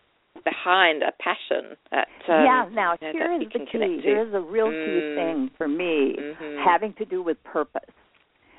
behind 0.45 1.03
a 1.03 1.11
passion 1.21 1.77
that 1.91 2.09
um, 2.29 2.45
yeah, 2.45 2.65
now 2.73 2.93
you 3.01 3.09
know, 3.09 3.13
here 3.13 3.33
is 3.33 3.49
the 3.53 3.59
key. 3.67 3.79
to. 3.79 4.01
Here's 4.03 4.35
a 4.35 4.41
real 4.41 4.71
key 4.71 5.01
Mm. 5.03 5.15
thing 5.15 5.51
for 5.57 5.67
me 5.67 6.15
Mhm. 6.17 6.65
having 6.65 6.93
to 6.95 7.05
do 7.05 7.23
with 7.23 7.43
purpose. 7.43 7.91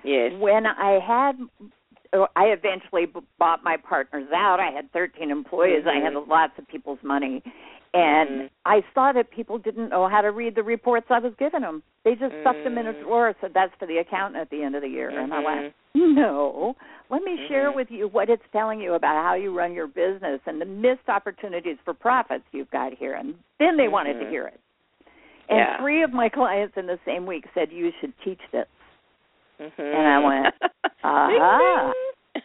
Yes. 0.03 0.33
When 0.33 0.65
I 0.65 0.99
had, 0.99 1.39
or 2.11 2.27
I 2.35 2.47
eventually 2.47 3.05
bought 3.37 3.63
my 3.63 3.77
partners 3.77 4.27
out. 4.33 4.59
I 4.59 4.71
had 4.71 4.91
13 4.91 5.31
employees. 5.31 5.85
I 5.87 5.95
Mhm. 5.95 6.01
handled 6.01 6.27
lots 6.27 6.57
of 6.59 6.67
people's 6.67 7.01
money, 7.03 7.41
and. 7.93 8.49
I 8.63 8.83
saw 8.93 9.11
that 9.13 9.31
people 9.31 9.57
didn't 9.57 9.89
know 9.89 10.07
how 10.07 10.21
to 10.21 10.29
read 10.31 10.53
the 10.53 10.61
reports 10.61 11.07
I 11.09 11.17
was 11.17 11.33
giving 11.39 11.61
them. 11.61 11.81
They 12.05 12.11
just 12.13 12.33
stuffed 12.41 12.63
them 12.63 12.77
in 12.77 12.85
a 12.85 12.93
Mm. 12.93 13.01
drawer, 13.01 13.33
said 13.41 13.53
that's 13.55 13.73
for 13.79 13.87
the 13.87 13.97
accountant 13.97 14.39
at 14.39 14.51
the 14.51 14.61
end 14.61 14.75
of 14.75 14.83
the 14.83 14.87
year, 14.87 15.09
and 15.09 15.33
I 15.33 15.37
Mhm. 15.41 15.43
went, 15.43 15.73
no. 15.95 16.75
Let 17.09 17.23
me 17.23 17.47
share 17.47 17.71
Mhm. 17.71 17.75
with 17.75 17.89
you 17.89 18.07
what 18.07 18.29
it's 18.29 18.47
telling 18.51 18.79
you 18.79 18.93
about 18.93 19.23
how 19.25 19.33
you 19.33 19.51
run 19.51 19.73
your 19.73 19.87
business 19.87 20.39
and 20.45 20.61
the 20.61 20.65
missed 20.65 21.09
opportunities 21.09 21.79
for 21.83 21.95
profits 21.95 22.43
you've 22.51 22.69
got 22.69 22.93
here. 22.93 23.15
And 23.15 23.33
then 23.57 23.77
they 23.77 23.87
wanted 23.87 24.19
to 24.19 24.25
Mhm. 24.25 24.29
hear 24.29 24.45
it. 24.47 24.59
And 25.49 25.57
Yeah. 25.59 25.77
three 25.77 26.03
of 26.03 26.13
my 26.13 26.29
clients 26.29 26.77
in 26.77 26.85
the 26.85 26.99
same 27.03 27.25
week 27.25 27.45
said 27.55 27.71
you 27.71 27.91
should 27.99 28.13
teach 28.19 28.41
this. 28.51 28.67
Mhm. 29.59 29.93
And 29.93 30.07
I 30.07 30.19
went, 30.19 30.55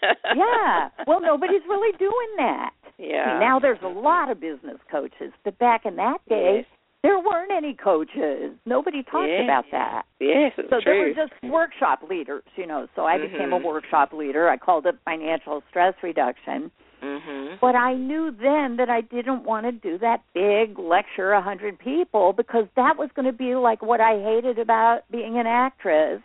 ding. 0.00 0.38
yeah. 0.38 0.88
Well, 1.06 1.20
nobody's 1.20 1.64
really 1.66 1.92
doing 1.98 2.36
that. 2.38 2.72
Yeah. 2.98 3.38
now 3.38 3.58
there's 3.58 3.82
a 3.82 3.88
lot 3.88 4.30
of 4.30 4.40
business 4.40 4.78
coaches, 4.90 5.32
but 5.44 5.58
back 5.58 5.84
in 5.84 5.96
that 5.96 6.18
day, 6.28 6.56
Yes. 6.58 6.66
there 7.02 7.18
weren't 7.18 7.52
any 7.52 7.74
coaches. 7.74 8.54
Nobody 8.64 9.02
talked 9.02 9.28
Yes. 9.28 9.44
about 9.44 9.70
that. 9.70 10.06
Yes, 10.18 10.52
it's 10.56 10.70
So 10.70 10.80
true. 10.80 10.92
there 10.92 11.02
were 11.08 11.14
just 11.28 11.32
workshop 11.44 12.02
leaders, 12.08 12.42
you 12.56 12.66
know. 12.66 12.88
So 12.96 13.04
I 13.06 13.18
became 13.18 13.52
a 13.52 13.60
Mhm. 13.60 13.64
workshop 13.64 14.12
leader. 14.12 14.48
I 14.48 14.56
called 14.56 14.86
it 14.86 14.96
financial 15.04 15.62
stress 15.68 15.94
reduction. 16.02 16.70
Mm-hmm. 17.02 17.56
But 17.60 17.76
I 17.76 17.92
knew 17.92 18.30
then 18.30 18.76
that 18.76 18.88
I 18.88 19.02
didn't 19.02 19.44
want 19.44 19.66
to 19.66 19.72
do 19.72 19.98
that 19.98 20.22
big 20.32 20.78
lecture 20.78 21.32
a 21.32 21.40
hundred 21.42 21.78
people 21.78 22.32
because 22.32 22.66
that 22.74 22.96
was 22.96 23.12
going 23.12 23.26
to 23.26 23.32
be 23.32 23.54
like 23.54 23.82
what 23.82 24.00
I 24.00 24.18
hated 24.18 24.58
about 24.58 25.02
being 25.10 25.38
an 25.38 25.46
actress 25.46 26.22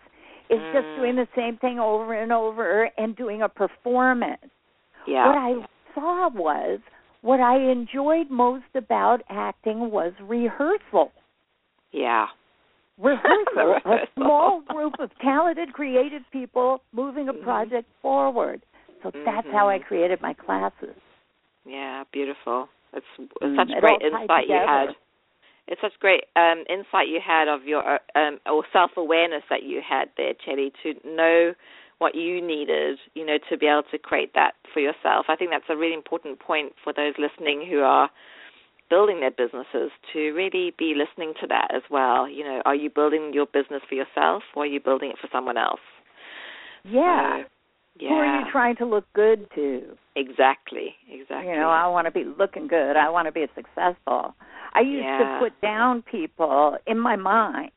is 0.49 0.61
just 0.73 0.87
Mm. 0.87 0.95
doing 0.95 1.15
the 1.17 1.27
same 1.35 1.57
thing 1.57 1.79
over 1.79 2.13
and 2.13 2.31
over 2.31 2.89
and 2.97 3.15
doing 3.15 3.41
a 3.41 3.49
performance. 3.49 4.49
Yeah. 5.05 5.27
What 5.27 5.37
I 5.37 5.55
saw 5.93 6.29
was 6.29 6.79
what 7.21 7.39
I 7.39 7.57
enjoyed 7.71 8.29
most 8.29 8.65
about 8.75 9.21
acting 9.29 9.91
was 9.91 10.13
rehearsal. 10.21 11.11
yeah. 11.91 12.27
Rehearsal, 12.97 13.77
a 13.85 13.97
small 14.15 14.61
group 14.61 14.99
of 14.99 15.09
talented, 15.21 15.73
creative 15.73 16.21
people 16.31 16.81
moving 16.93 17.29
a 17.29 17.33
Mhm. 17.33 17.43
project 17.43 17.87
forward. 18.01 18.61
So 19.01 19.11
that's 19.25 19.47
how 19.51 19.69
I 19.69 19.79
Mhm. 19.79 19.85
created 19.85 20.21
my 20.21 20.33
classes. 20.33 20.95
Yeah, 21.65 22.03
beautiful. 22.11 22.69
It's, 22.93 23.05
it's 23.17 23.31
Mm, 23.41 23.55
such 23.55 23.69
it 23.71 23.79
great 23.81 24.01
insight 24.01 24.47
you 24.47 24.55
had. 24.55 24.95
It's 25.67 25.81
such 25.81 25.97
great 25.99 26.25
um, 26.35 26.65
insight 26.69 27.07
you 27.07 27.19
had 27.21 27.47
of 27.47 27.65
your 27.65 27.83
uh, 27.95 27.99
um, 28.15 28.39
or 28.45 28.65
self 28.73 28.97
awareness 28.97 29.43
that 29.49 29.63
you 29.63 29.81
had 29.81 30.09
there, 30.17 30.33
Chellie, 30.33 30.73
to 30.83 30.93
know 31.07 31.53
what 32.01 32.15
you 32.15 32.41
needed, 32.41 32.97
you 33.13 33.23
know, 33.23 33.37
to 33.47 33.55
be 33.55 33.67
able 33.67 33.83
to 33.91 33.97
create 33.99 34.33
that 34.33 34.55
for 34.73 34.79
yourself. 34.79 35.27
I 35.29 35.35
think 35.35 35.51
that's 35.51 35.69
a 35.69 35.77
really 35.77 35.93
important 35.93 36.39
point 36.39 36.73
for 36.83 36.91
those 36.91 37.13
listening 37.19 37.67
who 37.69 37.81
are 37.81 38.09
building 38.89 39.19
their 39.19 39.29
businesses 39.29 39.91
to 40.11 40.31
really 40.31 40.73
be 40.79 40.95
listening 40.97 41.33
to 41.41 41.47
that 41.47 41.67
as 41.73 41.83
well. 41.91 42.27
You 42.27 42.43
know, 42.43 42.61
are 42.65 42.73
you 42.73 42.89
building 42.89 43.29
your 43.35 43.45
business 43.45 43.83
for 43.87 43.93
yourself 43.93 44.41
or 44.55 44.63
are 44.63 44.65
you 44.65 44.79
building 44.79 45.11
it 45.11 45.17
for 45.21 45.29
someone 45.31 45.57
else? 45.57 45.79
Yeah. 46.83 47.43
So, 47.43 47.49
yeah. 47.99 48.09
Who 48.09 48.15
are 48.15 48.39
you 48.39 48.51
trying 48.51 48.77
to 48.77 48.85
look 48.85 49.05
good 49.13 49.47
to? 49.53 49.83
Exactly. 50.15 50.95
Exactly. 51.07 51.51
You 51.51 51.55
know, 51.55 51.69
I 51.69 51.85
want 51.87 52.07
to 52.07 52.11
be 52.11 52.23
looking 52.23 52.67
good. 52.67 52.97
I 52.97 53.09
want 53.09 53.27
to 53.27 53.31
be 53.31 53.45
successful. 53.53 54.33
I 54.73 54.79
used 54.81 55.05
Yeah. 55.05 55.19
to 55.19 55.39
put 55.39 55.61
down 55.61 56.01
people 56.01 56.77
in 56.87 56.97
my 56.97 57.15
mind. 57.15 57.71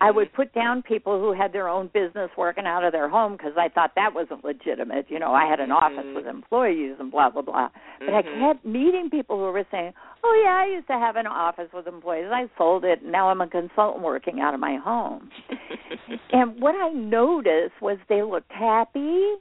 I 0.00 0.10
Mhm. 0.10 0.14
would 0.14 0.32
put 0.32 0.52
down 0.52 0.82
people 0.82 1.20
who 1.20 1.32
had 1.32 1.52
their 1.52 1.68
own 1.68 1.88
business 1.88 2.30
working 2.36 2.66
out 2.66 2.84
of 2.84 2.92
their 2.92 3.08
home 3.08 3.32
because 3.36 3.56
I 3.56 3.68
thought 3.68 3.94
that 3.94 4.14
wasn't 4.14 4.44
legitimate. 4.44 5.10
You 5.10 5.18
know, 5.18 5.32
I 5.32 5.46
had 5.46 5.60
an 5.60 5.72
office 5.72 6.04
Mhm. 6.06 6.14
with 6.14 6.26
employees 6.26 6.96
and 6.98 7.10
blah 7.10 7.30
blah 7.30 7.42
blah. 7.42 7.70
But 8.00 8.14
I 8.14 8.22
Mhm. 8.22 8.40
kept 8.40 8.64
meeting 8.64 9.10
people 9.10 9.36
who 9.38 9.50
were 9.52 9.66
saying, 9.70 9.94
"Oh 10.22 10.42
yeah, 10.44 10.56
I 10.56 10.66
used 10.66 10.86
to 10.88 10.98
have 10.98 11.16
an 11.16 11.26
office 11.26 11.72
with 11.72 11.86
employees. 11.86 12.30
I 12.30 12.48
sold 12.56 12.84
it, 12.84 13.02
and 13.02 13.12
now 13.12 13.28
I'm 13.28 13.40
a 13.40 13.46
consultant 13.48 14.04
working 14.04 14.40
out 14.40 14.54
of 14.54 14.60
my 14.60 14.76
home." 14.76 15.30
and 16.32 16.60
what 16.60 16.74
I 16.74 16.90
noticed 16.90 17.80
was 17.80 17.98
they 18.08 18.22
looked 18.22 18.52
happy, 18.52 19.36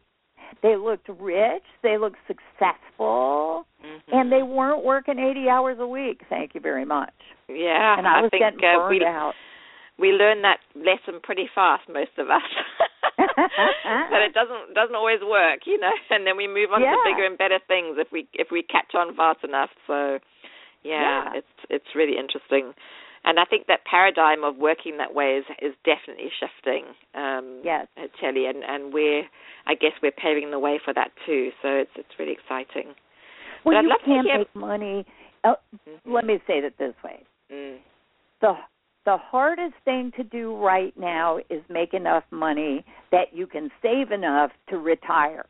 they 0.61 0.75
looked 0.75 1.09
rich, 1.09 1.63
they 1.81 1.97
looked 1.97 2.19
successful, 2.27 3.65
Mhm. 3.83 4.01
and 4.13 4.31
they 4.31 4.43
weren't 4.43 4.83
working 4.83 5.19
80 5.19 5.49
hours 5.49 5.79
a 5.79 5.87
week. 5.87 6.21
Thank 6.29 6.55
you 6.55 6.61
very 6.61 6.85
much. 6.85 7.13
yeah, 7.49 7.97
And 7.97 8.07
I 8.07 8.21
was 8.21 8.29
think 8.31 8.41
getting 8.41 8.59
uh, 8.59 8.77
burned 8.79 8.99
we 8.99 9.05
out. 9.05 9.33
We 9.99 10.11
learn 10.11 10.41
that 10.43 10.59
lesson 10.75 11.19
pretty 11.23 11.49
fast, 11.53 11.89
most 11.89 12.13
of 12.17 12.29
us. 12.29 12.45
but 13.17 14.21
it 14.21 14.33
doesn't 14.33 14.73
doesn't 14.75 14.95
always 14.95 15.21
work, 15.21 15.61
you 15.65 15.79
know. 15.79 15.91
And 16.09 16.25
then 16.25 16.37
we 16.37 16.47
move 16.47 16.71
on 16.71 16.81
Yeah. 16.81 16.91
to 16.91 16.97
bigger 17.05 17.25
and 17.25 17.37
better 17.37 17.59
things 17.67 17.97
if 17.97 18.11
we 18.11 18.27
if 18.33 18.47
we 18.51 18.61
catch 18.63 18.93
on 18.95 19.15
fast 19.15 19.43
enough. 19.43 19.69
So, 19.87 20.19
yeah, 20.83 21.23
Yeah. 21.33 21.39
it's 21.39 21.55
it's 21.69 21.95
really 21.95 22.17
interesting. 22.17 22.73
And 23.25 23.39
I 23.39 23.45
think 23.45 23.67
that 23.67 23.83
paradigm 23.85 24.43
of 24.43 24.55
working 24.57 24.97
that 24.97 25.13
way 25.13 25.37
is 25.41 25.45
is 25.61 25.73
definitely 25.83 26.31
shifting. 26.39 26.85
Um, 27.15 27.61
Yes. 27.63 27.87
Chellie, 28.21 28.47
and 28.49 28.63
and 28.63 28.93
we're 28.93 29.23
I 29.65 29.73
guess 29.73 29.93
we're 30.01 30.11
paving 30.11 30.51
the 30.51 30.59
way 30.59 30.79
for 30.83 30.93
that 30.93 31.11
too. 31.25 31.51
So 31.61 31.69
it's 31.69 31.91
it's 31.95 32.19
really 32.19 32.33
exciting. 32.33 32.93
But 33.63 33.71
Well, 33.73 33.77
I'd 33.77 33.83
you 33.83 33.89
love 33.89 34.01
can't 34.05 34.27
hear- 34.27 34.37
make 34.39 34.55
money. 34.55 35.05
Uh, 35.43 35.55
Mhm. 35.75 35.99
let 36.05 36.25
me 36.25 36.39
say 36.47 36.59
it 36.59 36.77
this 36.77 36.95
way: 37.03 37.23
Mm. 37.51 37.79
the 38.41 38.57
the 39.07 39.15
hardest 39.17 39.75
thing 39.85 40.11
to 40.17 40.23
do 40.25 40.53
right 40.57 40.93
now 40.99 41.37
is 41.49 41.61
make 41.69 41.93
enough 41.93 42.25
money 42.29 42.83
that 43.09 43.27
you 43.31 43.47
can 43.47 43.71
save 43.81 44.11
enough 44.11 44.51
to 44.67 44.77
retire. 44.77 45.45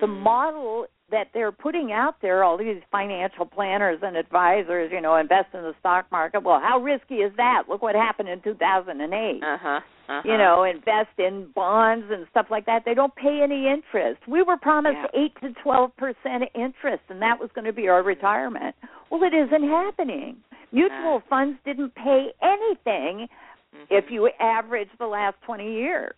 The 0.00 0.06
Mm. 0.06 0.20
model 0.20 0.86
that 1.10 1.28
they're 1.32 1.52
putting 1.52 1.92
out 1.92 2.20
there, 2.20 2.44
all 2.44 2.58
these 2.58 2.82
financial 2.90 3.46
planners 3.46 4.02
and 4.02 4.16
advisors, 4.18 4.92
you 4.92 5.00
know, 5.00 5.16
invest 5.16 5.54
in 5.54 5.62
the 5.62 5.74
stock 5.80 6.04
market. 6.12 6.42
Well, 6.42 6.60
how 6.60 6.78
risky 6.78 7.22
is 7.22 7.32
that? 7.36 7.68
Look 7.70 7.80
what 7.80 7.94
happened 7.94 8.28
in 8.28 8.40
2008. 8.42 9.42
Uh-huh. 9.42 9.80
uh-huh. 10.08 10.20
you 10.26 10.36
know, 10.36 10.64
invest 10.64 11.18
in 11.18 11.46
bonds 11.54 12.10
and 12.10 12.26
stuff 12.28 12.50
like 12.50 12.66
that. 12.66 12.84
They 12.84 12.92
don't 12.92 13.14
pay 13.14 13.40
any 13.40 13.66
interest. 13.66 14.20
We 14.28 14.42
were 14.42 14.58
promised 14.58 14.98
Yeah. 14.98 15.20
eight 15.22 15.34
to 15.40 15.54
twelve 15.62 15.96
percent 15.96 16.44
interest, 16.54 17.04
and 17.08 17.22
that 17.22 17.40
was 17.40 17.50
going 17.52 17.64
to 17.64 17.72
be 17.72 17.88
our 17.88 18.02
retirement. 18.02 18.74
Well, 19.08 19.22
it 19.22 19.32
isn't 19.32 19.62
happening. 19.62 20.36
Mutual 20.72 21.16
Uh. 21.16 21.28
funds 21.28 21.58
didn't 21.64 21.94
pay 21.94 22.32
anything 22.42 23.28
Mhm. 23.74 23.86
if 23.90 24.10
you 24.10 24.28
average 24.40 24.90
the 24.98 25.06
last 25.06 25.40
twenty 25.42 25.72
years. 25.72 26.14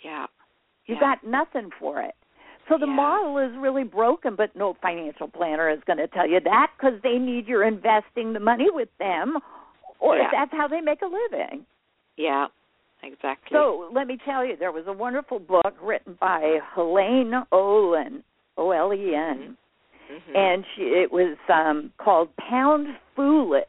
yeah. 0.00 0.26
You 0.86 0.94
Yeah. 0.94 1.00
got 1.00 1.24
nothing 1.24 1.70
for 1.72 2.00
it. 2.00 2.14
So 2.68 2.78
the 2.78 2.86
Yeah. 2.86 2.92
model 2.92 3.38
is 3.38 3.56
really 3.56 3.82
broken, 3.82 4.36
but 4.36 4.54
no 4.54 4.74
financial 4.74 5.26
planner 5.26 5.68
is 5.68 5.82
going 5.84 5.98
to 5.98 6.06
tell 6.06 6.26
you 6.26 6.38
that 6.40 6.70
because 6.76 7.00
they 7.00 7.18
need 7.18 7.48
your 7.48 7.64
investing 7.64 8.32
the 8.32 8.38
money 8.40 8.70
with 8.70 8.96
them, 8.98 9.38
or 9.98 10.16
Yeah. 10.16 10.30
that's 10.30 10.52
how 10.52 10.68
they 10.68 10.80
make 10.80 11.02
a 11.02 11.06
living. 11.06 11.66
Yeah, 12.16 12.48
exactly. 13.02 13.56
So 13.56 13.88
let 13.90 14.06
me 14.06 14.16
tell 14.18 14.44
you, 14.44 14.54
there 14.56 14.70
was 14.72 14.86
a 14.86 14.92
wonderful 14.92 15.38
book 15.40 15.76
written 15.80 16.14
by 16.14 16.60
Helaine 16.74 17.44
Olen, 17.50 18.22
O 18.56 18.70
L 18.70 18.92
E 18.94 19.14
N, 19.14 19.56
Mhm. 20.10 20.36
and 20.36 20.64
she, 20.74 20.82
it 20.82 21.10
was 21.12 21.36
um, 21.52 21.92
called 21.98 22.28
Pound 22.36 22.88
Foolish, 23.14 23.64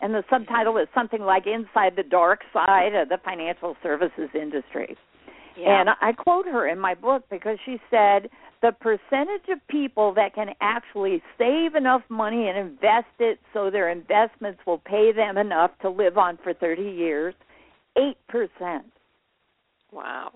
and 0.00 0.14
the 0.14 0.24
subtitle 0.28 0.74
was 0.74 0.88
something 0.94 1.22
like 1.22 1.46
"Inside 1.46 1.96
the 1.96 2.02
Dark 2.02 2.40
Side 2.52 2.94
of 2.94 3.08
the 3.08 3.18
Financial 3.24 3.76
Services 3.82 4.30
Industry." 4.34 4.96
yeah. 5.56 5.80
And 5.80 5.90
I 6.00 6.12
quote 6.12 6.46
her 6.46 6.66
in 6.66 6.78
my 6.78 6.94
book 6.94 7.24
because 7.30 7.58
she 7.64 7.80
said 7.90 8.28
the 8.62 8.72
percentage 8.72 9.48
of 9.50 9.58
people 9.68 10.12
that 10.14 10.34
can 10.34 10.48
actually 10.60 11.22
save 11.38 11.74
enough 11.74 12.02
money 12.08 12.48
and 12.48 12.58
invest 12.58 13.06
it 13.18 13.38
so 13.52 13.70
their 13.70 13.90
investments 13.90 14.60
will 14.66 14.78
pay 14.78 15.12
them 15.12 15.36
enough 15.36 15.70
to 15.82 15.90
live 15.90 16.16
on 16.16 16.38
for 16.42 16.54
30 16.54 16.82
years, 16.82 17.34
8%. 17.96 18.82
wow. 19.92 20.32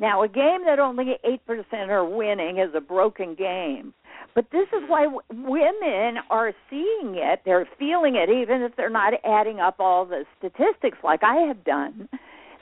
Now, 0.00 0.22
a 0.22 0.28
game 0.28 0.64
that 0.64 0.78
only 0.78 1.16
8% 1.24 1.88
are 1.88 2.04
winning 2.04 2.58
is 2.58 2.72
a 2.76 2.80
broken 2.80 3.34
game. 3.34 3.92
But 4.34 4.50
this 4.50 4.68
is 4.68 4.88
why 4.88 5.04
w- 5.04 5.20
women 5.30 6.22
are 6.30 6.52
seeing 6.70 7.16
it, 7.16 7.40
they're 7.44 7.68
feeling 7.78 8.14
it 8.14 8.30
even 8.30 8.62
if 8.62 8.76
they're 8.76 8.88
not 8.90 9.14
adding 9.24 9.58
up 9.58 9.76
all 9.80 10.04
the 10.04 10.24
statistics 10.38 10.98
like 11.02 11.24
I 11.24 11.36
have 11.48 11.64
done. 11.64 12.08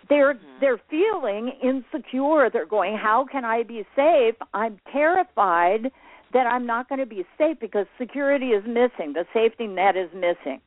They're 0.08 0.34
Mhm. 0.34 0.60
they're 0.60 0.78
feeling 0.88 1.48
insecure. 1.62 2.48
They're 2.48 2.64
going, 2.64 2.96
"How 2.96 3.24
can 3.24 3.44
I 3.44 3.64
be 3.64 3.84
safe? 3.96 4.36
I'm 4.54 4.78
terrified 4.92 5.90
that 6.32 6.46
I'm 6.46 6.64
not 6.64 6.88
going 6.88 7.00
to 7.00 7.06
be 7.06 7.26
safe 7.36 7.58
because 7.58 7.86
security 7.98 8.52
is 8.52 8.64
missing. 8.64 9.12
The 9.12 9.26
safety 9.32 9.66
net 9.66 9.96
is 9.96 10.12
missing." 10.14 10.60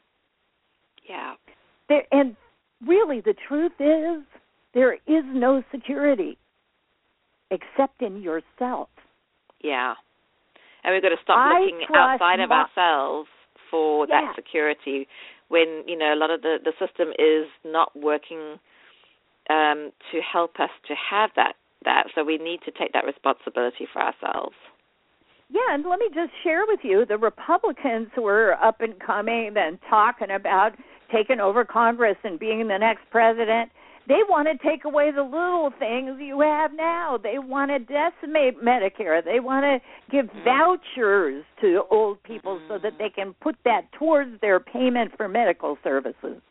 Yeah. 1.03 1.35
There, 1.87 2.05
and 2.11 2.35
really, 2.85 3.21
the 3.21 3.33
truth 3.33 3.79
is, 3.79 4.23
there 4.73 4.93
is 5.07 5.23
no 5.25 5.63
security 5.71 6.37
except 7.49 8.01
in 8.01 8.21
yourself. 8.21 8.89
Yeah. 9.61 9.95
And 10.83 10.93
we've 10.93 11.01
got 11.01 11.09
to 11.09 11.21
stop 11.23 11.37
I 11.37 11.59
looking 11.59 11.81
outside 11.93 12.39
of 12.39 12.51
ourselves 12.51 13.29
for 13.69 14.07
Yeah. 14.07 14.21
that 14.21 14.35
security 14.35 15.07
when, 15.49 15.83
you 15.87 15.97
know, 15.97 16.13
a 16.13 16.15
lot 16.15 16.31
of 16.31 16.41
the, 16.41 16.57
the 16.63 16.73
system 16.79 17.09
is 17.19 17.47
not 17.65 17.95
working 17.95 18.59
um, 19.49 19.91
to 20.11 20.21
help 20.21 20.59
us 20.59 20.69
to 20.87 20.95
have 20.95 21.31
that 21.35 21.53
that. 21.85 22.07
So 22.13 22.23
we 22.23 22.37
need 22.37 22.59
to 22.65 22.71
take 22.71 22.91
that 22.93 23.05
responsibility 23.05 23.87
for 23.91 24.01
ourselves. 24.01 24.55
Yeah, 25.49 25.73
and 25.73 25.83
let 25.89 25.99
me 25.99 26.07
just 26.13 26.31
share 26.43 26.65
with 26.67 26.81
you 26.83 27.05
the 27.07 27.17
Republicans 27.17 28.09
who 28.15 28.27
are 28.27 28.53
up 28.53 28.81
and 28.81 28.99
coming 28.99 29.55
and 29.57 29.79
talking 29.89 30.29
about 30.31 30.73
taking 31.11 31.39
over 31.39 31.65
Congress 31.65 32.17
and 32.23 32.37
being 32.37 32.67
the 32.67 32.77
next 32.77 33.01
president. 33.09 33.71
They 34.09 34.25
want 34.27 34.47
to 34.49 34.57
take 34.67 34.85
away 34.85 35.11
the 35.11 35.21
little 35.21 35.71
things 35.77 36.19
you 36.19 36.41
have 36.41 36.73
now. 36.73 37.19
They 37.21 37.37
want 37.37 37.69
to 37.69 37.77
decimate 37.77 38.59
Medicare. 38.61 39.23
They 39.23 39.39
want 39.39 39.63
to 39.63 39.79
give 40.09 40.25
Mhm. 40.25 40.43
vouchers 40.43 41.45
to 41.61 41.85
old 41.91 42.21
people 42.23 42.59
so 42.67 42.79
that 42.79 42.97
they 42.97 43.11
can 43.11 43.35
put 43.35 43.55
that 43.65 43.89
towards 43.93 44.39
their 44.41 44.59
payment 44.59 45.15
for 45.15 45.27
medical 45.27 45.77
services. 45.83 46.41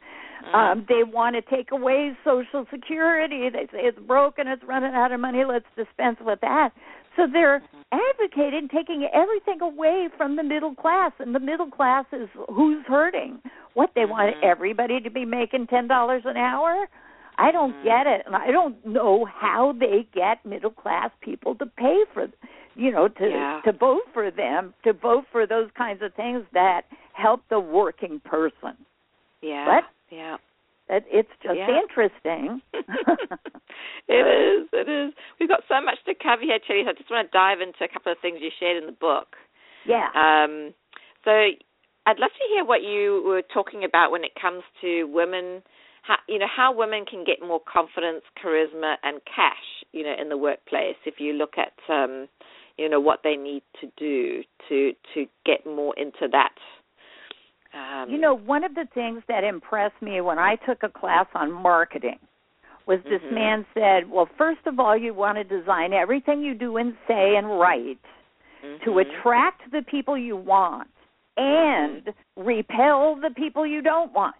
Mm. 0.44 0.54
Um, 0.54 0.84
they 0.88 1.02
want 1.02 1.34
to 1.34 1.42
take 1.42 1.72
away 1.72 2.16
Social 2.22 2.64
Security. 2.70 3.48
They 3.48 3.66
say 3.66 3.86
it's 3.86 3.98
broken, 3.98 4.46
it's 4.46 4.62
running 4.62 4.94
out 4.94 5.10
of 5.10 5.18
money. 5.18 5.44
Let's 5.44 5.66
dispense 5.74 6.20
with 6.20 6.40
that. 6.42 6.72
So 7.16 7.26
they're 7.26 7.60
advocating 7.90 8.68
taking 8.68 9.04
everything 9.12 9.60
away 9.60 10.08
from 10.16 10.36
the 10.36 10.44
middle 10.44 10.76
class, 10.76 11.10
and 11.18 11.34
the 11.34 11.40
middle 11.40 11.68
class 11.68 12.06
is 12.12 12.28
who's 12.48 12.86
hurting. 12.86 13.42
What 13.74 13.90
they 13.94 14.04
want 14.04 14.36
everybody 14.44 15.00
to 15.00 15.10
be 15.10 15.24
making 15.24 15.66
ten 15.66 15.88
dollars 15.88 16.22
an 16.24 16.36
hour. 16.36 16.86
I 17.38 17.52
don't 17.52 17.80
get 17.82 18.06
it, 18.06 18.22
and 18.26 18.34
I 18.34 18.50
don't 18.50 18.84
know 18.84 19.24
how 19.24 19.72
they 19.78 20.06
get 20.12 20.44
middle 20.44 20.70
class 20.70 21.10
people 21.20 21.54
to 21.56 21.66
pay 21.66 22.00
for, 22.12 22.26
you 22.74 22.90
know, 22.90 23.06
to 23.08 23.28
Yeah. 23.28 23.60
to 23.64 23.72
vote 23.72 24.02
for 24.12 24.30
them, 24.30 24.74
to 24.84 24.92
vote 24.92 25.24
for 25.30 25.46
those 25.46 25.70
kinds 25.76 26.02
of 26.02 26.12
things 26.14 26.44
that 26.52 26.82
help 27.12 27.42
the 27.48 27.60
working 27.60 28.20
person. 28.20 28.76
Yeah. 29.40 29.66
What? 29.66 29.84
Yeah. 30.10 30.36
It, 30.90 31.04
it's 31.08 31.30
just 31.42 31.56
Yeah. 31.56 31.78
interesting. 31.80 32.60
it 34.08 34.26
is. 34.26 34.68
It 34.72 34.88
is. 34.88 35.14
We've 35.38 35.48
got 35.48 35.62
so 35.68 35.80
much 35.80 35.98
to 36.06 36.14
cover 36.14 36.42
here, 36.42 36.58
Chellie. 36.58 36.84
So 36.84 36.90
I 36.90 36.92
just 36.94 37.10
want 37.10 37.30
to 37.30 37.36
dive 37.36 37.60
into 37.60 37.84
a 37.84 37.88
couple 37.88 38.10
of 38.10 38.18
things 38.20 38.38
you 38.40 38.50
shared 38.58 38.76
in 38.76 38.86
the 38.86 38.92
book. 38.92 39.36
yeah. 39.84 40.08
Um, 40.14 40.74
so 41.24 41.30
I'd 42.06 42.18
love 42.18 42.30
to 42.30 42.48
hear 42.54 42.64
what 42.64 42.82
you 42.82 43.22
were 43.26 43.42
talking 43.42 43.84
about 43.84 44.10
when 44.10 44.24
it 44.24 44.32
comes 44.40 44.62
to 44.80 45.04
women. 45.04 45.62
How, 46.08 46.16
you 46.26 46.38
know 46.38 46.48
how 46.48 46.72
women 46.72 47.04
can 47.04 47.22
get 47.22 47.46
more 47.46 47.60
confidence, 47.70 48.22
charisma, 48.42 48.94
and 49.02 49.20
cash. 49.26 49.84
You 49.92 50.04
know, 50.04 50.14
in 50.20 50.28
the 50.30 50.36
workplace. 50.38 50.96
If 51.04 51.14
you 51.18 51.34
look 51.34 51.54
at, 51.58 51.74
um, 51.92 52.28
you 52.78 52.88
know, 52.88 53.00
what 53.00 53.20
they 53.22 53.36
need 53.36 53.62
to 53.80 53.86
do 53.96 54.42
to 54.68 54.92
to 55.14 55.26
get 55.44 55.66
more 55.66 55.94
into 55.98 56.28
that. 56.32 56.56
Um, 57.74 58.10
You 58.10 58.18
know, 58.18 58.34
one 58.34 58.64
of 58.64 58.74
the 58.74 58.86
things 58.94 59.22
that 59.28 59.44
impressed 59.44 60.00
me 60.00 60.22
when 60.22 60.38
I 60.38 60.56
took 60.66 60.82
a 60.82 60.88
class 60.88 61.26
on 61.34 61.52
marketing 61.52 62.18
was 62.86 63.00
this 63.04 63.20
Mhm. 63.22 63.32
man 63.32 63.66
said, 63.74 64.10
"Well, 64.10 64.26
first 64.38 64.66
of 64.66 64.80
all, 64.80 64.96
you 64.96 65.12
want 65.12 65.36
to 65.36 65.44
design 65.44 65.92
everything 65.92 66.42
you 66.42 66.54
do 66.54 66.78
and 66.78 66.96
say 67.06 67.36
and 67.36 67.58
write 67.60 67.98
to 68.62 68.90
mhm. 68.90 69.00
attract 69.02 69.70
the 69.70 69.82
people 69.82 70.16
you 70.16 70.36
want 70.36 70.88
and 71.36 72.14
repel 72.36 73.16
the 73.16 73.30
people 73.30 73.66
you 73.66 73.82
don't 73.82 74.12
want." 74.12 74.36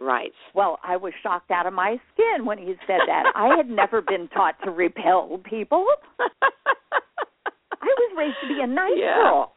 Right. 0.00 0.32
Well, 0.54 0.78
I 0.84 0.96
was 0.96 1.12
shocked 1.22 1.50
out 1.50 1.66
of 1.66 1.72
my 1.72 1.96
skin 2.12 2.44
when 2.44 2.58
he 2.58 2.74
said 2.86 3.00
that. 3.06 3.32
I 3.34 3.56
had 3.56 3.68
never 3.68 4.00
been 4.02 4.28
taught 4.28 4.54
to 4.64 4.70
repel 4.70 5.40
people. 5.48 5.86
I 6.20 7.94
was 7.98 8.12
raised 8.16 8.36
to 8.42 8.48
be 8.48 8.60
a 8.62 8.66
nice 8.66 8.92
Yeah. 8.96 9.14
girl. 9.16 9.52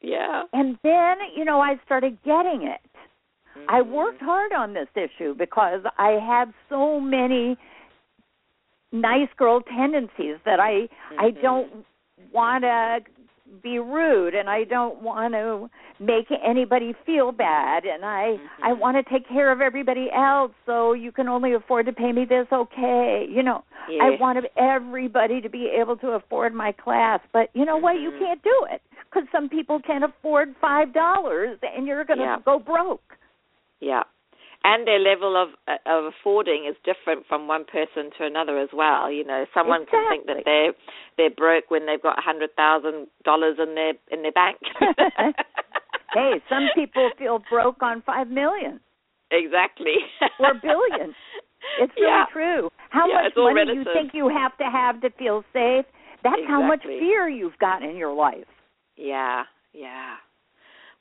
Yeah. 0.00 0.42
And 0.52 0.78
then, 0.82 1.16
you 1.34 1.44
know, 1.44 1.60
I 1.60 1.80
started 1.84 2.18
getting 2.22 2.62
it. 2.62 2.80
I 3.68 3.80
Mhm. 3.80 3.88
worked 3.88 4.20
hard 4.20 4.52
on 4.52 4.74
this 4.74 4.88
issue 4.94 5.34
because 5.34 5.80
I 5.98 6.10
had 6.12 6.52
so 6.68 7.00
many 7.00 7.56
nice 8.92 9.32
girl 9.36 9.60
tendencies 9.62 10.38
that 10.44 10.60
I 10.60 10.88
I 11.18 11.30
Mhm. 11.32 11.42
don't 11.42 11.86
want 12.30 12.62
to 12.62 13.02
be 13.62 13.78
rude 13.78 14.34
and 14.34 14.50
I 14.50 14.64
don't 14.64 15.00
want 15.02 15.34
to 15.34 15.70
make 15.98 16.26
anybody 16.44 16.94
feel 17.04 17.32
bad 17.32 17.84
and 17.84 18.04
I 18.04 18.38
I 18.62 18.72
Mhm. 18.72 18.78
want 18.78 18.96
to 18.96 19.02
take 19.04 19.26
care 19.28 19.50
of 19.50 19.60
everybody 19.60 20.10
else 20.12 20.52
so 20.66 20.92
you 20.92 21.12
can 21.12 21.28
only 21.28 21.54
afford 21.54 21.86
to 21.86 21.92
pay 21.92 22.12
me 22.12 22.24
this 22.24 22.46
okay 22.52 23.24
you 23.30 23.42
know 23.42 23.62
I 24.02 24.10
want 24.20 24.44
everybody 24.56 25.40
to 25.40 25.48
be 25.48 25.68
able 25.70 25.96
to 25.98 26.12
afford 26.12 26.54
my 26.54 26.72
class 26.72 27.20
but 27.32 27.50
you 27.54 27.64
know 27.64 27.76
what 27.76 28.00
you 28.00 28.10
Mhm. 28.10 28.18
can't 28.18 28.42
do 28.42 28.66
it 28.70 28.82
cuz 29.10 29.24
some 29.30 29.48
people 29.48 29.80
can't 29.80 30.04
afford 30.04 30.54
$5 30.60 31.58
and 31.62 31.86
you're 31.86 32.04
going 32.04 32.18
to 32.18 32.24
Yeah. 32.24 32.38
go 32.44 32.58
broke 32.58 33.16
Yeah, 33.80 34.02
and 34.66 34.82
their 34.86 34.98
level 34.98 35.38
of 35.40 35.50
of 35.86 36.10
affording 36.12 36.66
is 36.68 36.74
different 36.82 37.24
from 37.28 37.46
one 37.46 37.64
person 37.64 38.10
to 38.18 38.26
another 38.26 38.58
as 38.58 38.70
well. 38.74 39.10
You 39.10 39.22
know, 39.24 39.46
someone 39.54 39.86
can 39.86 40.02
think 40.10 40.26
that 40.26 40.42
they're 40.44 40.72
they're 41.16 41.30
broke 41.30 41.70
when 41.70 41.86
they've 41.86 42.02
got 42.02 42.18
a 42.18 42.22
hundred 42.22 42.50
thousand 42.56 43.06
dollars 43.24 43.56
in 43.62 43.74
their 43.76 43.94
in 44.10 44.22
their 44.22 44.32
bank. 44.32 44.58
hey 46.14 46.32
some 46.50 46.66
people 46.74 47.10
feel 47.18 47.38
broke 47.50 47.82
on 47.82 48.02
5 48.02 48.28
million 48.28 48.80
exactly 49.30 49.96
or 50.40 50.54
billion 50.62 51.14
It's 51.80 51.92
really 51.96 52.06
yeah. 52.06 52.24
true. 52.32 52.70
How 52.90 53.06
Yeah, 53.08 53.22
much 53.24 53.32
money 53.36 53.54
relative. 53.56 53.76
you 53.76 53.84
think 53.92 54.14
you 54.14 54.28
have 54.28 54.56
to 54.58 54.64
have 54.64 55.00
to 55.02 55.10
feel 55.18 55.42
safe? 55.52 55.84
That's 56.22 56.40
how 56.48 56.62
much 56.62 56.82
fear 56.82 57.28
you've 57.28 57.58
got 57.58 57.82
in 57.82 57.96
your 57.96 58.14
life. 58.14 58.46
Yeah, 58.96 59.42
yeah. 59.72 60.14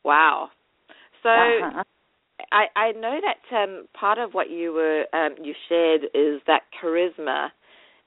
Wow. 0.03 0.49
So 1.23 1.29
Uh-huh. 1.29 1.83
I, 2.51 2.65
I 2.75 2.91
know 2.93 3.19
that 3.21 3.55
um, 3.55 3.87
part 3.93 4.17
of 4.17 4.33
what 4.33 4.49
you 4.49 4.73
were 4.73 5.05
um, 5.13 5.35
you 5.41 5.53
shared 5.69 6.03
is 6.13 6.41
that 6.47 6.63
charisma 6.81 7.49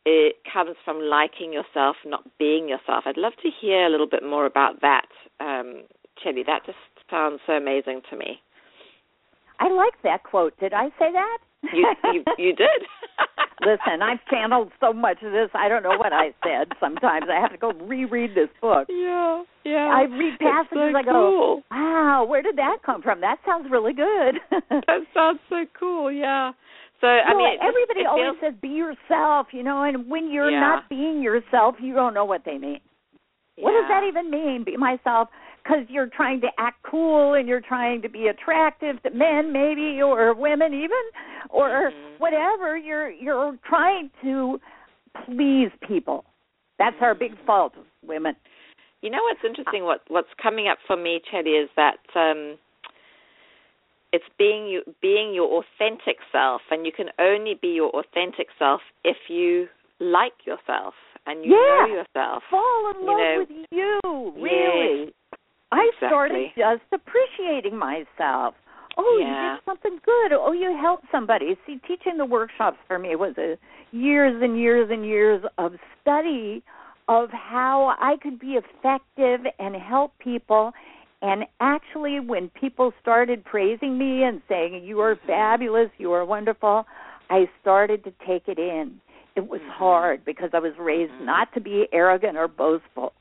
it 0.05 0.37
comes 0.51 0.77
from 0.85 1.01
liking 1.01 1.53
yourself, 1.53 1.97
not 2.07 2.25
being 2.39 2.69
yourself. 2.69 3.05
I'd 3.07 3.19
love 3.19 3.35
to 3.43 3.51
hear 3.61 3.87
a 3.87 3.91
little 3.91 4.07
bit 4.07 4.23
more 4.23 4.47
about 4.47 4.81
that, 4.81 5.07
um, 5.39 5.83
Chellie. 6.25 6.47
That 6.47 6.65
just 6.65 6.79
sounds 7.11 7.41
so 7.47 7.55
amazing 7.55 8.01
to 8.11 8.17
me. 8.17 8.41
I 9.61 9.71
like 9.71 10.01
that 10.05 10.23
quote. 10.23 10.59
Did 10.59 10.73
I 10.73 10.89
say 10.99 11.13
that? 11.13 11.39
You 11.63 11.87
you, 12.13 12.25
you 12.39 12.55
did. 12.55 12.69
Listen, 13.61 14.03
I've 14.03 14.25
channeled 14.31 14.71
so 14.79 14.93
much 14.93 15.21
of 15.25 15.33
this. 15.33 15.51
I 15.53 15.69
don't 15.69 15.83
know 15.83 15.99
what 15.99 16.13
I 16.13 16.33
said. 16.45 16.69
Sometimes 16.79 17.27
I 17.29 17.41
have 17.41 17.51
to 17.51 17.59
go 17.59 17.73
reread 17.73 18.31
this 18.37 18.49
book. 18.61 18.87
Yeah, 18.89 19.43
yeah. 19.65 19.91
I 19.93 20.03
read 20.03 20.39
passages. 20.39 20.71
so 20.93 20.97
I 20.97 21.03
go, 21.03 21.11
cool. 21.11 21.63
"Wow, 21.71 22.25
where 22.29 22.41
did 22.43 22.57
that 22.57 22.79
come 22.87 23.03
from? 23.03 23.21
That 23.21 23.39
sounds 23.45 23.67
really 23.71 23.93
good." 23.93 24.37
That 24.71 25.01
sounds 25.13 25.41
so 25.49 25.65
cool. 25.79 26.11
Yeah. 26.13 26.53
So 27.01 27.07
I 27.09 27.35
well, 27.35 27.39
mean, 27.39 27.59
everybody 27.61 28.01
it 28.01 28.07
always 28.07 28.39
feels, 28.41 28.53
says 28.53 28.61
be 28.63 28.69
yourself, 28.69 29.49
you 29.53 29.63
know, 29.63 29.83
and 29.83 30.09
when 30.09 30.31
you're 30.31 30.51
Yeah. 30.51 30.61
not 30.61 30.89
being 30.89 31.21
yourself, 31.23 31.77
you 31.81 31.95
don't 31.95 32.15
know 32.15 32.25
what 32.25 32.43
they 32.45 32.59
mean. 32.59 32.81
What 33.57 33.73
does 33.73 33.89
that 33.89 34.05
even 34.07 34.31
mean? 34.31 34.63
Be 34.65 34.77
myself 34.77 35.29
because 35.69 35.85
you're 35.89 36.09
trying 36.09 36.41
to 36.41 36.49
act 36.59 36.79
cool 36.89 37.35
and 37.35 37.49
you're 37.49 37.61
trying 37.61 38.03
to 38.03 38.09
be 38.09 38.29
attractive 38.29 39.03
to 39.03 39.11
men, 39.11 39.53
maybe, 39.53 40.01
or 40.03 40.35
women, 40.35 40.73
even, 40.73 41.03
or 41.51 41.93
Mhm. 41.93 42.19
whatever. 42.19 42.77
You're 42.77 43.11
you're 43.11 43.57
trying 43.65 44.11
to 44.23 44.61
please 45.25 45.71
people. 45.87 46.25
That's 46.79 47.01
our 47.01 47.15
big 47.15 47.33
Mhm. 47.33 47.45
fault, 47.45 47.75
women. 48.03 48.37
You 49.03 49.11
know 49.11 49.23
what's 49.23 49.45
interesting? 49.45 49.85
What 49.85 50.03
what's 50.09 50.33
coming 50.35 50.69
up 50.69 50.81
for 50.87 50.97
me, 50.97 51.21
Chellie, 51.21 51.63
is 51.63 51.71
that 51.77 51.99
um, 52.15 52.59
it's 54.13 54.29
being 54.39 54.67
you 54.67 54.83
being 55.01 55.35
your 55.35 55.63
authentic 55.63 56.19
self, 56.33 56.63
and 56.71 56.87
you 56.87 56.93
can 56.93 57.11
only 57.19 57.55
be 57.55 57.69
your 57.69 57.91
authentic 57.91 58.49
self 58.59 58.81
if 59.05 59.29
you 59.29 59.69
like 60.01 60.47
yourself 60.47 60.95
and 61.27 61.45
you 61.45 61.51
Yeah. 61.51 61.87
know 61.87 61.87
yourself. 61.87 62.43
Fall 62.45 62.91
in 62.91 63.01
You 63.01 63.07
love 63.07 63.19
know, 63.19 63.39
with 63.41 63.67
you, 63.71 64.33
really. 64.37 65.15
I 65.71 65.91
started 65.99 66.49
just 66.57 66.83
appreciating 66.93 67.77
myself. 67.77 68.55
Oh, 68.97 69.19
Yeah. 69.21 69.53
you 69.53 69.57
did 69.57 69.65
something 69.65 70.01
good. 70.05 70.33
Oh, 70.33 70.53
you 70.53 70.77
helped 70.77 71.07
somebody. 71.11 71.57
See, 71.67 71.77
teaching 71.87 72.17
the 72.17 72.25
workshops 72.25 72.79
for 72.89 72.99
me 72.99 73.15
was 73.17 73.37
a 73.39 73.57
years 73.93 74.43
and 74.43 74.59
years 74.59 74.91
and 74.91 75.05
years 75.05 75.45
of 75.57 75.79
study 76.01 76.63
of 77.09 77.31
how 77.31 77.97
I 77.99 78.17
could 78.17 78.39
be 78.39 78.57
effective 78.57 79.47
and 79.59 79.77
help 79.77 80.19
people. 80.19 80.73
And 81.23 81.47
actually, 81.61 82.21
when 82.21 82.51
people 82.51 82.93
started 83.01 83.45
praising 83.45 83.97
me 83.99 84.25
and 84.25 84.43
saying, 84.49 84.83
You 84.85 85.01
are 85.01 85.17
fabulous, 85.27 85.91
you 85.99 86.13
are 86.13 86.25
wonderful, 86.25 86.87
I 87.31 87.49
started 87.61 88.05
to 88.05 88.13
take 88.27 88.49
it 88.49 88.59
in. 88.59 89.01
It 89.37 89.49
was 89.49 89.61
Mhm. 89.61 89.69
hard 89.71 90.25
because 90.25 90.51
I 90.53 90.59
was 90.59 90.77
raised 90.79 91.13
Mhm. 91.13 91.25
not 91.25 91.53
to 91.53 91.61
be 91.61 91.89
arrogant 91.93 92.37
or 92.37 92.49
boastful. 92.49 93.13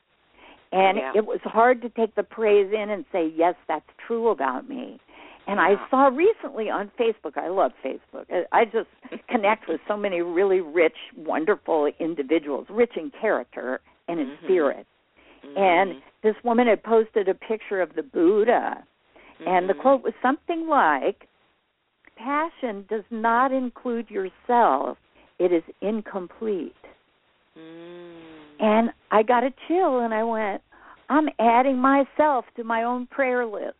And 0.71 0.97
Yeah. 0.97 1.11
it 1.15 1.25
was 1.25 1.39
hard 1.43 1.81
to 1.81 1.89
take 1.89 2.13
the 2.15 2.23
praise 2.23 2.71
in 2.73 2.89
and 2.89 3.05
say, 3.11 3.27
Yes, 3.35 3.55
that's 3.67 3.89
true 4.05 4.29
about 4.29 4.67
me. 4.67 4.99
And 5.47 5.61
I 5.61 5.75
saw 5.89 6.07
recently 6.07 6.69
on 6.69 6.91
Facebook, 6.99 7.37
I 7.37 7.47
love 7.47 7.71
Facebook. 7.83 8.25
I- 8.29 8.45
I 8.51 8.65
just 8.65 8.89
connect 9.29 9.67
with 9.69 9.79
so 9.87 9.95
many 9.95 10.21
really 10.21 10.59
rich, 10.59 10.97
wonderful 11.15 11.85
individuals, 11.99 12.67
rich 12.69 12.97
in 12.97 13.11
character 13.11 13.79
and 14.09 14.19
in 14.19 14.27
Mhm. 14.27 14.43
spirit. 14.43 14.87
And 15.55 16.01
this 16.23 16.35
woman 16.43 16.67
had 16.67 16.83
posted 16.83 17.29
a 17.29 17.33
picture 17.33 17.81
of 17.81 17.93
the 17.93 18.03
Buddha, 18.03 18.83
and 19.45 19.69
the 19.69 19.73
Mhm. 19.73 19.79
quote 19.79 20.03
was 20.03 20.13
something 20.21 20.67
like, 20.67 21.27
Passion 22.17 22.85
does 22.89 23.05
not 23.09 23.51
include 23.53 24.09
yourself, 24.11 24.97
it 25.39 25.53
is 25.53 25.63
incomplete. 25.81 26.75
Mm. 27.57 28.36
And 28.59 28.89
I 29.11 29.23
got 29.23 29.43
a 29.43 29.53
chill 29.67 29.99
and 29.99 30.13
I 30.13 30.23
went, 30.23 30.61
I'm 31.09 31.29
adding 31.39 31.77
myself 31.77 32.45
to 32.55 32.63
my 32.63 32.83
own 32.83 33.07
prayer 33.07 33.45
list. 33.45 33.75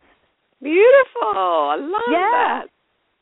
Beautiful. 0.62 1.22
I 1.22 1.76
love 1.78 2.02
Yeah. 2.10 2.30
that. 2.30 2.62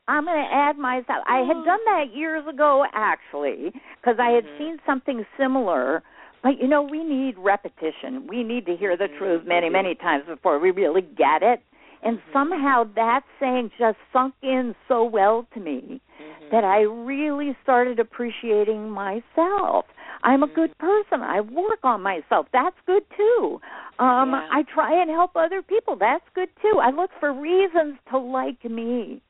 I'm 0.08 0.24
going 0.24 0.36
to 0.36 0.54
add 0.54 0.78
myself. 0.78 1.24
I 1.26 1.38
had 1.38 1.56
Oh. 1.56 1.64
done 1.64 1.80
that 1.86 2.14
years 2.14 2.46
ago, 2.46 2.84
actually, 2.92 3.72
because 4.00 4.20
I 4.20 4.30
had 4.30 4.44
Mhm. 4.44 4.58
seen 4.58 4.80
something 4.86 5.26
similar. 5.36 6.02
But 6.42 6.60
you 6.60 6.68
know, 6.68 6.82
we 6.82 7.02
need 7.02 7.36
repetition. 7.38 8.26
We 8.28 8.44
need 8.44 8.66
to 8.66 8.76
hear 8.76 8.96
the 8.96 9.08
Mhm, 9.08 9.18
truth 9.18 9.44
many, 9.46 9.68
many 9.68 9.96
times 9.96 10.26
before 10.26 10.60
we 10.60 10.70
really 10.70 11.02
get 11.02 11.42
it. 11.42 11.60
And 12.02 12.18
Mhm. 12.18 12.32
somehow 12.32 12.84
that 12.94 13.24
saying 13.40 13.72
just 13.78 13.98
sunk 14.12 14.34
in 14.42 14.76
so 14.86 15.02
well 15.02 15.44
to 15.54 15.60
me 15.60 16.00
Mhm. 16.20 16.50
that 16.50 16.62
I 16.62 16.82
really 16.82 17.56
started 17.64 17.98
appreciating 17.98 18.88
myself. 18.88 19.86
I'm 20.26 20.42
a 20.42 20.48
good 20.48 20.76
person. 20.78 21.22
I 21.22 21.40
work 21.40 21.78
on 21.84 22.02
myself. 22.02 22.46
That's 22.52 22.76
good 22.86 23.04
too. 23.16 23.60
Um 23.98 24.32
Yeah. 24.32 24.48
I 24.52 24.62
try 24.74 25.00
and 25.00 25.08
help 25.10 25.32
other 25.36 25.62
people. 25.62 25.96
That's 25.96 26.24
good 26.34 26.50
too. 26.60 26.78
I 26.82 26.90
look 26.90 27.10
for 27.20 27.32
reasons 27.32 27.96
to 28.10 28.18
like 28.18 28.62
me. 28.64 29.22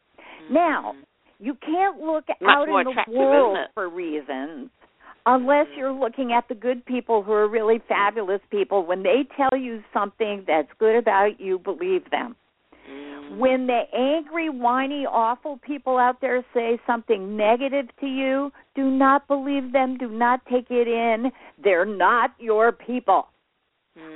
Now, 0.51 0.95
you 1.39 1.55
can't 1.55 2.01
look 2.01 2.25
Mm-hmm. 2.27 2.45
Much 2.47 2.57
out 2.57 2.69
in 2.69 2.95
the 3.05 3.19
world 3.19 3.59
for 3.75 3.89
reasons 3.89 4.71
unless 5.27 5.67
Mhm. 5.69 5.77
you're 5.77 5.93
looking 5.93 6.33
at 6.33 6.49
the 6.49 6.55
good 6.55 6.85
people 6.87 7.23
who 7.23 7.33
are 7.33 7.49
really 7.49 7.79
fabulous 7.81 8.41
people. 8.51 8.85
When 8.87 9.03
they 9.03 9.25
tell 9.37 9.57
you 9.59 9.83
something 9.93 10.45
that's 10.47 10.73
good 10.79 10.97
about 10.97 11.41
you, 11.41 11.59
believe 11.59 12.09
them. 12.11 12.37
Mm. 12.89 13.16
When 13.31 13.67
the 13.67 13.83
angry, 13.93 14.49
whiny, 14.49 15.07
awful 15.07 15.59
people 15.59 15.99
out 15.99 16.21
there 16.21 16.45
say 16.55 16.79
something 16.87 17.37
negative 17.37 17.87
to 18.01 18.07
you, 18.07 18.53
do 18.75 18.85
not 18.85 19.27
believe 19.29 19.73
them. 19.73 19.97
Do 19.99 20.09
not 20.09 20.45
take 20.47 20.71
it 20.71 20.89
in. 20.89 21.33
They're 21.63 21.85
not 21.85 22.33
your 22.39 22.73
people. 22.73 23.29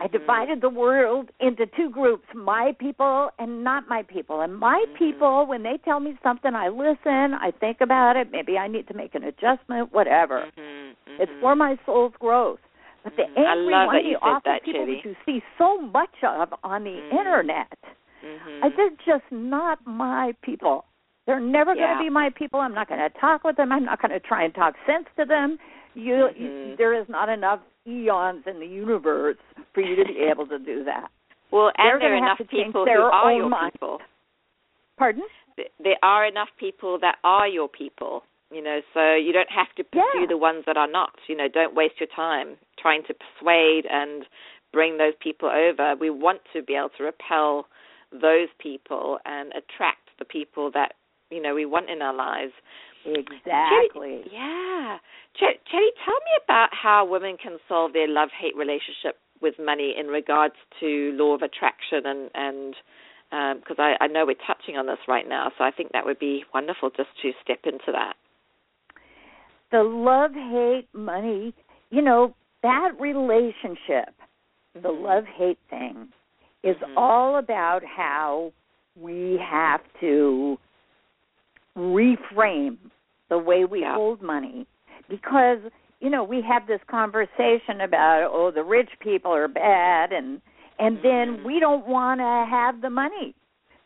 I 0.00 0.06
Mhm. 0.06 0.12
divided 0.12 0.60
the 0.60 0.68
world 0.68 1.30
into 1.40 1.66
two 1.66 1.88
groups 1.90 2.26
my 2.34 2.72
people 2.78 3.30
and 3.38 3.64
not 3.64 3.88
my 3.88 4.02
people. 4.02 4.42
And 4.42 4.56
my 4.56 4.84
Mhm. 4.88 4.94
people, 4.94 5.46
when 5.46 5.62
they 5.62 5.78
tell 5.78 6.00
me 6.00 6.18
something, 6.22 6.54
I 6.54 6.68
listen, 6.68 7.34
I 7.34 7.50
think 7.50 7.80
about 7.80 8.16
it. 8.16 8.30
Maybe 8.30 8.58
I 8.58 8.68
need 8.68 8.86
to 8.88 8.94
make 8.94 9.14
an 9.14 9.24
adjustment, 9.24 9.92
whatever. 9.92 10.50
Mhm, 10.56 10.96
It's 11.18 11.32
mhm. 11.32 11.40
for 11.40 11.56
my 11.56 11.78
soul's 11.86 12.14
growth. 12.16 12.60
But 13.04 13.16
the 13.16 13.22
Mhm. 13.22 13.46
Angry, 13.46 13.72
whiny, 13.86 14.16
awful 14.16 14.58
people 14.60 14.86
Judy. 14.86 14.96
that 14.96 15.04
you 15.04 15.16
see 15.24 15.42
so 15.56 15.78
much 15.80 16.22
of 16.22 16.54
on 16.62 16.84
the 16.84 16.90
Mhm. 16.90 17.18
internet, 17.18 17.78
Mhm. 18.22 18.64
uh, 18.64 18.68
they're 18.76 18.90
just 19.04 19.24
not 19.30 19.78
my 19.86 20.34
people. 20.42 20.84
They're 21.26 21.40
never 21.40 21.74
going 21.74 21.96
to 21.96 22.02
be 22.02 22.10
my 22.10 22.30
people. 22.30 22.60
I'm 22.60 22.74
not 22.74 22.88
going 22.88 23.00
to 23.00 23.10
talk 23.20 23.44
with 23.44 23.56
them. 23.56 23.70
I'm 23.72 23.84
not 23.84 24.00
going 24.02 24.10
to 24.10 24.20
try 24.20 24.42
and 24.42 24.54
talk 24.54 24.74
sense 24.86 25.06
to 25.16 25.24
them. 25.24 25.58
You, 25.94 26.28
you, 26.36 26.48
Mhm. 26.48 26.76
there 26.76 26.92
is 26.94 27.08
not 27.08 27.28
enough 27.28 27.60
eons 27.86 28.46
in 28.46 28.58
the 28.58 28.66
universe 28.66 29.36
for 29.72 29.80
you 29.80 29.96
to 29.96 30.04
be 30.04 30.20
able 30.20 30.46
to 30.46 30.58
do 30.58 30.82
that. 30.84 31.10
well, 31.50 31.72
and 31.76 32.00
there 32.00 32.12
are 32.12 32.16
enough 32.16 32.38
people 32.48 32.84
who 32.84 32.90
are 32.90 33.32
your 33.32 33.48
mind. 33.48 33.72
people. 33.72 34.00
Pardon? 34.96 35.24
There 35.78 35.98
are 36.02 36.24
enough 36.26 36.48
people 36.58 36.98
that 37.00 37.18
are 37.24 37.48
your 37.48 37.68
people. 37.68 38.24
You 38.52 38.62
know, 38.62 38.82
so 38.92 39.14
you 39.14 39.32
don't 39.32 39.50
have 39.50 39.72
to 39.76 39.84
pursue 39.84 40.20
Yeah. 40.22 40.26
the 40.26 40.36
ones 40.36 40.64
that 40.64 40.76
are 40.76 40.88
not. 40.88 41.14
You 41.28 41.36
know, 41.36 41.46
don't 41.46 41.72
waste 41.74 42.00
your 42.00 42.08
time 42.08 42.58
trying 42.78 43.04
to 43.04 43.14
persuade 43.14 43.86
and 43.86 44.26
bring 44.72 44.96
those 44.96 45.14
people 45.20 45.48
over. 45.48 45.94
We 45.94 46.10
want 46.10 46.40
to 46.52 46.62
be 46.62 46.74
able 46.74 46.88
to 46.98 47.04
repel 47.04 47.68
those 48.12 48.48
people 48.58 49.18
and 49.24 49.50
attract 49.50 50.10
the 50.18 50.24
people 50.24 50.70
that 50.72 50.94
you 51.30 51.40
know 51.40 51.54
we 51.54 51.64
want 51.66 51.90
in 51.90 52.02
our 52.02 52.14
lives. 52.14 52.52
Exactly. 53.04 53.40
Chellie, 53.94 54.22
yeah. 54.30 54.98
Ch- 55.34 55.58
Chellie, 55.72 55.94
tell 56.04 56.14
me 56.14 56.34
about 56.44 56.68
how 56.72 57.04
women 57.04 57.36
can 57.42 57.58
solve 57.68 57.92
their 57.92 58.08
love 58.08 58.28
hate 58.38 58.54
relationship 58.56 59.16
with 59.40 59.54
money 59.58 59.94
in 59.98 60.08
regards 60.08 60.54
to 60.80 61.12
law 61.14 61.34
of 61.34 61.42
attraction 61.42 62.02
and 62.04 62.30
and 62.34 62.74
because 63.60 63.76
I, 63.78 63.94
I 64.00 64.06
know 64.08 64.26
we're 64.26 64.34
touching 64.46 64.76
on 64.76 64.86
this 64.86 64.98
right 65.06 65.28
now, 65.28 65.52
so 65.56 65.62
I 65.64 65.70
think 65.70 65.92
that 65.92 66.04
would 66.04 66.18
be 66.18 66.44
wonderful 66.52 66.90
just 66.90 67.10
to 67.22 67.30
step 67.42 67.60
into 67.64 67.92
that. 67.92 68.14
The 69.70 69.84
love 69.84 70.32
hate 70.34 70.88
money, 70.92 71.54
you 71.90 72.02
know, 72.02 72.34
that 72.62 72.90
relationship, 72.98 74.12
the 74.74 74.88
Mhm. 74.88 75.02
love 75.02 75.24
hate 75.26 75.58
thing, 75.68 76.12
is 76.62 76.76
Mhm. 76.76 76.94
all 76.96 77.36
about 77.36 77.84
how 77.84 78.52
we 78.96 79.38
have 79.38 79.80
to 80.00 80.58
reframe 81.76 82.76
the 83.28 83.38
way 83.38 83.64
we 83.64 83.80
Yeah. 83.80 83.94
hold 83.94 84.20
money 84.20 84.66
because 85.08 85.60
you 86.00 86.10
know 86.10 86.24
we 86.24 86.40
have 86.40 86.66
this 86.66 86.82
conversation 86.84 87.80
about 87.80 88.30
oh 88.32 88.50
the 88.50 88.64
rich 88.64 88.90
people 88.98 89.32
are 89.32 89.48
bad 89.48 90.12
and 90.12 90.40
and 90.78 91.00
then 91.02 91.38
Mhm. 91.38 91.42
we 91.44 91.60
don't 91.60 91.86
want 91.86 92.20
to 92.20 92.46
have 92.48 92.80
the 92.80 92.90
money 92.90 93.34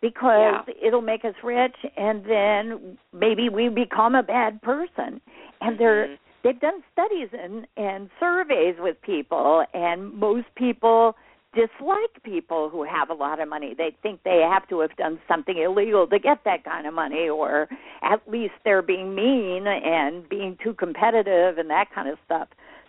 because 0.01 0.65
it'll 0.81 1.03
make 1.03 1.25
us 1.25 1.35
rich 1.43 1.77
and 1.97 2.25
then 2.25 2.99
maybe 3.13 3.49
we 3.49 3.69
become 3.69 4.15
a 4.15 4.23
bad 4.23 4.61
person 4.63 5.21
and 5.61 5.79
they're 5.79 6.07
Mhm. 6.07 6.19
they've 6.43 6.61
done 6.61 6.83
studies 6.93 7.29
and 7.33 7.67
and 7.77 8.11
surveys 8.19 8.79
with 8.79 9.01
people 9.03 9.65
and 9.75 10.13
most 10.15 10.53
people 10.55 11.17
dislike 11.55 12.23
people 12.25 12.69
who 12.69 12.85
have 12.85 13.11
a 13.11 13.15
lot 13.15 13.41
of 13.41 13.49
money 13.49 13.75
they 13.77 13.95
think 14.03 14.21
they 14.25 14.41
have 14.49 14.69
to 14.69 14.81
have 14.81 14.95
done 14.97 15.19
something 15.29 15.59
illegal 15.59 16.07
to 16.07 16.19
get 16.19 16.39
that 16.45 16.65
kind 16.65 16.87
of 16.87 16.95
money 16.95 17.29
or 17.29 17.69
at 18.03 18.21
least 18.29 18.55
they're 18.65 18.83
being 18.83 19.15
mean 19.15 19.67
and 19.67 20.29
being 20.29 20.57
too 20.63 20.75
competitive 20.75 21.59
and 21.59 21.71
that 21.71 21.87
kind 21.95 22.09
of 22.09 22.19
stuff 22.25 22.49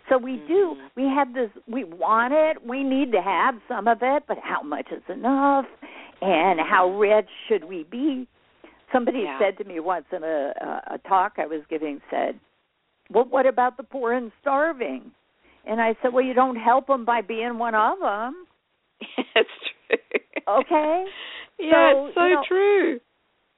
so 0.09 0.17
we 0.17 0.37
do 0.47 0.75
Mhm. 0.75 0.89
we 0.95 1.03
have 1.03 1.33
this 1.33 1.51
we 1.67 1.83
want 1.83 2.33
it 2.33 2.65
we 2.65 2.83
need 2.83 3.11
to 3.11 3.21
have 3.21 3.55
some 3.67 3.87
of 3.87 3.99
it 4.01 4.23
but 4.27 4.37
how 4.39 4.61
much 4.61 4.91
is 4.91 5.03
enough 5.09 5.67
and 6.21 6.59
how 6.59 6.89
rich 6.97 7.29
should 7.47 7.63
we 7.65 7.83
be 7.83 8.27
somebody 8.91 9.19
Yeah. 9.19 9.37
said 9.39 9.57
to 9.57 9.63
me 9.63 9.79
once 9.79 10.05
in 10.11 10.23
a, 10.23 10.53
a 10.61 10.93
a 10.95 10.97
talk 11.07 11.33
i 11.37 11.45
was 11.45 11.61
giving 11.69 12.01
said 12.09 12.39
well, 13.11 13.25
what 13.25 13.45
about 13.45 13.77
the 13.77 13.83
poor 13.83 14.13
and 14.13 14.31
starving? 14.41 15.11
And 15.65 15.81
I 15.81 15.95
said, 16.01 16.13
well, 16.13 16.23
you 16.23 16.33
don't 16.33 16.55
help 16.55 16.87
them 16.87 17.05
by 17.05 17.21
being 17.21 17.57
one 17.57 17.75
of 17.75 17.99
them. 17.99 18.45
it's 19.35 19.49
true. 19.89 19.97
Okay. 20.59 21.05
yeah, 21.59 21.93
So, 21.93 22.05
it's 22.07 22.15
so 22.15 22.25
you 22.25 22.33
know- 22.35 22.43
true. 22.47 22.99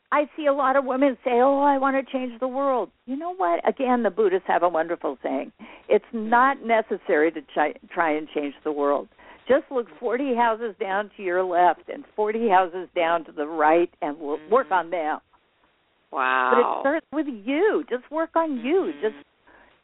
I 0.10 0.24
see 0.38 0.46
a 0.46 0.54
lot 0.54 0.78
of 0.78 0.86
women 0.86 1.18
say, 1.26 1.32
oh, 1.34 1.60
I 1.62 1.78
want 1.78 1.98
to 1.98 2.12
change 2.14 2.40
the 2.40 2.48
world. 2.48 2.90
You 3.08 3.18
know 3.18 3.36
what? 3.36 3.60
Again, 3.68 4.04
the 4.04 4.10
Buddhists 4.10 4.48
have 4.48 4.64
a 4.64 4.70
wonderful 4.70 5.18
saying. 5.22 5.52
It's 5.90 6.06
not 6.14 6.66
necessary 6.66 7.30
to 7.34 7.42
try, 7.54 7.74
try 7.94 8.16
and 8.16 8.26
change 8.34 8.54
the 8.64 8.72
world. 8.72 9.10
Just 9.50 9.66
look 9.70 9.88
40 10.00 10.34
houses 10.34 10.76
down 10.80 11.12
to 11.18 11.24
your 11.24 11.44
left 11.44 11.90
and 11.94 12.06
40 12.16 12.48
houses 12.48 12.88
down 12.96 13.26
to 13.26 13.34
the 13.34 13.46
right 13.48 13.90
and 14.02 14.18
we'll 14.18 14.40
work 14.50 14.72
on 14.72 14.90
them. 14.92 15.20
Wow. 16.14 16.52
But 16.54 16.60
it 16.62 16.82
starts 16.82 17.06
with 17.12 17.28
you. 17.46 17.84
Just 17.90 18.10
work 18.10 18.30
on 18.36 18.62
you. 18.62 18.94
Mhm. 18.96 19.02
Just 19.02 19.26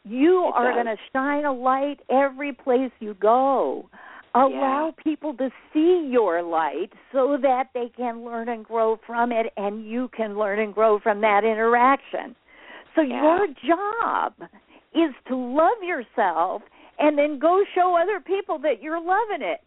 you 0.05 0.47
It 0.47 0.53
are 0.55 0.71
going 0.71 0.85
to 0.85 0.95
shine 1.11 1.43
a 1.43 1.51
light 1.53 1.99
every 2.09 2.53
place 2.53 2.91
you 3.01 3.13
go. 3.15 3.89
Allow 4.35 4.87
Yeah. 4.87 5.03
people 5.03 5.35
to 5.35 5.51
see 5.71 6.07
your 6.07 6.41
light 6.41 6.91
so 7.11 7.37
that 7.37 7.69
they 7.73 7.89
can 7.89 8.25
learn 8.25 8.49
and 8.49 8.65
grow 8.65 8.95
from 9.05 9.31
it 9.31 9.53
and 9.57 9.85
you 9.85 10.07
can 10.09 10.37
learn 10.37 10.59
and 10.59 10.73
grow 10.73 10.99
from 10.99 11.21
that 11.21 11.43
interaction. 11.43 12.35
So 12.95 13.01
Yeah. 13.01 13.21
your 13.21 13.47
job 13.47 14.33
is 14.93 15.13
to 15.25 15.35
love 15.35 15.83
yourself 15.83 16.63
and 16.99 17.17
then 17.17 17.37
go 17.39 17.63
show 17.75 17.95
other 17.95 18.19
people 18.19 18.57
that 18.59 18.81
you're 18.81 18.99
loving 18.99 19.41
it. 19.41 19.61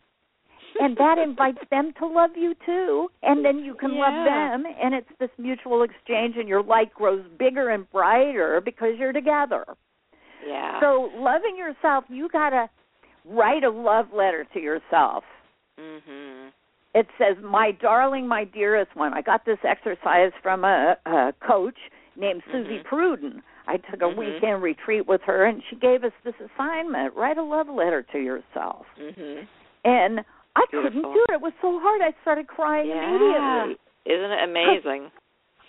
And 0.78 0.96
that 0.96 1.18
invites 1.18 1.58
them 1.70 1.92
to 1.94 2.06
love 2.06 2.36
you 2.36 2.54
too, 2.66 3.10
and 3.22 3.44
then 3.44 3.60
you 3.60 3.74
can 3.74 3.96
love 3.96 4.12
them, 4.12 4.66
and 4.66 4.94
it's 4.94 5.08
this 5.18 5.30
mutual 5.38 5.82
exchange, 5.82 6.36
and 6.36 6.48
your 6.48 6.62
light 6.62 6.92
grows 6.92 7.24
bigger 7.38 7.70
and 7.70 7.90
brighter 7.90 8.60
because 8.60 8.98
you're 8.98 9.12
together. 9.12 9.64
Yeah. 10.46 10.78
So, 10.80 11.10
loving 11.14 11.56
yourself, 11.56 12.04
you 12.08 12.28
got 12.28 12.50
to 12.50 12.68
write 13.28 13.64
a 13.64 13.70
love 13.70 14.12
letter 14.12 14.44
to 14.52 14.60
yourself. 14.60 15.24
Mhm. 15.78 16.52
It 16.94 17.08
says, 17.18 17.36
"My 17.42 17.72
darling, 17.72 18.26
my 18.26 18.44
dearest 18.44 18.94
one." 18.96 19.12
I 19.12 19.20
got 19.20 19.44
this 19.44 19.58
exercise 19.64 20.32
from 20.42 20.64
a, 20.64 20.96
a 21.06 21.34
coach 21.40 21.78
named 22.16 22.42
Suzy 22.50 22.78
Mhm. 22.78 22.84
Prudden. 22.84 23.42
I 23.68 23.76
took 23.78 24.00
a 24.00 24.06
Mhm. 24.06 24.16
weekend 24.16 24.62
retreat 24.62 25.06
with 25.06 25.22
her, 25.22 25.44
and 25.44 25.62
she 25.64 25.76
gave 25.76 26.04
us 26.04 26.12
this 26.22 26.34
assignment: 26.40 27.14
write 27.14 27.36
a 27.36 27.42
love 27.42 27.68
letter 27.68 28.02
to 28.02 28.18
yourself. 28.18 28.86
Mhm. 28.98 29.46
And 29.84 30.24
I 30.54 30.64
couldn't 30.70 31.02
do 31.02 31.24
it. 31.28 31.32
It 31.32 31.40
was 31.40 31.52
so 31.60 31.78
hard. 31.78 32.00
I 32.00 32.12
started 32.22 32.46
crying 32.46 32.88
Yeah. 32.88 33.10
immediately. 33.10 33.78
Isn't 34.06 34.30
it 34.30 34.42
amazing? 34.44 35.10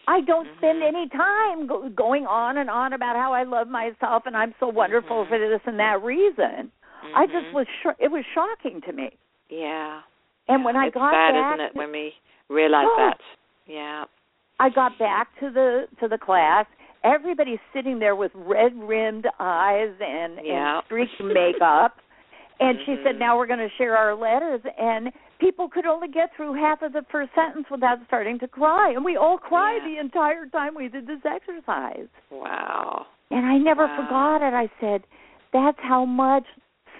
I 0.07 0.21
don't 0.21 0.47
spend 0.57 0.81
Mhm. 0.81 0.85
any 0.87 1.09
time 1.09 1.67
go- 1.67 1.89
going 1.89 2.25
on 2.25 2.57
and 2.57 2.69
on 2.69 2.93
about 2.93 3.17
how 3.17 3.33
I 3.33 3.43
love 3.43 3.67
myself 3.67 4.25
and 4.25 4.37
I'm 4.37 4.53
so 4.57 4.69
wonderful 4.69 5.25
Mhm. 5.25 5.27
for 5.27 5.37
this 5.37 5.61
and 5.65 5.77
that 5.79 6.01
reason. 6.01 6.71
I 7.15 7.25
just 7.25 7.47
Mhm. 7.47 7.53
was 7.53 7.67
sho- 7.81 7.95
it 7.99 8.11
was 8.11 8.25
shocking 8.33 8.81
to 8.81 8.91
me. 8.93 9.11
Yeah. 9.49 10.01
And 10.47 10.59
Yeah. 10.61 10.65
when 10.65 10.75
I 10.75 10.87
it's 10.87 10.93
got 10.93 11.11
sad, 11.13 11.33
back 11.33 11.53
isn't 11.55 11.65
it, 11.65 11.71
to- 11.73 11.77
when 11.77 11.91
we 11.91 12.15
realize 12.49 12.87
Oh. 12.89 12.95
that? 12.97 13.21
Yeah. 13.65 14.05
I 14.59 14.69
got 14.69 14.97
back 14.97 15.35
to 15.39 15.49
the 15.49 15.87
to 15.99 16.07
the 16.07 16.17
class. 16.17 16.65
Everybody's 17.03 17.59
sitting 17.73 17.99
there 17.99 18.15
with 18.15 18.31
red 18.33 18.73
rimmed 18.75 19.27
eyes 19.39 19.93
and, 20.01 20.39
Yeah. 20.43 20.77
and 20.77 20.85
streaked 20.85 21.19
makeup. 21.21 21.99
And 22.59 22.79
she 22.87 22.95
said, 23.03 23.17
Mhm. 23.17 23.19
"Now 23.19 23.37
we're 23.37 23.45
going 23.45 23.59
to 23.59 23.69
share 23.75 23.95
our 23.95 24.15
letters." 24.15 24.61
And 24.79 25.13
people 25.37 25.69
could 25.69 25.85
only 25.85 26.07
get 26.07 26.33
through 26.33 26.53
half 26.53 26.81
of 26.81 26.91
the 26.91 27.03
first 27.03 27.31
sentence 27.35 27.69
without 27.69 27.99
starting 28.07 28.39
to 28.39 28.47
cry, 28.47 28.89
and 28.89 29.05
we 29.05 29.15
all 29.15 29.37
cried 29.37 29.83
Yeah. 29.83 29.89
the 29.89 29.97
entire 29.99 30.47
time 30.47 30.73
we 30.73 30.87
did 30.87 31.05
this 31.05 31.23
exercise. 31.23 32.07
Wow. 32.31 33.05
And 33.29 33.45
I 33.45 33.59
never 33.59 33.85
Wow. 33.85 33.95
forgot 33.97 34.41
it. 34.41 34.55
I 34.55 34.69
said, 34.79 35.03
"That's 35.51 35.79
how 35.81 36.03
much 36.05 36.47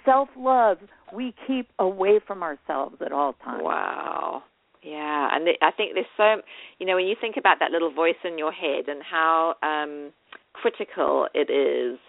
self-love 0.07 0.77
we 1.13 1.35
keep 1.45 1.69
away 1.79 2.19
from 2.25 2.41
ourselves 2.41 2.95
at 3.05 3.11
all 3.11 3.33
times." 3.43 3.61
Wow. 3.63 4.43
Yeah, 4.81 5.29
and 5.35 5.47
I 5.61 5.71
think 5.71 5.95
there's 5.95 6.05
so 6.15 6.41
you 6.79 6.85
know 6.87 6.95
when 6.95 7.05
you 7.05 7.15
think 7.19 7.35
about 7.37 7.57
that 7.59 7.71
little 7.71 7.91
voice 7.91 8.21
in 8.23 8.37
your 8.37 8.51
head 8.51 8.87
and 8.87 9.01
how 9.03 9.55
um 9.61 10.13
critical 10.53 11.27
it 11.33 11.51
is, 11.51 11.99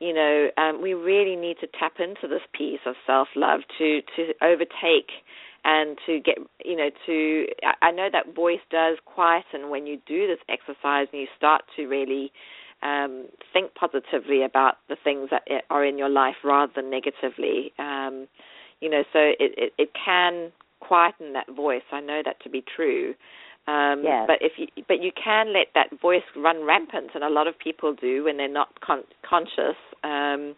you 0.00 0.14
know, 0.14 0.48
um, 0.56 0.82
we 0.82 0.94
really 0.94 1.36
need 1.36 1.56
to 1.60 1.66
tap 1.78 1.94
into 1.98 2.26
this 2.28 2.42
piece 2.52 2.80
of 2.86 2.94
self 3.06 3.28
love 3.36 3.60
to 3.78 4.00
to 4.16 4.32
overtake 4.42 5.10
and 5.64 5.98
to 6.06 6.20
get 6.20 6.38
you 6.64 6.76
know 6.76 6.88
to 7.06 7.46
I 7.82 7.90
know 7.90 8.08
that 8.10 8.34
voice 8.34 8.64
does 8.70 8.96
quieten 9.04 9.68
when 9.70 9.86
you 9.86 9.98
do 10.06 10.26
this 10.26 10.38
exercise 10.48 11.06
and 11.12 11.20
you 11.20 11.26
start 11.36 11.62
to 11.76 11.86
really 11.86 12.32
um, 12.82 13.26
think 13.52 13.74
positively 13.74 14.42
about 14.42 14.76
the 14.88 14.96
things 15.02 15.28
that 15.30 15.42
are 15.68 15.84
in 15.84 15.98
your 15.98 16.08
life 16.08 16.36
rather 16.44 16.72
than 16.74 16.90
negatively. 16.90 17.72
Um, 17.78 18.26
you 18.80 18.88
know, 18.88 19.02
so 19.12 19.18
it, 19.18 19.52
it, 19.56 19.72
it 19.76 19.90
can 20.04 20.52
quieten 20.80 21.34
that 21.34 21.54
voice. 21.54 21.82
I 21.92 22.00
know 22.00 22.22
that 22.24 22.42
to 22.42 22.50
be 22.50 22.64
true. 22.74 23.14
Um, 23.66 24.02
yes. 24.02 24.24
But 24.26 24.38
if 24.40 24.52
you, 24.56 24.66
but 24.88 25.02
you 25.02 25.12
can 25.12 25.52
let 25.52 25.68
that 25.74 26.00
voice 26.00 26.22
run 26.34 26.64
rampant, 26.64 27.10
and 27.14 27.22
a 27.22 27.28
lot 27.28 27.46
of 27.46 27.58
people 27.58 27.94
do 27.94 28.24
when 28.24 28.38
they're 28.38 28.48
not 28.48 28.80
con- 28.80 29.04
conscious. 29.28 29.76
Um, 30.02 30.56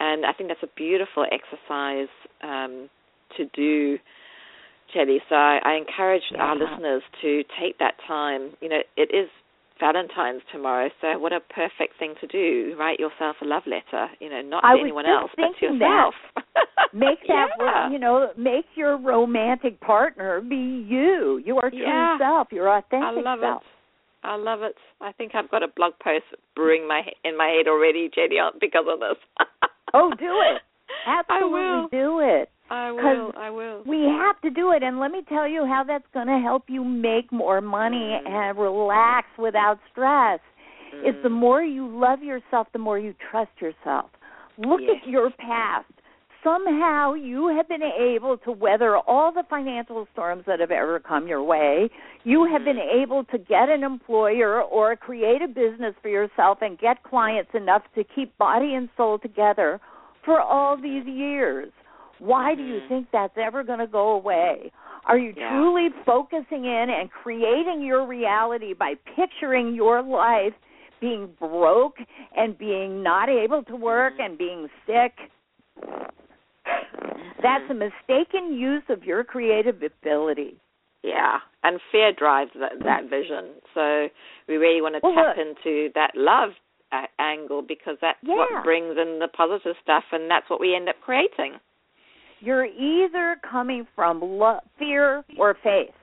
and 0.00 0.24
I 0.24 0.32
think 0.36 0.48
that's 0.48 0.62
a 0.62 0.74
beautiful 0.76 1.26
exercise 1.30 2.08
um, 2.42 2.88
to 3.36 3.44
do, 3.52 3.98
Chellie. 4.94 5.18
So 5.28 5.34
I, 5.34 5.58
I 5.64 5.74
encourage 5.74 6.22
yeah. 6.30 6.38
our 6.38 6.56
listeners 6.56 7.02
to 7.20 7.42
take 7.60 7.78
that 7.80 7.94
time. 8.06 8.52
You 8.60 8.68
know, 8.68 8.80
it 8.96 9.10
is 9.12 9.28
Valentine's 9.80 10.42
tomorrow, 10.52 10.90
so 11.00 11.18
what 11.18 11.32
a 11.32 11.40
perfect 11.40 11.98
thing 11.98 12.14
to 12.20 12.26
do. 12.26 12.74
Write 12.78 12.98
yourself 12.98 13.36
a 13.42 13.44
love 13.44 13.62
letter, 13.66 14.08
you 14.20 14.28
know, 14.28 14.42
not 14.42 14.64
I 14.64 14.74
to 14.74 14.80
anyone 14.80 15.06
else, 15.06 15.30
but 15.36 15.58
to 15.60 15.66
yourself. 15.66 16.14
That. 16.34 16.44
make 16.94 17.20
that, 17.28 17.48
yeah. 17.60 17.90
you 17.90 17.98
know, 17.98 18.30
make 18.36 18.66
your 18.74 18.98
romantic 18.98 19.80
partner 19.80 20.40
be 20.40 20.86
you. 20.88 21.40
You 21.44 21.58
are 21.58 21.70
true 21.70 21.80
yeah. 21.80 22.18
self, 22.18 22.48
your 22.50 22.68
authentic 22.68 23.24
I 23.24 23.30
love 23.30 23.38
self. 23.40 23.62
It. 23.62 23.68
I 24.24 24.36
love 24.36 24.62
it. 24.62 24.74
I 25.00 25.12
think 25.12 25.34
I've 25.34 25.50
got 25.50 25.62
a 25.62 25.68
blog 25.68 25.92
post 26.02 26.24
brewing 26.56 26.88
my 26.88 27.02
in 27.24 27.36
my 27.36 27.46
head 27.56 27.68
already, 27.68 28.10
Jenny, 28.12 28.38
because 28.60 28.84
of 28.88 28.98
this. 28.98 29.46
oh, 29.94 30.10
do 30.18 30.42
it. 30.50 30.62
Absolutely 31.06 31.58
I 31.60 31.76
will. 31.76 31.88
do 31.88 32.20
it. 32.20 32.50
I 32.70 32.92
will. 32.92 33.32
I 33.36 33.50
will. 33.50 33.82
We 33.86 34.02
have 34.02 34.40
to 34.42 34.50
do 34.50 34.72
it, 34.72 34.82
and 34.82 35.00
let 35.00 35.10
me 35.10 35.22
tell 35.28 35.48
you 35.48 35.64
how 35.64 35.84
that's 35.86 36.04
going 36.12 36.26
to 36.26 36.38
help 36.38 36.64
you 36.68 36.84
make 36.84 37.32
more 37.32 37.60
money 37.60 37.96
mm. 37.96 38.28
and 38.28 38.58
relax 38.58 39.26
without 39.38 39.78
stress. 39.90 40.40
Mm. 40.94 41.08
Is 41.08 41.22
the 41.22 41.30
more 41.30 41.62
you 41.62 41.88
love 41.88 42.22
yourself, 42.22 42.66
the 42.72 42.78
more 42.78 42.98
you 42.98 43.14
trust 43.30 43.50
yourself. 43.60 44.10
Look 44.58 44.80
yes. 44.82 44.96
at 45.02 45.08
your 45.08 45.30
past. 45.30 45.86
Somehow 46.44 47.14
you 47.14 47.48
have 47.56 47.68
been 47.68 47.82
able 47.82 48.38
to 48.38 48.52
weather 48.52 48.96
all 48.96 49.32
the 49.32 49.42
financial 49.50 50.06
storms 50.12 50.44
that 50.46 50.60
have 50.60 50.70
ever 50.70 51.00
come 51.00 51.26
your 51.26 51.42
way. 51.42 51.90
You 52.24 52.46
have 52.50 52.62
mm. 52.62 52.66
been 52.66 52.78
able 52.78 53.24
to 53.24 53.38
get 53.38 53.68
an 53.68 53.82
employer 53.82 54.62
or 54.62 54.94
create 54.94 55.42
a 55.42 55.48
business 55.48 55.94
for 56.02 56.08
yourself 56.08 56.58
and 56.60 56.78
get 56.78 57.02
clients 57.02 57.50
enough 57.54 57.82
to 57.94 58.04
keep 58.04 58.36
body 58.38 58.74
and 58.74 58.88
soul 58.96 59.18
together 59.18 59.80
for 60.24 60.40
all 60.40 60.76
these 60.76 61.06
years. 61.06 61.72
Why 62.18 62.54
do 62.54 62.62
you 62.62 62.80
Mm. 62.80 62.88
think 62.88 63.10
that's 63.12 63.36
ever 63.36 63.62
going 63.62 63.78
to 63.78 63.86
go 63.86 64.10
away? 64.10 64.70
Are 65.06 65.16
you 65.18 65.32
yeah. 65.36 65.50
truly 65.50 65.88
focusing 66.04 66.64
in 66.64 66.90
and 66.90 67.10
creating 67.10 67.82
your 67.82 68.04
reality 68.06 68.74
by 68.74 68.94
picturing 69.16 69.74
your 69.74 70.02
life 70.02 70.54
being 71.00 71.28
broke 71.38 71.96
and 72.36 72.58
being 72.58 73.02
not 73.02 73.28
able 73.28 73.62
to 73.64 73.76
work 73.76 74.14
Mm. 74.18 74.24
and 74.26 74.38
being 74.38 74.70
sick? 74.86 75.30
That's 77.42 77.64
a 77.70 77.74
mistaken 77.74 78.52
use 78.52 78.82
of 78.88 79.04
your 79.04 79.22
creative 79.24 79.82
ability. 79.82 80.56
Yeah, 81.02 81.38
and 81.62 81.80
fear 81.92 82.12
drives 82.12 82.50
that, 82.58 82.72
that 82.82 83.04
vision. 83.08 83.54
So 83.72 84.08
we 84.48 84.56
really 84.56 84.82
want 84.82 84.96
to 84.96 85.00
well, 85.02 85.14
tap 85.14 85.36
look, 85.36 85.46
into 85.46 85.90
that 85.94 86.10
love 86.16 86.50
a- 86.92 87.06
angle 87.20 87.62
because 87.62 87.96
that's 88.00 88.18
yeah. 88.22 88.34
what 88.34 88.64
brings 88.64 88.98
in 88.98 89.20
the 89.20 89.28
positive 89.28 89.76
stuff, 89.80 90.02
and 90.10 90.28
that's 90.28 90.50
what 90.50 90.58
we 90.60 90.74
end 90.74 90.88
up 90.88 90.96
creating. 91.00 91.60
You're 92.40 92.66
either 92.66 93.36
coming 93.48 93.86
from 93.94 94.20
lo- 94.20 94.60
fear 94.78 95.24
or 95.38 95.56
faith. 95.62 95.94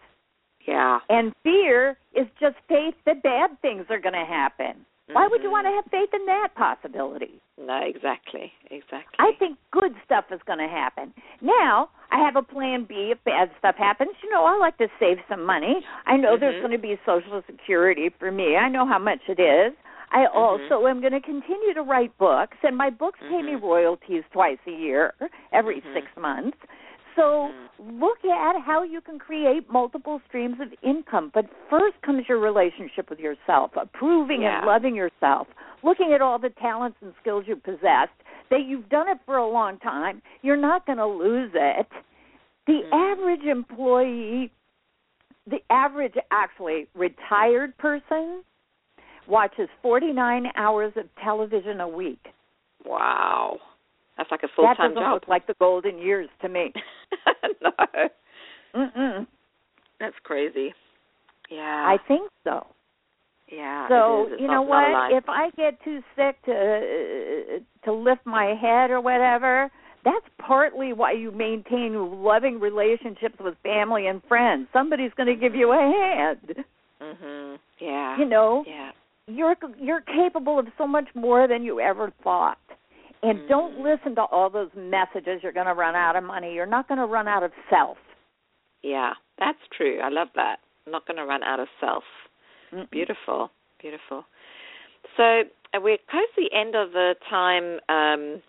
Yeah. 0.67 0.99
And 1.09 1.33
fear 1.43 1.97
is 2.15 2.27
just 2.39 2.55
faith 2.67 2.95
that 3.05 3.23
bad 3.23 3.51
things 3.61 3.85
are 3.89 3.99
going 3.99 4.13
to 4.13 4.25
happen. 4.25 4.85
Mm-hmm. 5.05 5.13
Why 5.13 5.27
would 5.29 5.43
you 5.43 5.51
want 5.51 5.67
to 5.67 5.71
have 5.71 5.85
faith 5.91 6.09
in 6.13 6.25
that 6.25 6.49
possibility? 6.55 7.39
No, 7.59 7.79
exactly, 7.85 8.51
exactly. 8.71 9.15
I 9.19 9.31
think 9.37 9.57
good 9.71 9.93
stuff 10.03 10.25
is 10.31 10.39
going 10.47 10.59
to 10.59 10.67
happen. 10.67 11.13
Now, 11.41 11.89
I 12.11 12.17
have 12.19 12.35
a 12.35 12.41
plan 12.41 12.85
B 12.87 13.13
if 13.13 13.23
bad 13.23 13.51
stuff 13.59 13.75
happens. 13.77 14.11
You 14.23 14.31
know, 14.31 14.45
I 14.45 14.57
like 14.57 14.77
to 14.79 14.87
save 14.99 15.17
some 15.29 15.45
money. 15.45 15.85
I 16.07 16.17
know 16.17 16.33
mm-hmm. 16.33 16.41
there's 16.41 16.61
going 16.61 16.75
to 16.75 16.81
be 16.81 16.99
Social 17.05 17.41
Security 17.45 18.09
for 18.17 18.31
me. 18.31 18.55
I 18.55 18.67
know 18.67 18.87
how 18.87 18.99
much 18.99 19.19
it 19.27 19.39
is. 19.39 19.73
I 20.11 20.25
mm-hmm. 20.25 20.37
also 20.37 20.87
am 20.87 21.01
going 21.01 21.13
to 21.13 21.21
continue 21.21 21.73
to 21.73 21.81
write 21.81 22.17
books, 22.17 22.57
and 22.63 22.77
my 22.77 22.89
books 22.89 23.19
pay 23.21 23.41
me 23.41 23.53
Mm-hmm. 23.53 23.65
royalties 23.65 24.23
twice 24.31 24.57
a 24.67 24.71
year, 24.71 25.13
every 25.51 25.81
six 25.93 26.07
months. 26.19 26.57
So 27.15 27.49
Mm-hmm. 27.51 27.99
look 28.03 28.23
at 28.25 28.61
how 28.65 28.83
you 28.83 29.01
can 29.01 29.19
create 29.19 29.71
multiple 29.71 30.21
streams 30.27 30.57
of 30.61 30.67
income. 30.83 31.31
But 31.33 31.45
first 31.69 31.95
comes 32.05 32.23
your 32.27 32.39
relationship 32.39 33.09
with 33.09 33.19
yourself, 33.19 33.71
approving 33.75 34.41
Yeah. 34.41 34.57
and 34.59 34.67
loving 34.67 34.95
yourself, 34.95 35.47
looking 35.83 36.11
at 36.13 36.21
all 36.21 36.39
the 36.39 36.49
talents 36.49 36.97
and 37.01 37.13
skills 37.21 37.45
you 37.47 37.55
possess, 37.55 38.09
that 38.49 38.65
you've 38.65 38.89
done 38.89 39.07
it 39.09 39.17
for 39.25 39.37
a 39.37 39.47
long 39.47 39.79
time. 39.79 40.21
You're 40.41 40.57
not 40.57 40.85
going 40.85 40.97
to 40.97 41.07
lose 41.07 41.51
it. 41.53 41.87
The 42.67 42.81
average 42.93 43.43
employee, 43.43 44.51
the 45.47 45.59
average 45.69 46.15
actually 46.31 46.87
retired 46.95 47.77
person, 47.77 48.43
watches 49.27 49.69
49 49.81 50.45
hours 50.55 50.93
of 50.95 51.05
television 51.23 51.81
a 51.81 51.87
week. 51.87 52.23
Wow. 52.85 53.59
That's 54.17 54.31
like 54.31 54.43
a 54.43 54.47
full 54.55 54.65
That 54.65 54.77
time 54.77 54.91
doesn't 54.91 55.03
job. 55.03 55.13
look 55.13 55.27
like 55.27 55.47
the 55.47 55.55
golden 55.59 55.97
years 55.97 56.29
to 56.41 56.49
me. 56.49 56.71
no. 57.61 57.71
Mm-mm. 58.75 59.27
That's 59.99 60.15
crazy. 60.23 60.73
Yeah. 61.49 61.61
I 61.87 61.97
think 62.07 62.29
so. 62.43 62.65
yeah. 63.51 63.87
So 63.89 64.27
it. 64.27 64.33
It's 64.33 64.41
you 64.41 64.47
know 64.47 64.61
what? 64.61 65.11
If 65.13 65.25
I 65.27 65.49
get 65.57 65.81
too 65.83 65.99
sick 66.15 66.41
to 66.45 66.51
uh, 66.51 67.59
to 67.85 67.93
lift 67.93 68.25
my 68.25 68.55
head 68.59 68.89
or 68.91 68.99
whatever, 69.01 69.69
that's 70.03 70.25
partly 70.39 70.93
why 70.93 71.11
you 71.13 71.31
maintain 71.31 72.23
loving 72.23 72.59
relationships 72.59 73.35
with 73.39 73.55
family 73.63 74.07
and 74.07 74.21
friends. 74.27 74.67
Somebody's 74.73 75.11
going 75.17 75.27
to 75.27 75.35
give 75.35 75.55
you 75.55 75.71
a 75.71 75.75
hand. 75.75 76.63
Mhm. 77.01 77.57
Yeah. 77.79 78.17
You 78.17 78.25
know, 78.25 78.63
Yeah. 78.67 78.91
You're 79.27 79.55
you're 79.79 80.01
capable 80.01 80.59
of 80.59 80.67
so 80.77 80.85
much 80.87 81.07
more 81.15 81.47
than 81.47 81.63
you 81.63 81.79
ever 81.79 82.11
thought. 82.23 82.59
And 83.23 83.47
don't 83.47 83.77
Mhm. 83.77 83.83
listen 83.83 84.15
to 84.15 84.23
all 84.23 84.49
those 84.51 84.69
messages 84.75 85.41
you're 85.41 85.51
going 85.51 85.65
to 85.65 85.73
run 85.73 85.95
out 85.95 86.15
of 86.15 86.23
money. 86.23 86.53
You're 86.53 86.67
not 86.67 86.87
going 86.87 86.99
to 86.99 87.07
run 87.07 87.27
out 87.27 87.41
of 87.41 87.51
self. 87.69 87.97
Yeah. 88.83 89.13
That's 89.39 89.57
true. 89.75 89.99
I 89.99 90.09
love 90.09 90.29
that. 90.35 90.59
I'm 90.85 90.91
not 90.91 91.07
going 91.07 91.17
to 91.17 91.25
run 91.25 91.41
out 91.41 91.59
of 91.59 91.67
self. 91.79 92.03
Mm-mm. 92.71 92.89
Beautiful. 92.91 93.49
Beautiful. 93.79 94.25
So 95.17 95.43
uh, 95.73 95.79
we're 95.81 95.97
close 96.07 96.27
to 96.35 96.41
the 96.47 96.53
end 96.53 96.75
of 96.75 96.91
the 96.91 97.15
time 97.27 97.79
um, 97.89 98.43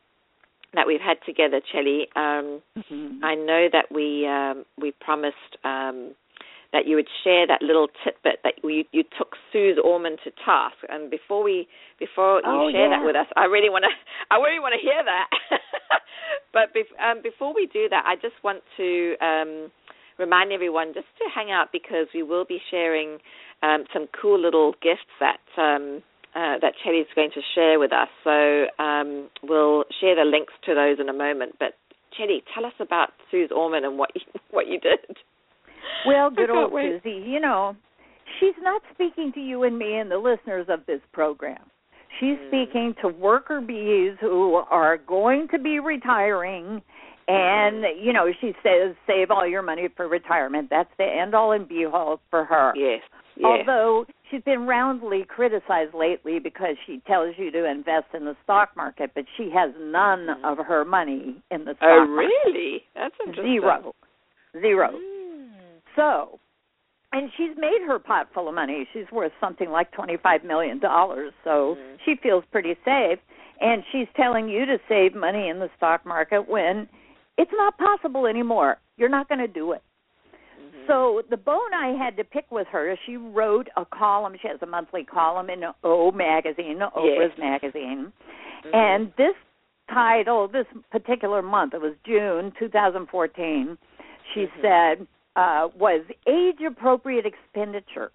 that 0.75 0.87
we've 0.87 1.01
had 1.01 1.17
together, 1.25 1.61
Chellie. 1.73 2.07
Um, 2.17 2.61
Mhm. 2.77 3.21
I 3.23 3.35
know 3.35 3.69
that 3.73 3.91
we 3.91 4.27
um, 4.27 4.67
we 4.77 4.93
promised 4.93 5.57
um, 5.65 6.15
that 6.77 6.87
you 6.87 6.97
would 6.97 7.09
share 7.25 7.47
that 7.47 7.63
little 7.63 7.89
tidbit 8.05 8.45
that 8.45 8.61
you, 8.63 8.85
you 8.93 9.03
took 9.17 9.33
Suze 9.51 9.79
Orman 9.83 10.17
to 10.25 10.31
task. 10.45 10.77
And 10.91 11.11
before 11.11 11.43
we 11.43 11.67
before 11.99 12.45
you 12.45 12.53
Oh, 12.53 12.69
share 12.71 12.93
yeah. 12.93 13.01
that 13.01 13.05
with 13.05 13.17
us, 13.17 13.27
I 13.35 13.47
really 13.49 13.71
want 13.71 13.85
to 13.89 13.93
I 14.31 14.37
really 14.37 14.61
want 14.61 14.75
to 14.77 14.83
hear 14.85 15.01
that. 15.01 15.29
but 16.53 16.77
bef- 16.77 16.93
um, 17.01 17.23
before 17.23 17.55
we 17.55 17.67
do 17.73 17.89
that, 17.89 18.05
I 18.05 18.17
just 18.17 18.37
want 18.45 18.61
to 18.77 19.17
um, 19.25 19.73
remind 20.19 20.53
everyone 20.53 20.93
just 20.93 21.09
to 21.19 21.25
hang 21.35 21.51
out 21.51 21.73
because 21.73 22.13
we 22.13 22.23
will 22.23 22.45
be 22.45 22.61
sharing 22.71 23.17
um, 23.63 23.85
some 23.93 24.07
cool 24.21 24.39
little 24.39 24.73
gifts 24.83 25.09
that. 25.21 25.41
Um, 25.57 26.03
uh, 26.37 26.61
that 26.61 26.75
Chellie's 26.85 27.07
going 27.15 27.31
to 27.33 27.41
share 27.55 27.79
with 27.81 27.95
us. 27.95 28.09
So 28.23 28.67
um, 28.79 29.31
we'll 29.43 29.85
share 30.03 30.15
the 30.15 30.29
links 30.31 30.53
to 30.67 30.75
those 30.75 31.01
in 31.01 31.09
a 31.09 31.13
moment. 31.15 31.53
But 31.59 31.73
Chellie, 32.13 32.43
tell 32.53 32.67
us 32.67 32.75
about 32.79 33.09
Suze 33.31 33.49
Orman 33.51 33.87
and 33.87 33.97
what 33.97 34.11
you, 34.15 34.21
what 34.51 34.67
you 34.67 34.79
did. 34.79 34.99
Well, 36.07 36.31
good 36.37 36.51
old 36.51 36.73
wait. 36.73 37.01
Susie, 37.03 37.25
you 37.27 37.41
know, 37.41 37.77
she's 38.41 38.55
not 38.63 38.83
speaking 38.95 39.33
to 39.35 39.41
you 39.41 39.63
and 39.65 39.79
me 39.79 39.97
and 39.99 40.11
the 40.11 40.19
listeners 40.19 40.67
of 40.69 40.81
this 40.87 41.01
program. 41.13 41.63
She's 42.21 42.37
Mm. 42.39 42.49
speaking 42.49 42.95
to 43.03 43.09
worker 43.09 43.61
bees 43.61 44.17
who 44.21 44.55
are 44.71 44.97
going 44.97 45.49
to 45.49 45.59
be 45.59 45.81
retiring 45.81 46.81
and 47.29 47.83
Mm-hmm. 47.83 48.05
you 48.07 48.13
know 48.13 48.29
she 48.41 48.53
says 48.63 48.95
save 49.07 49.31
all 49.33 49.47
your 49.47 49.61
money 49.63 49.89
for 49.97 50.07
retirement 50.07 50.69
that's 50.71 50.89
the 50.97 51.05
end 51.05 51.35
all 51.35 51.51
and 51.53 51.67
be 51.69 51.85
all 51.85 52.21
for 52.31 52.45
her 52.45 52.73
Yes. 52.77 53.01
Yes. 53.37 53.45
although 53.45 54.07
she's 54.31 54.43
been 54.43 54.67
roundly 54.67 55.25
criticized 55.29 55.93
lately 55.93 56.39
because 56.39 56.77
she 56.87 57.03
tells 57.07 57.35
you 57.37 57.51
to 57.51 57.65
invest 57.69 58.07
in 58.15 58.25
the 58.27 58.37
stock 58.45 58.71
market 58.77 59.11
but 59.15 59.25
she 59.37 59.51
has 59.53 59.73
none 59.81 60.27
Mhm. 60.29 60.45
of 60.45 60.65
her 60.65 60.85
money 60.85 61.35
in 61.51 61.65
the 61.65 61.75
stock 61.75 61.89
oh, 61.91 62.07
market 62.07 62.31
really? 62.47 62.85
That's 62.95 63.15
interesting. 63.27 63.61
zero 63.61 63.95
zero 64.61 64.91
Mm. 64.93 65.16
So, 65.97 66.39
and 67.13 67.31
she's 67.37 67.57
made 67.57 67.81
her 67.87 67.99
pot 67.99 68.29
full 68.35 68.49
of 68.49 68.55
money. 68.55 68.87
She's 68.93 69.11
worth 69.11 69.33
something 69.41 69.71
like 69.71 69.91
twenty-five 69.93 70.45
million 70.45 70.79
dollars. 70.79 71.33
So 71.45 71.77
Mhm. 71.77 71.99
she 72.05 72.15
feels 72.17 72.45
pretty 72.53 72.77
safe. 72.85 73.19
and 73.59 73.83
she's 73.91 74.07
telling 74.17 74.51
you 74.51 74.67
to 74.67 74.79
save 74.87 75.15
money 75.15 75.49
in 75.49 75.59
the 75.59 75.71
stock 75.79 76.05
market 76.05 76.47
when 76.47 76.87
it's 77.39 77.51
not 77.53 77.75
possible 77.79 78.27
anymore. 78.27 78.77
You're 78.99 79.09
not 79.09 79.29
going 79.31 79.39
to 79.39 79.49
do 79.49 79.73
it. 79.73 79.83
Mm-hmm. 80.61 80.87
So 80.87 81.23
the 81.31 81.39
bone 81.39 81.73
I 81.75 81.93
had 81.99 82.19
to 82.19 82.25
pick 82.25 82.45
with 82.51 82.67
her 82.69 82.91
is 82.91 82.99
she 83.07 83.17
wrote 83.17 83.69
a 83.79 83.87
column. 83.87 84.37
She 84.43 84.47
has 84.49 84.61
a 84.61 84.67
monthly 84.67 85.05
column 85.05 85.49
in 85.49 85.65
O 85.83 86.13
magazine, 86.13 86.81
Oprah's 86.81 87.33
Yes. 87.35 87.39
magazine, 87.39 88.13
Mhm. 88.63 88.75
and 88.75 89.13
this 89.17 89.35
title, 89.89 90.49
this 90.49 90.67
particular 90.91 91.41
month, 91.41 91.73
it 91.73 91.81
was 91.81 91.95
June 92.05 92.53
2014. 92.59 93.79
She 94.35 94.49
Mhm. 94.49 94.61
said 94.61 95.07
uh, 95.37 95.69
was 95.79 96.03
age 96.27 96.61
appropriate 96.67 97.27
expenditures. 97.27 98.11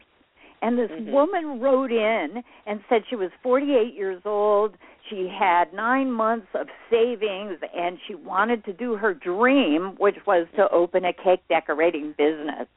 And 0.64 0.78
this 0.78 0.92
Mhm. 0.92 1.12
woman 1.12 1.60
wrote 1.60 1.92
in 1.92 2.44
and 2.68 2.84
said 2.88 3.08
she 3.08 3.16
was 3.16 3.32
48 3.42 3.94
years 3.96 4.22
old. 4.26 4.76
She 5.10 5.28
had 5.28 5.74
nine 5.74 6.12
months 6.12 6.54
of 6.54 6.70
savings 6.90 7.58
and 7.76 8.00
she 8.02 8.14
wanted 8.14 8.64
to 8.66 8.74
do 8.74 8.96
her 8.96 9.14
dream, 9.14 9.96
which 9.98 10.24
was 10.28 10.48
to 10.56 10.70
open 10.70 11.06
a 11.06 11.14
cake 11.14 11.42
decorating 11.48 12.12
business. 12.12 12.68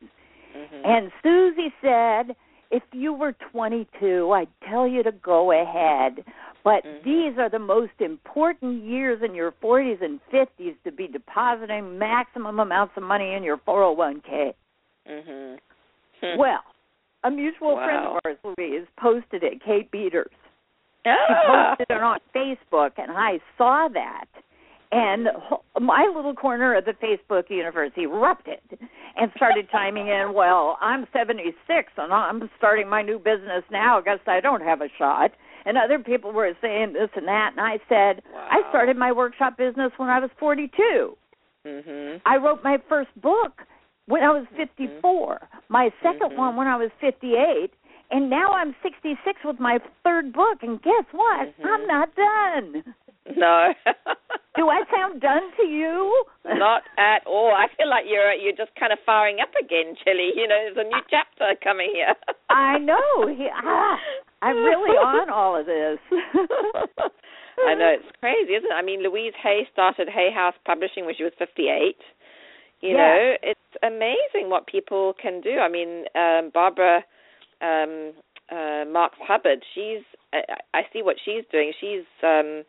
Mhm. 0.54 0.80
And 0.84 1.12
Susie 1.22 1.72
said, 1.82 2.34
if 2.70 2.82
you 2.92 3.12
were 3.12 3.32
22, 3.32 4.32
I'd 4.32 4.48
tell 4.62 4.86
you 4.86 5.02
to 5.02 5.12
go 5.12 5.52
ahead. 5.52 6.24
But 6.64 6.82
Mhm. 6.82 7.02
these 7.02 7.38
are 7.38 7.50
the 7.50 7.58
most 7.58 8.00
important 8.00 8.82
years 8.82 9.22
in 9.22 9.34
your 9.34 9.52
40s 9.52 10.00
and 10.00 10.18
50s 10.30 10.74
to 10.84 10.90
be 10.90 11.06
depositing 11.06 11.98
maximum 11.98 12.58
amounts 12.58 12.96
of 12.96 13.02
money 13.02 13.34
in 13.34 13.42
your 13.44 13.58
401k. 13.58 14.54
Mhm. 15.06 15.60
Well, 16.38 16.64
a 17.22 17.30
mutual 17.30 17.76
friend 17.76 18.06
of 18.06 18.20
ours, 18.24 18.38
Louise, 18.42 18.86
posted 18.96 19.44
it, 19.44 19.62
Kate 19.62 19.90
Beaters. 19.90 20.32
She 21.04 21.10
Ah. 21.10 21.74
posted 21.76 21.90
it 21.90 22.02
on 22.02 22.18
Facebook, 22.34 22.92
and 22.96 23.12
I 23.12 23.40
saw 23.58 23.88
that. 23.88 24.24
And 24.90 25.28
my 25.78 26.06
little 26.06 26.34
corner 26.34 26.74
of 26.74 26.86
the 26.86 26.94
Facebook 26.94 27.50
universe 27.50 27.92
erupted 27.98 28.60
and 29.16 29.30
started 29.34 29.68
chiming 29.68 30.06
in. 30.06 30.32
Well, 30.32 30.78
I'm 30.80 31.06
76 31.12 31.92
and 31.98 32.12
I'm 32.12 32.48
starting 32.56 32.88
my 32.88 33.02
new 33.02 33.18
business 33.18 33.64
now. 33.70 34.00
Guess 34.00 34.20
I 34.26 34.40
don't 34.40 34.62
have 34.62 34.80
a 34.80 34.88
shot. 34.90 35.32
And 35.66 35.78
other 35.78 35.98
people 35.98 36.32
were 36.32 36.52
saying 36.60 36.92
this 36.92 37.08
and 37.16 37.26
that. 37.26 37.52
And 37.56 37.60
I 37.60 37.78
said, 37.88 38.22
I 38.36 38.60
started 38.68 38.96
my 38.96 39.12
workshop 39.12 39.56
business 39.56 39.92
when 39.96 40.08
I 40.10 40.18
was 40.20 40.30
42. 40.38 41.16
Mhm. 41.66 42.20
I 42.26 42.36
wrote 42.36 42.62
my 42.62 42.78
first 42.88 43.08
book 43.20 43.62
when 44.06 44.22
I 44.22 44.30
was 44.30 44.44
54, 44.56 45.40
my 45.70 45.90
2nd 46.02 46.32
Mhm. 46.32 46.36
one 46.36 46.56
when 46.56 46.66
I 46.66 46.76
was 46.76 46.90
58, 47.00 47.72
and 48.10 48.28
now 48.28 48.52
I'm 48.52 48.74
66 48.82 49.42
with 49.44 49.58
my 49.58 49.78
third 50.02 50.32
book. 50.34 50.62
And 50.62 50.82
guess 50.82 51.04
what? 51.12 51.56
Mhm. 51.58 51.64
I'm 51.66 51.86
not 51.86 52.14
done. 52.14 52.94
No. 53.34 53.72
Do 54.56 54.68
I 54.68 54.84
sound 54.94 55.20
done 55.22 55.50
to 55.56 55.62
you? 55.64 56.24
Not 56.44 56.82
at 56.98 57.26
all. 57.26 57.52
I 57.54 57.66
feel 57.68 57.88
like 57.88 58.04
you're 58.06 58.32
you're 58.34 58.52
just 58.52 58.74
kind 58.76 58.92
of 58.92 59.00
firing 59.00 59.40
up 59.40 59.48
again, 59.58 59.96
Chellie. 59.96 60.36
You 60.36 60.46
know, 60.46 60.54
there's 60.62 60.76
a 60.76 60.84
new 60.84 61.02
chapter 61.08 61.54
coming 61.62 61.90
here. 61.94 62.14
I 62.50 62.78
know. 62.78 63.26
He, 63.34 63.48
ah, 63.50 63.98
I'm 64.44 64.56
really 64.56 64.96
on 64.96 65.30
all 65.30 65.58
of 65.58 65.66
this. 65.66 65.98
I 67.66 67.74
know 67.74 67.88
it's 67.96 68.16
crazy, 68.20 68.52
isn't 68.52 68.70
it? 68.70 68.74
I 68.74 68.82
mean, 68.82 69.02
Louise 69.02 69.32
Hay 69.42 69.66
started 69.72 70.08
Hay 70.08 70.30
House 70.34 70.54
Publishing 70.66 71.06
when 71.06 71.14
she 71.16 71.24
was 71.24 71.32
58. 71.38 71.96
You 72.80 72.90
Yes. 72.90 72.98
know, 72.98 73.34
it's 73.42 73.60
amazing 73.82 74.50
what 74.50 74.66
people 74.66 75.14
can 75.20 75.40
do. 75.40 75.58
I 75.58 75.68
mean, 75.68 76.04
um, 76.14 76.50
Barbara 76.52 77.02
um, 77.62 78.12
uh, 78.50 78.84
Marx 78.90 79.16
Hubbard, 79.20 79.64
she's 79.74 80.02
I, 80.32 80.42
I 80.74 80.82
see 80.92 81.02
what 81.02 81.16
she's 81.24 81.44
doing. 81.50 81.72
She's 81.80 82.04
um, 82.22 82.64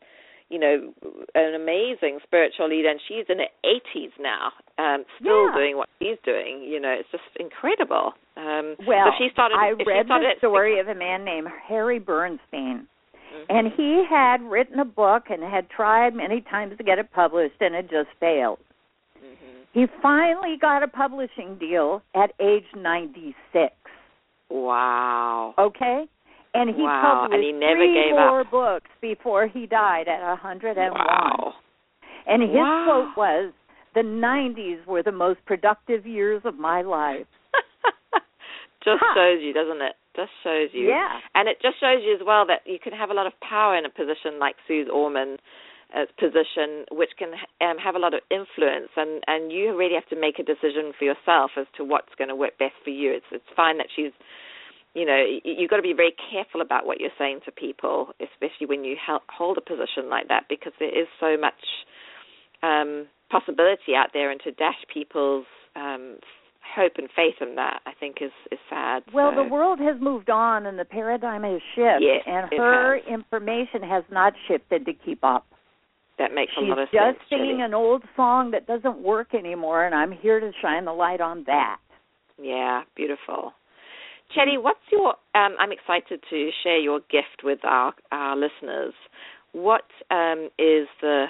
you 0.56 0.62
know, 0.62 0.94
an 1.36 1.54
amazing 1.54 2.20
spiritual 2.24 2.70
leader, 2.70 2.88
and 2.88 3.00
she's 3.10 3.26
in 3.28 3.40
her 3.40 3.52
80s 3.66 4.14
now, 4.18 4.54
um, 4.78 5.04
still 5.20 5.48
Yeah. 5.48 5.56
doing 5.56 5.76
what 5.76 5.90
she's 6.02 6.18
doing. 6.24 6.64
You 6.64 6.80
know, 6.80 6.92
it's 6.92 7.12
just 7.12 7.24
incredible. 7.36 8.14
Um, 8.38 8.78
well, 8.88 9.12
so 9.12 9.18
she 9.18 9.30
started. 9.32 9.56
I 9.56 9.72
read 9.72 10.06
started 10.06 10.28
the 10.28 10.32
at 10.32 10.38
story 10.38 10.80
of 10.80 10.88
a 10.88 10.96
man 10.96 11.26
named 11.26 11.50
Harry 11.68 12.00
Bernstein. 12.00 12.88
Mhm. 13.34 13.46
And 13.50 13.74
he 13.74 14.06
had 14.06 14.42
written 14.44 14.80
a 14.80 14.86
book 14.86 15.30
and 15.30 15.44
had 15.44 15.70
tried 15.70 16.16
many 16.16 16.40
times 16.40 16.78
to 16.78 16.84
get 16.86 17.00
it 17.00 17.12
published, 17.12 17.62
and 17.62 17.76
it 17.76 17.90
just 17.90 18.10
failed. 18.22 18.60
Mhm. 19.22 19.66
He 19.74 19.88
finally 20.02 20.56
got 20.56 20.84
a 20.84 20.88
publishing 20.88 21.58
deal 21.58 22.02
at 22.14 22.32
age 22.40 22.74
96. 22.74 23.76
Wow. 24.48 25.54
Okay? 25.58 26.08
And 26.56 26.70
he 26.76 26.82
Wow, 26.84 27.24
and 27.24 27.32
published 27.32 27.46
he 27.46 27.52
never 27.52 27.76
three 27.86 27.94
gave 27.94 28.12
more 28.16 28.42
up. 28.42 28.52
books 28.52 28.90
before 29.02 29.48
he 29.48 29.66
died 29.68 30.08
at 30.08 30.22
a 30.22 30.36
101. 30.40 30.92
Wow. 30.92 31.54
And 32.28 32.42
his 32.42 32.52
Wow. 32.56 32.86
quote 32.86 33.18
was, 33.18 33.54
"The 33.94 34.04
90s 34.04 34.86
were 34.88 35.04
the 35.04 35.12
most 35.12 35.44
productive 35.46 36.06
years 36.08 36.42
of 36.46 36.58
my 36.58 36.82
life." 36.82 37.28
just 38.84 39.02
Huh. 39.04 39.14
shows 39.16 39.42
you, 39.42 39.54
doesn't 39.54 39.82
it? 39.82 39.96
Just 40.16 40.32
shows 40.44 40.70
you. 40.74 40.88
Yeah. 40.90 41.20
And 41.36 41.50
it 41.50 41.60
just 41.62 41.78
shows 41.80 42.02
you 42.04 42.16
as 42.16 42.24
well 42.24 42.46
that 42.46 42.66
you 42.66 42.80
can 42.80 42.94
have 42.94 43.12
a 43.12 43.14
lot 43.14 43.28
of 43.28 43.38
power 43.42 43.76
in 43.76 43.86
a 43.86 43.90
position 43.90 44.40
like 44.40 44.56
Suze 44.68 44.88
Orman. 44.90 45.38
Uh, 45.94 46.04
position 46.18 46.84
which 46.92 47.12
can 47.16 47.30
um, 47.62 47.78
have 47.78 47.96
a 47.96 48.00
lot 48.00 48.14
of 48.14 48.20
influence 48.32 48.90
and 48.98 49.24
and 49.28 49.52
you 49.52 49.78
really 49.78 49.94
have 49.94 50.06
to 50.08 50.16
make 50.20 50.40
a 50.40 50.44
decision 50.44 50.92
for 50.98 51.06
yourself 51.06 51.52
as 51.58 51.68
to 51.78 51.86
what's 51.86 52.14
going 52.18 52.28
to 52.28 52.36
work 52.36 52.58
best 52.58 52.74
for 52.84 52.90
you 52.90 53.12
it's 53.14 53.28
it's 53.32 53.46
fine 53.56 53.78
that 53.78 53.86
she's 53.96 54.12
you 54.96 55.06
know 55.06 55.22
you've 55.44 55.70
got 55.70 55.76
to 55.78 55.84
be 55.84 55.94
very 55.94 56.16
careful 56.32 56.62
about 56.62 56.86
what 56.88 57.00
you're 57.00 57.14
saying 57.20 57.40
to 57.46 57.52
people 57.52 58.10
especially 58.20 58.66
when 58.68 58.84
you 58.84 58.96
hold 59.30 59.58
a 59.58 59.62
position 59.62 60.10
like 60.10 60.28
that 60.30 60.46
because 60.50 60.74
there 60.80 60.90
is 60.90 61.08
so 61.20 61.38
much 61.40 61.62
um 62.64 63.06
possibility 63.30 63.94
out 63.96 64.10
there 64.14 64.32
and 64.32 64.40
to 64.42 64.52
dash 64.52 64.82
people's 64.94 65.46
um 65.76 66.18
hope 66.76 66.94
and 66.98 67.10
faith 67.16 67.36
in 67.42 67.56
that 67.56 67.80
i 67.86 67.92
think 68.00 68.18
is 68.22 68.32
is 68.52 68.60
sad 68.70 69.04
Well, 69.14 69.32
so. 69.36 69.44
the 69.44 69.50
world 69.50 69.80
has 69.80 69.98
moved 70.02 70.30
on 70.30 70.66
and 70.66 70.80
the 70.80 70.86
paradigm 70.86 71.44
has 71.44 71.62
shifted, 71.76 72.02
Yes, 72.02 72.24
and 72.26 72.50
her 72.60 72.96
has. 72.98 73.06
information 73.08 73.82
has 73.84 74.04
not 74.12 74.34
shifted 74.48 74.86
to 74.86 74.94
keep 74.94 75.24
up. 75.24 75.46
that 76.18 76.34
makes 76.34 76.54
a 76.58 76.62
She's 76.62 76.70
lot 76.70 76.80
of 76.80 76.88
sense. 76.90 77.18
just 77.18 77.30
singing 77.30 77.62
an 77.62 77.74
old 77.74 78.04
song 78.16 78.52
that 78.52 78.66
doesn't 78.66 78.98
work 79.00 79.34
anymore, 79.36 79.86
and 79.86 79.94
I'm 79.94 80.12
here 80.12 80.40
to 80.40 80.52
shine 80.62 80.86
the 80.86 80.94
light 80.94 81.22
on 81.22 81.44
that. 81.48 81.78
Yeah, 82.42 82.82
beautiful. 82.96 83.54
Chellie, 84.36 84.62
what's 84.62 84.80
your? 84.92 85.16
Um, 85.34 85.56
I'm 85.60 85.72
excited 85.72 86.22
to 86.30 86.50
share 86.64 86.80
your 86.80 87.00
gift 87.12 87.44
with 87.44 87.60
our 87.64 87.94
our 88.12 88.36
listeners. 88.36 88.94
What 89.54 89.86
um, 90.12 90.50
is 90.60 90.88
the 91.02 91.26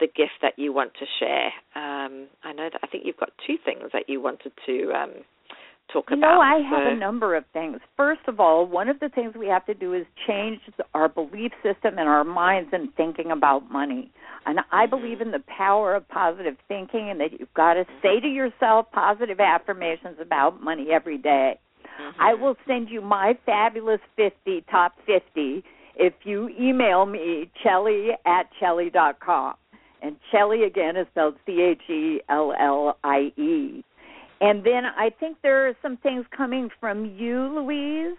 the 0.00 0.06
gift 0.06 0.42
that 0.42 0.54
you 0.56 0.72
want 0.72 0.92
to 0.94 1.06
share? 1.18 1.46
Um, 1.74 2.28
I 2.44 2.52
know 2.52 2.68
that 2.72 2.80
I 2.82 2.86
think 2.86 3.04
you've 3.06 3.16
got 3.16 3.30
two 3.46 3.56
things 3.64 3.90
that 3.92 4.04
you 4.08 4.20
wanted 4.20 4.52
to 4.66 4.92
um, 4.92 5.10
talk 5.92 6.06
You 6.10 6.18
about. 6.18 6.34
No, 6.34 6.40
I 6.40 6.60
have 6.68 6.92
a 6.92 6.96
number 6.96 7.34
of 7.34 7.44
things. 7.52 7.78
First 7.96 8.22
of 8.28 8.40
all, 8.40 8.66
one 8.66 8.88
of 8.88 9.00
the 9.00 9.08
things 9.08 9.34
we 9.38 9.46
have 9.48 9.66
to 9.66 9.74
do 9.74 9.92
is 9.92 10.04
change 10.26 10.60
our 10.94 11.08
belief 11.08 11.52
system 11.62 11.98
and 11.98 12.08
our 12.08 12.24
minds 12.24 12.70
in 12.72 12.88
thinking 12.96 13.30
about 13.30 13.70
money. 13.70 14.10
And 14.46 14.60
I 14.70 14.86
Mhm. 14.86 14.90
believe 14.90 15.20
in 15.20 15.30
the 15.30 15.42
power 15.46 15.94
of 15.94 16.06
positive 16.08 16.56
thinking 16.68 17.10
and 17.10 17.20
that 17.20 17.38
you've 17.38 17.54
got 17.54 17.74
to 17.74 17.86
say 18.02 18.20
to 18.20 18.28
yourself 18.28 18.90
positive 18.92 19.40
affirmations 19.40 20.18
about 20.20 20.60
money 20.62 20.92
every 20.92 21.18
day. 21.18 21.58
Mhm. 21.98 22.14
I 22.18 22.34
will 22.34 22.56
send 22.66 22.90
you 22.90 23.00
my 23.00 23.34
fabulous 23.46 24.00
50, 24.16 24.62
top 24.62 24.92
50, 25.06 25.62
if 25.96 26.12
you 26.24 26.48
email 26.58 27.06
me, 27.06 27.50
Chellie 27.62 28.16
at 28.26 28.52
Chellie 28.60 28.92
dot 28.92 29.20
com. 29.20 29.54
And 30.02 30.16
Chellie, 30.30 30.66
again, 30.66 30.96
is 30.96 31.06
spelled 31.08 31.36
C 31.46 31.62
H 31.62 31.88
E 31.88 32.20
L 32.28 32.52
L 32.58 32.98
I 33.04 33.32
E. 33.36 33.84
And 34.40 34.62
then 34.64 34.84
I 34.84 35.10
think 35.10 35.38
there 35.42 35.66
are 35.68 35.74
some 35.80 35.96
things 35.98 36.26
coming 36.36 36.68
from 36.80 37.06
you, 37.16 37.48
Louise, 37.54 38.18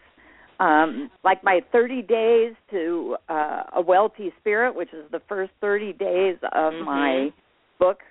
um, 0.59 1.11
like 1.23 1.43
my 1.43 1.61
30 1.71 2.01
days 2.01 2.55
to 2.71 3.17
uh, 3.29 3.63
a 3.73 3.81
wealthy 3.81 4.33
spirit, 4.39 4.73
which 4.73 4.93
is 4.93 5.03
the 5.11 5.19
first 5.27 5.51
30 5.61 5.93
days 5.93 6.37
of 6.53 6.73
Mhm. 6.73 6.85
my 6.85 7.33
book, 7.77 8.01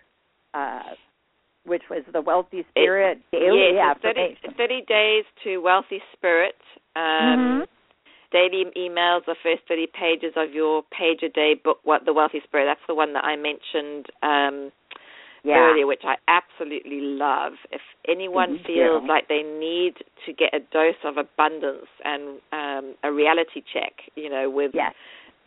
uh, 0.52 0.94
which 1.64 1.82
was 1.90 2.02
the 2.12 2.20
Wealthy 2.20 2.64
Spirit 2.70 3.20
Daily 3.32 3.72
yes, 3.74 3.96
it's 4.02 4.40
30, 4.42 4.56
30 4.56 4.82
days 4.86 5.24
to 5.44 5.58
wealthy 5.58 6.02
spirit. 6.12 6.56
Um, 6.96 7.62
Mhm. 7.62 7.66
Daily 8.30 8.64
emails, 8.76 9.24
the 9.26 9.36
first 9.36 9.62
30 9.68 9.86
pages 9.86 10.36
of 10.36 10.52
your 10.52 10.82
page 10.90 11.22
a 11.22 11.28
day 11.28 11.54
book, 11.54 11.78
what 11.84 12.04
the 12.04 12.12
wealthy 12.12 12.40
spirit. 12.40 12.64
That's 12.64 12.84
the 12.88 12.94
one 12.94 13.12
that 13.12 13.24
I 13.24 13.36
mentioned 13.36 14.10
um, 14.22 14.72
Yeah. 15.44 15.58
earlier, 15.58 15.86
which 15.86 16.04
I 16.04 16.16
absolutely 16.26 17.00
love. 17.00 17.52
If 17.70 17.82
anyone 18.08 18.54
Thank 18.56 18.66
feels 18.66 19.02
you. 19.02 19.08
like 19.08 19.28
they 19.28 19.42
need 19.42 20.02
to 20.26 20.32
get 20.32 20.52
a 20.52 20.58
dose 20.58 20.96
of 21.04 21.16
abundance 21.16 21.86
and 22.04 22.40
um, 22.50 22.94
a 23.04 23.12
reality 23.12 23.62
check, 23.72 23.92
you 24.16 24.30
know, 24.30 24.50
with 24.50 24.72
Yes. 24.74 24.94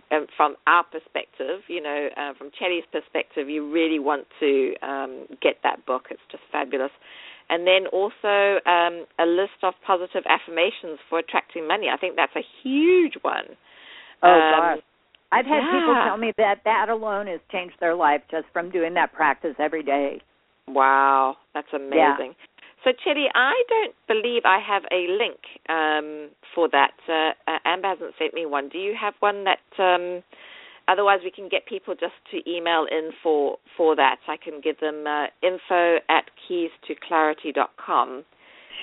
Um, 0.09 0.27
from 0.37 0.55
our 0.67 0.83
perspective, 0.85 1.61
you 1.67 1.81
know, 1.81 2.07
uh, 2.15 2.33
from 2.37 2.49
Chellie's 2.57 2.85
perspective, 2.91 3.49
you 3.49 3.69
really 3.69 3.99
want 3.99 4.25
to 4.39 4.73
um, 4.81 5.27
get 5.41 5.55
that 5.63 5.85
book. 5.85 6.03
It's 6.09 6.21
just 6.31 6.43
fabulous. 6.51 6.91
And 7.49 7.67
then 7.67 7.87
also 7.91 8.59
um, 8.65 9.05
a 9.19 9.25
list 9.25 9.59
of 9.63 9.73
positive 9.85 10.23
affirmations 10.27 10.99
for 11.09 11.19
attracting 11.19 11.67
money. 11.67 11.87
I 11.93 11.97
think 11.97 12.15
that's 12.15 12.35
a 12.35 12.45
huge 12.63 13.15
one. 13.21 13.55
Oh 14.23 14.29
Um, 14.29 14.75
gosh. 14.75 14.83
I've 15.31 15.45
had 15.45 15.59
yeah. 15.59 15.79
people 15.79 15.95
tell 16.07 16.17
me 16.17 16.31
that 16.37 16.61
that 16.63 16.87
alone 16.89 17.27
has 17.27 17.41
changed 17.51 17.75
their 17.79 17.95
life 17.95 18.21
just 18.31 18.45
from 18.53 18.71
doing 18.71 18.93
that 18.93 19.11
practice 19.11 19.55
every 19.59 19.83
day. 19.83 20.21
Wow, 20.67 21.37
that's 21.53 21.67
amazing. 21.73 21.91
Yeah. 22.33 22.56
So, 22.87 22.93
Chellie, 23.05 23.27
I 23.35 23.51
don't 23.67 23.95
believe 24.07 24.43
I 24.45 24.59
have 24.65 24.83
a 24.93 25.07
link 25.11 25.39
um, 25.67 26.29
for 26.55 26.69
that. 26.69 26.95
Uh, 27.09 27.31
uh, 27.51 27.57
Amber 27.65 27.89
hasn't 27.89 28.13
sent 28.17 28.33
me 28.33 28.45
one. 28.45 28.69
Do 28.69 28.77
you 28.77 28.95
have 28.97 29.13
one 29.19 29.43
that? 29.43 29.59
Um, 29.77 30.23
otherwise, 30.87 31.19
we 31.21 31.29
can 31.31 31.49
get 31.49 31.65
people 31.65 31.95
just 31.95 32.15
to 32.31 32.49
email 32.49 32.85
in 32.89 33.11
for 33.21 33.57
for 33.75 33.93
that. 33.97 34.19
I 34.29 34.37
can 34.37 34.61
give 34.63 34.79
them 34.79 35.03
uh, 35.05 35.25
info 35.43 35.97
at 36.07 36.31
keys 36.47 36.69
to 36.87 36.95
clarity 37.05 37.51
dot 37.51 37.71
com. 37.75 38.23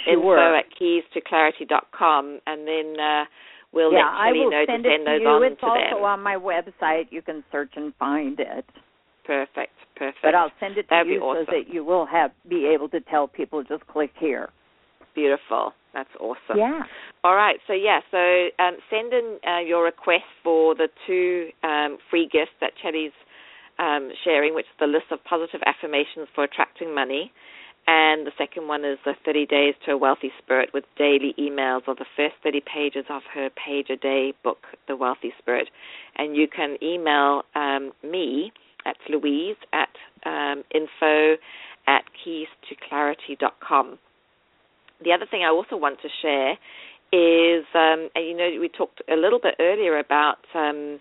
Sure. 0.05 0.12
Info 0.12 0.59
at 0.59 0.66
keys 0.78 1.02
to 1.14 1.22
clarity 1.26 1.64
dot 1.64 1.86
com, 1.98 2.40
and 2.46 2.68
then 2.68 3.00
uh, 3.00 3.24
we'll 3.72 3.90
yeah, 3.90 4.12
let 4.22 4.32
will 4.32 4.50
know 4.50 4.64
send 4.66 4.84
to 4.84 4.90
it 4.90 4.92
send 4.92 5.07
to 5.07 5.12
those 5.12 5.20
you. 5.22 5.28
on 5.28 5.42
it's 5.44 5.61
to 5.61 5.66
also 5.66 5.96
them. 5.96 6.05
on 6.05 6.22
my 6.22 6.36
website. 6.36 7.07
You 7.09 7.22
can 7.22 7.42
search 7.50 7.70
and 7.76 7.94
find 7.94 8.38
it. 8.38 8.66
Perfect, 9.24 9.72
perfect. 9.96 10.22
But 10.22 10.34
I'll 10.34 10.52
send 10.60 10.76
it 10.76 10.82
to 10.82 10.88
That'd 10.90 11.12
you 11.12 11.20
awesome. 11.20 11.46
so 11.46 11.52
that 11.52 11.72
you 11.72 11.84
will 11.84 12.06
have 12.06 12.30
be 12.48 12.66
able 12.66 12.88
to 12.90 13.00
tell 13.00 13.26
people 13.26 13.62
just 13.62 13.86
click 13.86 14.12
here. 14.18 14.50
Beautiful. 15.14 15.72
That's 15.94 16.10
awesome. 16.18 16.58
Yeah. 16.58 16.80
All 17.22 17.36
right. 17.36 17.56
So 17.66 17.72
yeah. 17.72 18.00
So 18.10 18.18
um, 18.62 18.76
send 18.90 19.12
in 19.12 19.38
uh, 19.46 19.60
your 19.60 19.84
request 19.84 20.24
for 20.42 20.74
the 20.74 20.88
two 21.06 21.48
um, 21.62 21.98
free 22.10 22.28
gifts 22.30 22.52
that 22.60 22.72
Chellie's 22.82 23.12
um, 23.78 24.10
sharing, 24.24 24.54
which 24.54 24.66
is 24.66 24.76
the 24.80 24.86
list 24.86 25.06
of 25.10 25.22
positive 25.24 25.60
affirmations 25.66 26.28
for 26.34 26.44
attracting 26.44 26.94
money, 26.94 27.32
and 27.86 28.26
the 28.26 28.32
second 28.38 28.66
one 28.66 28.84
is 28.84 28.98
the 29.04 29.12
30 29.24 29.46
days 29.46 29.74
to 29.84 29.92
a 29.92 29.96
wealthy 29.96 30.30
spirit 30.42 30.70
with 30.72 30.84
daily 30.96 31.34
emails 31.38 31.86
of 31.86 31.98
the 31.98 32.06
first 32.16 32.34
30 32.42 32.62
pages 32.72 33.04
of 33.10 33.22
her 33.34 33.50
page 33.50 33.88
a 33.90 33.96
day 33.96 34.32
book, 34.42 34.58
The 34.88 34.96
Wealthy 34.96 35.32
Spirit. 35.38 35.68
And 36.16 36.34
you 36.34 36.48
can 36.48 36.76
email 36.82 37.42
um, 37.54 37.92
me 38.02 38.52
that's 38.85 38.99
Louise 39.09 39.57
at 39.72 39.89
um, 40.24 40.62
info 40.74 41.37
at 41.87 42.05
keys 42.22 42.49
to 42.68 42.76
clarity 42.89 43.37
dot 43.39 43.55
com. 43.66 43.99
The 45.05 45.12
other 45.12 45.26
thing 45.30 45.43
I 45.43 45.49
also 45.49 45.76
want 45.76 45.99
to 46.03 46.09
share 46.22 46.53
is, 47.12 47.64
um, 47.74 48.09
and 48.14 48.26
you 48.26 48.37
know, 48.37 48.49
we 48.61 48.68
talked 48.68 49.03
a 49.11 49.16
little 49.16 49.39
bit 49.39 49.55
earlier 49.61 49.99
about, 49.99 50.39
um, 50.55 51.01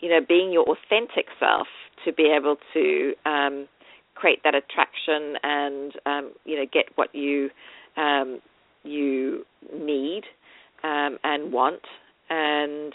you 0.00 0.08
know, 0.10 0.20
being 0.26 0.52
your 0.52 0.64
authentic 0.64 1.26
self 1.38 1.68
to 2.04 2.12
be 2.12 2.24
able 2.24 2.56
to 2.74 3.14
um, 3.24 3.68
create 4.14 4.40
that 4.44 4.54
attraction 4.54 5.36
and, 5.42 5.92
um, 6.06 6.32
you 6.44 6.56
know, 6.56 6.66
get 6.72 6.86
what 6.96 7.14
you 7.14 7.50
um, 7.96 8.40
you 8.84 9.44
need 9.72 10.22
um, 10.82 11.18
and 11.24 11.52
want. 11.52 11.82
And 12.28 12.92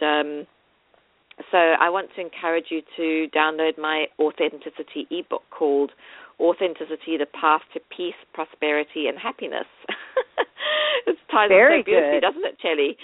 so 1.51 1.57
I 1.57 1.89
want 1.89 2.09
to 2.15 2.21
encourage 2.21 2.65
you 2.69 2.81
to 2.97 3.27
download 3.35 3.77
my 3.77 4.05
authenticity 4.19 5.07
ebook 5.11 5.43
called 5.51 5.91
Authenticity: 6.39 7.17
The 7.17 7.25
Path 7.25 7.61
to 7.73 7.79
Peace, 7.95 8.17
Prosperity, 8.33 9.07
and 9.07 9.17
Happiness. 9.17 9.67
it 11.07 11.17
ties 11.31 11.49
Very 11.49 11.79
in 11.79 11.81
so 11.81 11.85
beautifully, 11.85 12.19
good. 12.19 12.21
doesn't 12.21 12.45
it, 12.45 12.57
Chellie? 12.59 12.97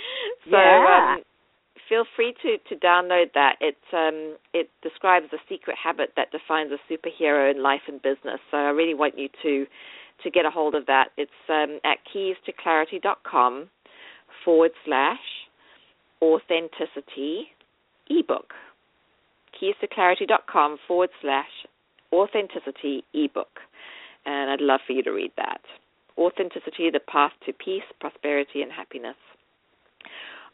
So 0.49 0.57
Yeah. 0.57 1.15
um, 1.15 1.23
feel 1.87 2.05
free 2.15 2.33
to 2.41 2.57
to 2.69 2.75
download 2.75 3.33
that. 3.33 3.55
It 3.61 3.77
um, 3.93 4.37
it 4.53 4.69
describes 4.81 5.27
the 5.31 5.39
secret 5.47 5.77
habit 5.81 6.13
that 6.15 6.31
defines 6.31 6.71
a 6.71 6.79
superhero 6.91 7.49
in 7.51 7.61
life 7.63 7.81
and 7.87 8.01
business. 8.01 8.39
So 8.51 8.57
I 8.57 8.69
really 8.69 8.93
want 8.95 9.17
you 9.17 9.29
to 9.43 9.65
to 10.23 10.31
get 10.31 10.45
a 10.45 10.49
hold 10.49 10.75
of 10.75 10.85
that. 10.87 11.09
It's 11.17 11.31
um, 11.49 11.79
at 11.85 11.99
keystoclarity.com 12.13 13.69
forward 14.43 14.71
slash 14.85 15.19
authenticity 16.21 17.49
ebook. 18.09 18.53
Keystoclarity.com 19.61 20.77
forward 20.87 21.09
slash 21.21 21.49
authenticity 22.11 23.03
ebook. 23.13 23.59
And 24.25 24.51
I'd 24.51 24.61
love 24.61 24.81
for 24.85 24.93
you 24.93 25.03
to 25.03 25.11
read 25.11 25.31
that. 25.37 25.61
Authenticity, 26.17 26.89
the 26.91 26.99
path 26.99 27.31
to 27.45 27.53
peace, 27.53 27.83
prosperity, 27.99 28.61
and 28.61 28.71
happiness. 28.71 29.15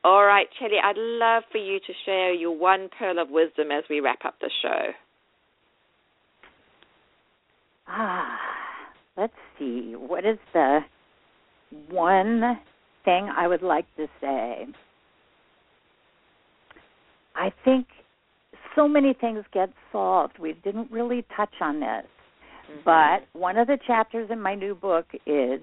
All 0.04 0.26
right, 0.26 0.47
Chellie, 0.60 0.84
I'd 0.84 0.97
love 0.97 1.43
for 1.51 1.60
you 1.60 1.80
to 1.80 1.93
share 2.06 2.34
your 2.34 2.51
one 2.51 2.89
pearl 2.99 3.20
of 3.20 3.30
wisdom 3.30 3.72
as 3.72 3.86
we 3.89 4.01
wrap 4.01 4.26
up 4.26 4.36
the 4.41 4.51
show. 4.62 4.91
Ah, 7.88 8.38
let's 9.16 9.34
see. 9.58 9.93
What 9.97 10.26
is 10.26 10.38
the 10.54 10.80
one 11.89 12.60
thing 13.06 13.30
I 13.36 13.47
would 13.47 13.62
like 13.62 13.86
to 13.95 14.08
say? 14.20 14.66
I 17.36 17.52
think 17.64 17.88
so 18.76 18.88
many 18.88 19.14
things 19.14 19.44
get 19.54 19.70
solved. 19.92 20.40
We 20.40 20.54
didn't 20.64 20.92
really 20.92 21.26
touch 21.36 21.54
on 21.62 21.80
this. 21.80 22.06
Mm-hmm. 22.72 22.80
But 22.86 23.40
one 23.40 23.58
of 23.58 23.68
the 23.68 23.78
chapters 23.86 24.30
in 24.32 24.42
my 24.42 24.56
new 24.56 24.76
book 24.76 25.06
is 25.26 25.60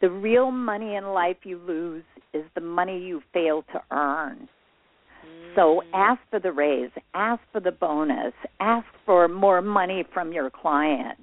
the 0.00 0.10
real 0.10 0.50
money 0.50 0.94
in 0.94 1.04
life 1.08 1.36
you 1.44 1.58
lose 1.58 2.04
is 2.32 2.44
the 2.54 2.60
money 2.60 2.98
you 2.98 3.22
fail 3.32 3.64
to 3.72 3.82
earn. 3.90 4.48
So 5.54 5.82
mm. 5.84 5.90
ask 5.94 6.20
for 6.30 6.40
the 6.40 6.52
raise, 6.52 6.90
ask 7.14 7.42
for 7.52 7.60
the 7.60 7.72
bonus, 7.72 8.32
ask 8.60 8.86
for 9.04 9.28
more 9.28 9.60
money 9.60 10.04
from 10.14 10.32
your 10.32 10.50
clients. 10.50 11.22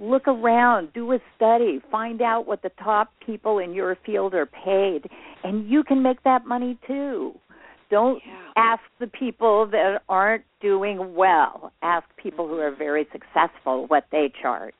Look 0.00 0.28
around, 0.28 0.92
do 0.92 1.12
a 1.12 1.18
study, 1.36 1.80
find 1.90 2.20
out 2.20 2.46
what 2.46 2.62
the 2.62 2.70
top 2.82 3.12
people 3.24 3.58
in 3.58 3.72
your 3.72 3.96
field 4.04 4.34
are 4.34 4.46
paid, 4.46 5.08
and 5.44 5.68
you 5.70 5.82
can 5.84 6.02
make 6.02 6.22
that 6.24 6.46
money 6.46 6.78
too. 6.86 7.34
Don't 7.90 8.22
Yeah. 8.24 8.52
ask 8.56 8.82
the 8.98 9.06
people 9.06 9.66
that 9.66 10.02
aren't 10.08 10.44
doing 10.60 11.14
well. 11.14 11.72
Ask 11.82 12.04
people 12.16 12.48
who 12.48 12.58
are 12.58 12.70
mm-hmm. 12.70 12.78
very 12.78 13.06
successful 13.12 13.86
what 13.86 14.06
they 14.10 14.28
charge. 14.40 14.74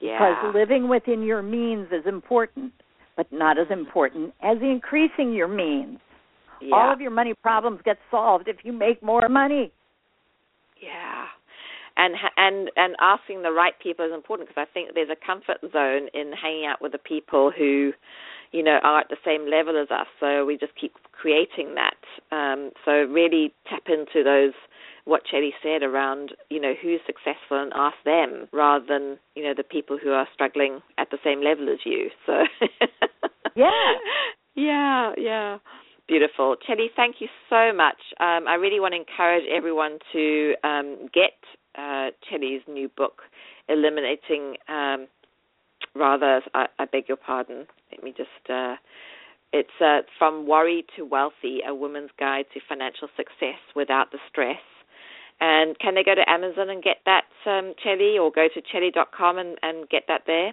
Yeah. 0.00 0.18
Because 0.18 0.54
living 0.54 0.88
within 0.88 1.22
your 1.22 1.42
means 1.42 1.92
is 1.92 2.06
important, 2.06 2.72
but 3.16 3.30
not 3.32 3.58
as 3.58 3.70
important 3.70 4.34
as 4.40 4.58
increasing 4.60 5.32
your 5.32 5.48
means. 5.48 5.98
yeah. 6.60 6.74
All 6.74 6.92
of 6.92 7.00
your 7.00 7.10
money 7.10 7.34
problems 7.34 7.80
get 7.84 7.98
solved 8.10 8.48
if 8.48 8.64
you 8.64 8.72
make 8.72 9.02
more 9.02 9.28
money. 9.28 9.72
Yeah, 10.80 11.26
and 11.96 12.14
ha- 12.16 12.32
and 12.36 12.70
and 12.76 12.96
asking 13.00 13.42
the 13.42 13.52
right 13.52 13.74
people 13.80 14.04
is 14.04 14.12
important 14.12 14.48
because 14.48 14.66
I 14.68 14.72
think 14.72 14.94
there's 14.94 15.10
a 15.10 15.26
comfort 15.26 15.58
zone 15.72 16.08
in 16.14 16.32
hanging 16.32 16.66
out 16.66 16.80
with 16.80 16.92
the 16.92 16.98
people 16.98 17.52
who, 17.56 17.92
you 18.52 18.62
know, 18.62 18.78
are 18.82 19.00
at 19.00 19.08
the 19.08 19.16
same 19.24 19.48
level 19.50 19.80
as 19.80 19.90
us. 19.90 20.06
So 20.20 20.44
we 20.44 20.56
just 20.56 20.74
keep 20.80 20.92
creating 21.12 21.74
that. 21.74 22.00
Um, 22.34 22.70
so 22.84 22.92
really 22.92 23.52
tap 23.68 23.84
into 23.88 24.22
those 24.22 24.52
what 25.04 25.22
Chellie 25.26 25.50
said 25.62 25.82
around, 25.82 26.32
you 26.48 26.60
know, 26.60 26.74
who's 26.80 27.00
successful 27.06 27.60
and 27.60 27.72
ask 27.74 27.96
them 28.04 28.46
rather 28.52 28.84
than 28.86 29.18
you 29.34 29.42
know 29.42 29.54
the 29.56 29.64
people 29.64 29.98
who 30.02 30.10
are 30.10 30.28
struggling 30.32 30.80
at 30.98 31.10
the 31.10 31.18
same 31.24 31.42
level 31.42 31.68
as 31.68 31.80
you. 31.84 32.10
So 32.26 32.44
Yeah. 33.54 33.70
yeah, 34.54 35.12
yeah. 35.16 35.58
Beautiful. 36.08 36.56
Chellie, 36.68 36.88
thank 36.94 37.16
you 37.20 37.28
so 37.48 37.72
much. 37.72 37.96
Um, 38.20 38.46
I 38.48 38.54
really 38.54 38.80
want 38.80 38.92
to 38.94 38.98
encourage 38.98 39.44
everyone 39.50 39.98
to 40.12 40.54
um, 40.64 41.08
get 41.14 41.38
uh, 41.78 42.10
Chellie's 42.28 42.62
new 42.68 42.88
book, 42.96 43.22
Eliminating, 43.68 44.56
um, 44.68 45.06
rather, 45.94 46.40
I, 46.54 46.66
I 46.78 46.84
beg 46.86 47.08
your 47.08 47.16
pardon. 47.16 47.66
Let 47.90 48.02
me 48.02 48.14
just, 48.16 48.50
uh, 48.50 48.76
it's 49.52 49.68
uh, 49.80 50.00
From 50.18 50.46
Worry 50.46 50.84
to 50.96 51.04
Wealthy, 51.04 51.60
A 51.66 51.74
Woman's 51.74 52.10
Guide 52.18 52.46
to 52.54 52.60
Financial 52.68 53.08
Success 53.16 53.58
Without 53.76 54.10
the 54.12 54.18
Stress. 54.30 54.60
And 55.40 55.78
can 55.78 55.94
they 55.94 56.04
go 56.04 56.14
to 56.14 56.30
Amazon 56.30 56.70
and 56.70 56.82
get 56.82 56.98
that, 57.04 57.24
um, 57.46 57.74
Chellie, 57.84 58.18
or 58.18 58.30
go 58.30 58.48
to 58.54 58.62
chellie.com 58.62 59.38
and, 59.38 59.58
and 59.62 59.88
get 59.88 60.04
that 60.08 60.22
there? 60.26 60.52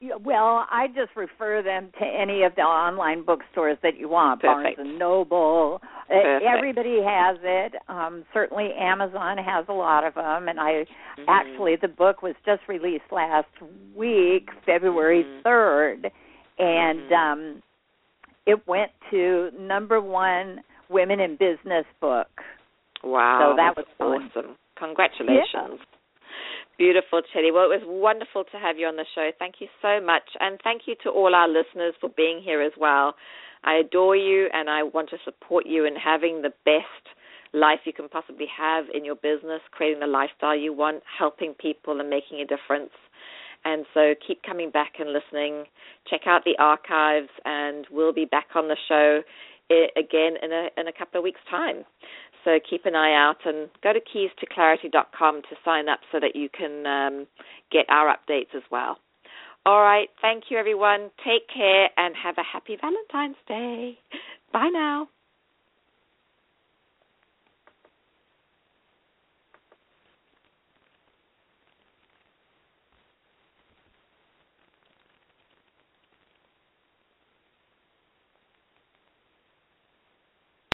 Yeah, 0.00 0.14
Well, 0.16 0.66
I 0.70 0.86
just 0.88 1.14
refer 1.14 1.62
them 1.62 1.90
to 1.98 2.06
any 2.06 2.42
of 2.42 2.54
the 2.54 2.62
online 2.62 3.22
bookstores 3.22 3.76
that 3.82 3.98
you 3.98 4.08
want. 4.08 4.40
Perfect. 4.40 4.78
Barnes 4.78 4.90
and 4.90 4.98
Noble. 4.98 5.80
Perfect. 6.08 6.46
Everybody 6.46 7.02
has 7.02 7.36
it. 7.42 7.74
Um, 7.88 8.24
certainly, 8.32 8.72
Amazon 8.78 9.36
has 9.36 9.66
a 9.68 9.74
lot 9.74 10.04
of 10.04 10.14
them. 10.14 10.48
And 10.48 10.58
I 10.58 10.86
Mhm. 11.18 11.24
actually, 11.28 11.76
the 11.76 11.88
book 11.88 12.22
was 12.22 12.34
just 12.46 12.66
released 12.66 13.12
last 13.12 13.50
week, 13.94 14.50
February 14.64 15.24
Mhm. 15.24 15.42
3rd, 15.42 16.10
and 16.58 17.10
Mhm. 17.10 17.12
um, 17.12 17.62
it 18.46 18.66
went 18.66 18.92
to 19.10 19.50
number 19.58 20.00
one 20.00 20.62
women 20.88 21.20
in 21.20 21.36
business 21.36 21.86
book. 22.00 22.42
Wow, 23.02 23.50
So 23.50 23.56
that 23.56 23.76
was 23.76 23.86
fun. 23.98 24.30
awesome. 24.34 24.56
Congratulations. 24.76 25.80
Beautiful, 26.80 27.20
Chellie. 27.20 27.52
Well, 27.52 27.70
it 27.70 27.76
was 27.76 27.84
wonderful 27.84 28.44
to 28.44 28.56
have 28.56 28.78
you 28.78 28.86
on 28.86 28.96
the 28.96 29.04
show. 29.14 29.28
Thank 29.38 29.56
you 29.58 29.68
so 29.82 30.00
much. 30.00 30.22
And 30.40 30.58
thank 30.64 30.88
you 30.88 30.94
to 31.02 31.10
all 31.10 31.34
our 31.34 31.46
listeners 31.46 31.92
for 32.00 32.08
being 32.16 32.40
here 32.42 32.62
as 32.62 32.72
well. 32.80 33.16
I 33.62 33.74
adore 33.74 34.16
you 34.16 34.48
and 34.54 34.70
I 34.70 34.84
want 34.84 35.10
to 35.10 35.18
support 35.22 35.66
you 35.66 35.84
in 35.84 35.94
having 35.94 36.40
the 36.40 36.54
best 36.64 37.04
life 37.52 37.80
you 37.84 37.92
can 37.92 38.08
possibly 38.08 38.46
have 38.56 38.86
in 38.94 39.04
your 39.04 39.16
business, 39.16 39.60
creating 39.72 40.00
the 40.00 40.06
lifestyle 40.06 40.56
you 40.56 40.72
want, 40.72 41.02
helping 41.18 41.52
people 41.52 42.00
and 42.00 42.08
making 42.08 42.40
a 42.40 42.46
difference. 42.46 42.96
And 43.66 43.84
so 43.92 44.14
keep 44.26 44.42
coming 44.42 44.70
back 44.70 44.92
and 44.98 45.12
listening. 45.12 45.64
Check 46.08 46.22
out 46.24 46.44
the 46.46 46.56
archives 46.58 47.28
and 47.44 47.86
we'll 47.90 48.14
be 48.14 48.24
back 48.24 48.46
on 48.54 48.68
the 48.68 48.76
show 48.88 49.20
eh, 49.70 49.88
again 50.00 50.36
in 50.42 50.50
a 50.50 50.68
in 50.80 50.88
a 50.88 50.92
couple 50.96 51.18
of 51.18 51.24
weeks 51.24 51.40
time. 51.50 51.84
So 52.44 52.58
keep 52.68 52.86
an 52.86 52.94
eye 52.94 53.14
out 53.14 53.38
and 53.44 53.68
go 53.82 53.92
to 53.92 54.00
keystoclarity.com 54.00 55.42
to 55.42 55.56
sign 55.64 55.88
up 55.88 56.00
so 56.10 56.20
that 56.20 56.34
you 56.34 56.48
can 56.48 56.86
um, 56.86 57.26
get 57.70 57.86
our 57.88 58.14
updates 58.14 58.54
as 58.54 58.62
well. 58.70 58.98
All 59.66 59.82
right. 59.82 60.08
Thank 60.22 60.44
you, 60.48 60.56
everyone. 60.56 61.10
Take 61.24 61.48
care 61.54 61.88
and 61.96 62.14
have 62.22 62.36
a 62.38 62.42
happy 62.42 62.76
Valentine's 62.80 63.36
Day. 63.46 63.98
Bye 64.52 64.70
now. 64.72 65.08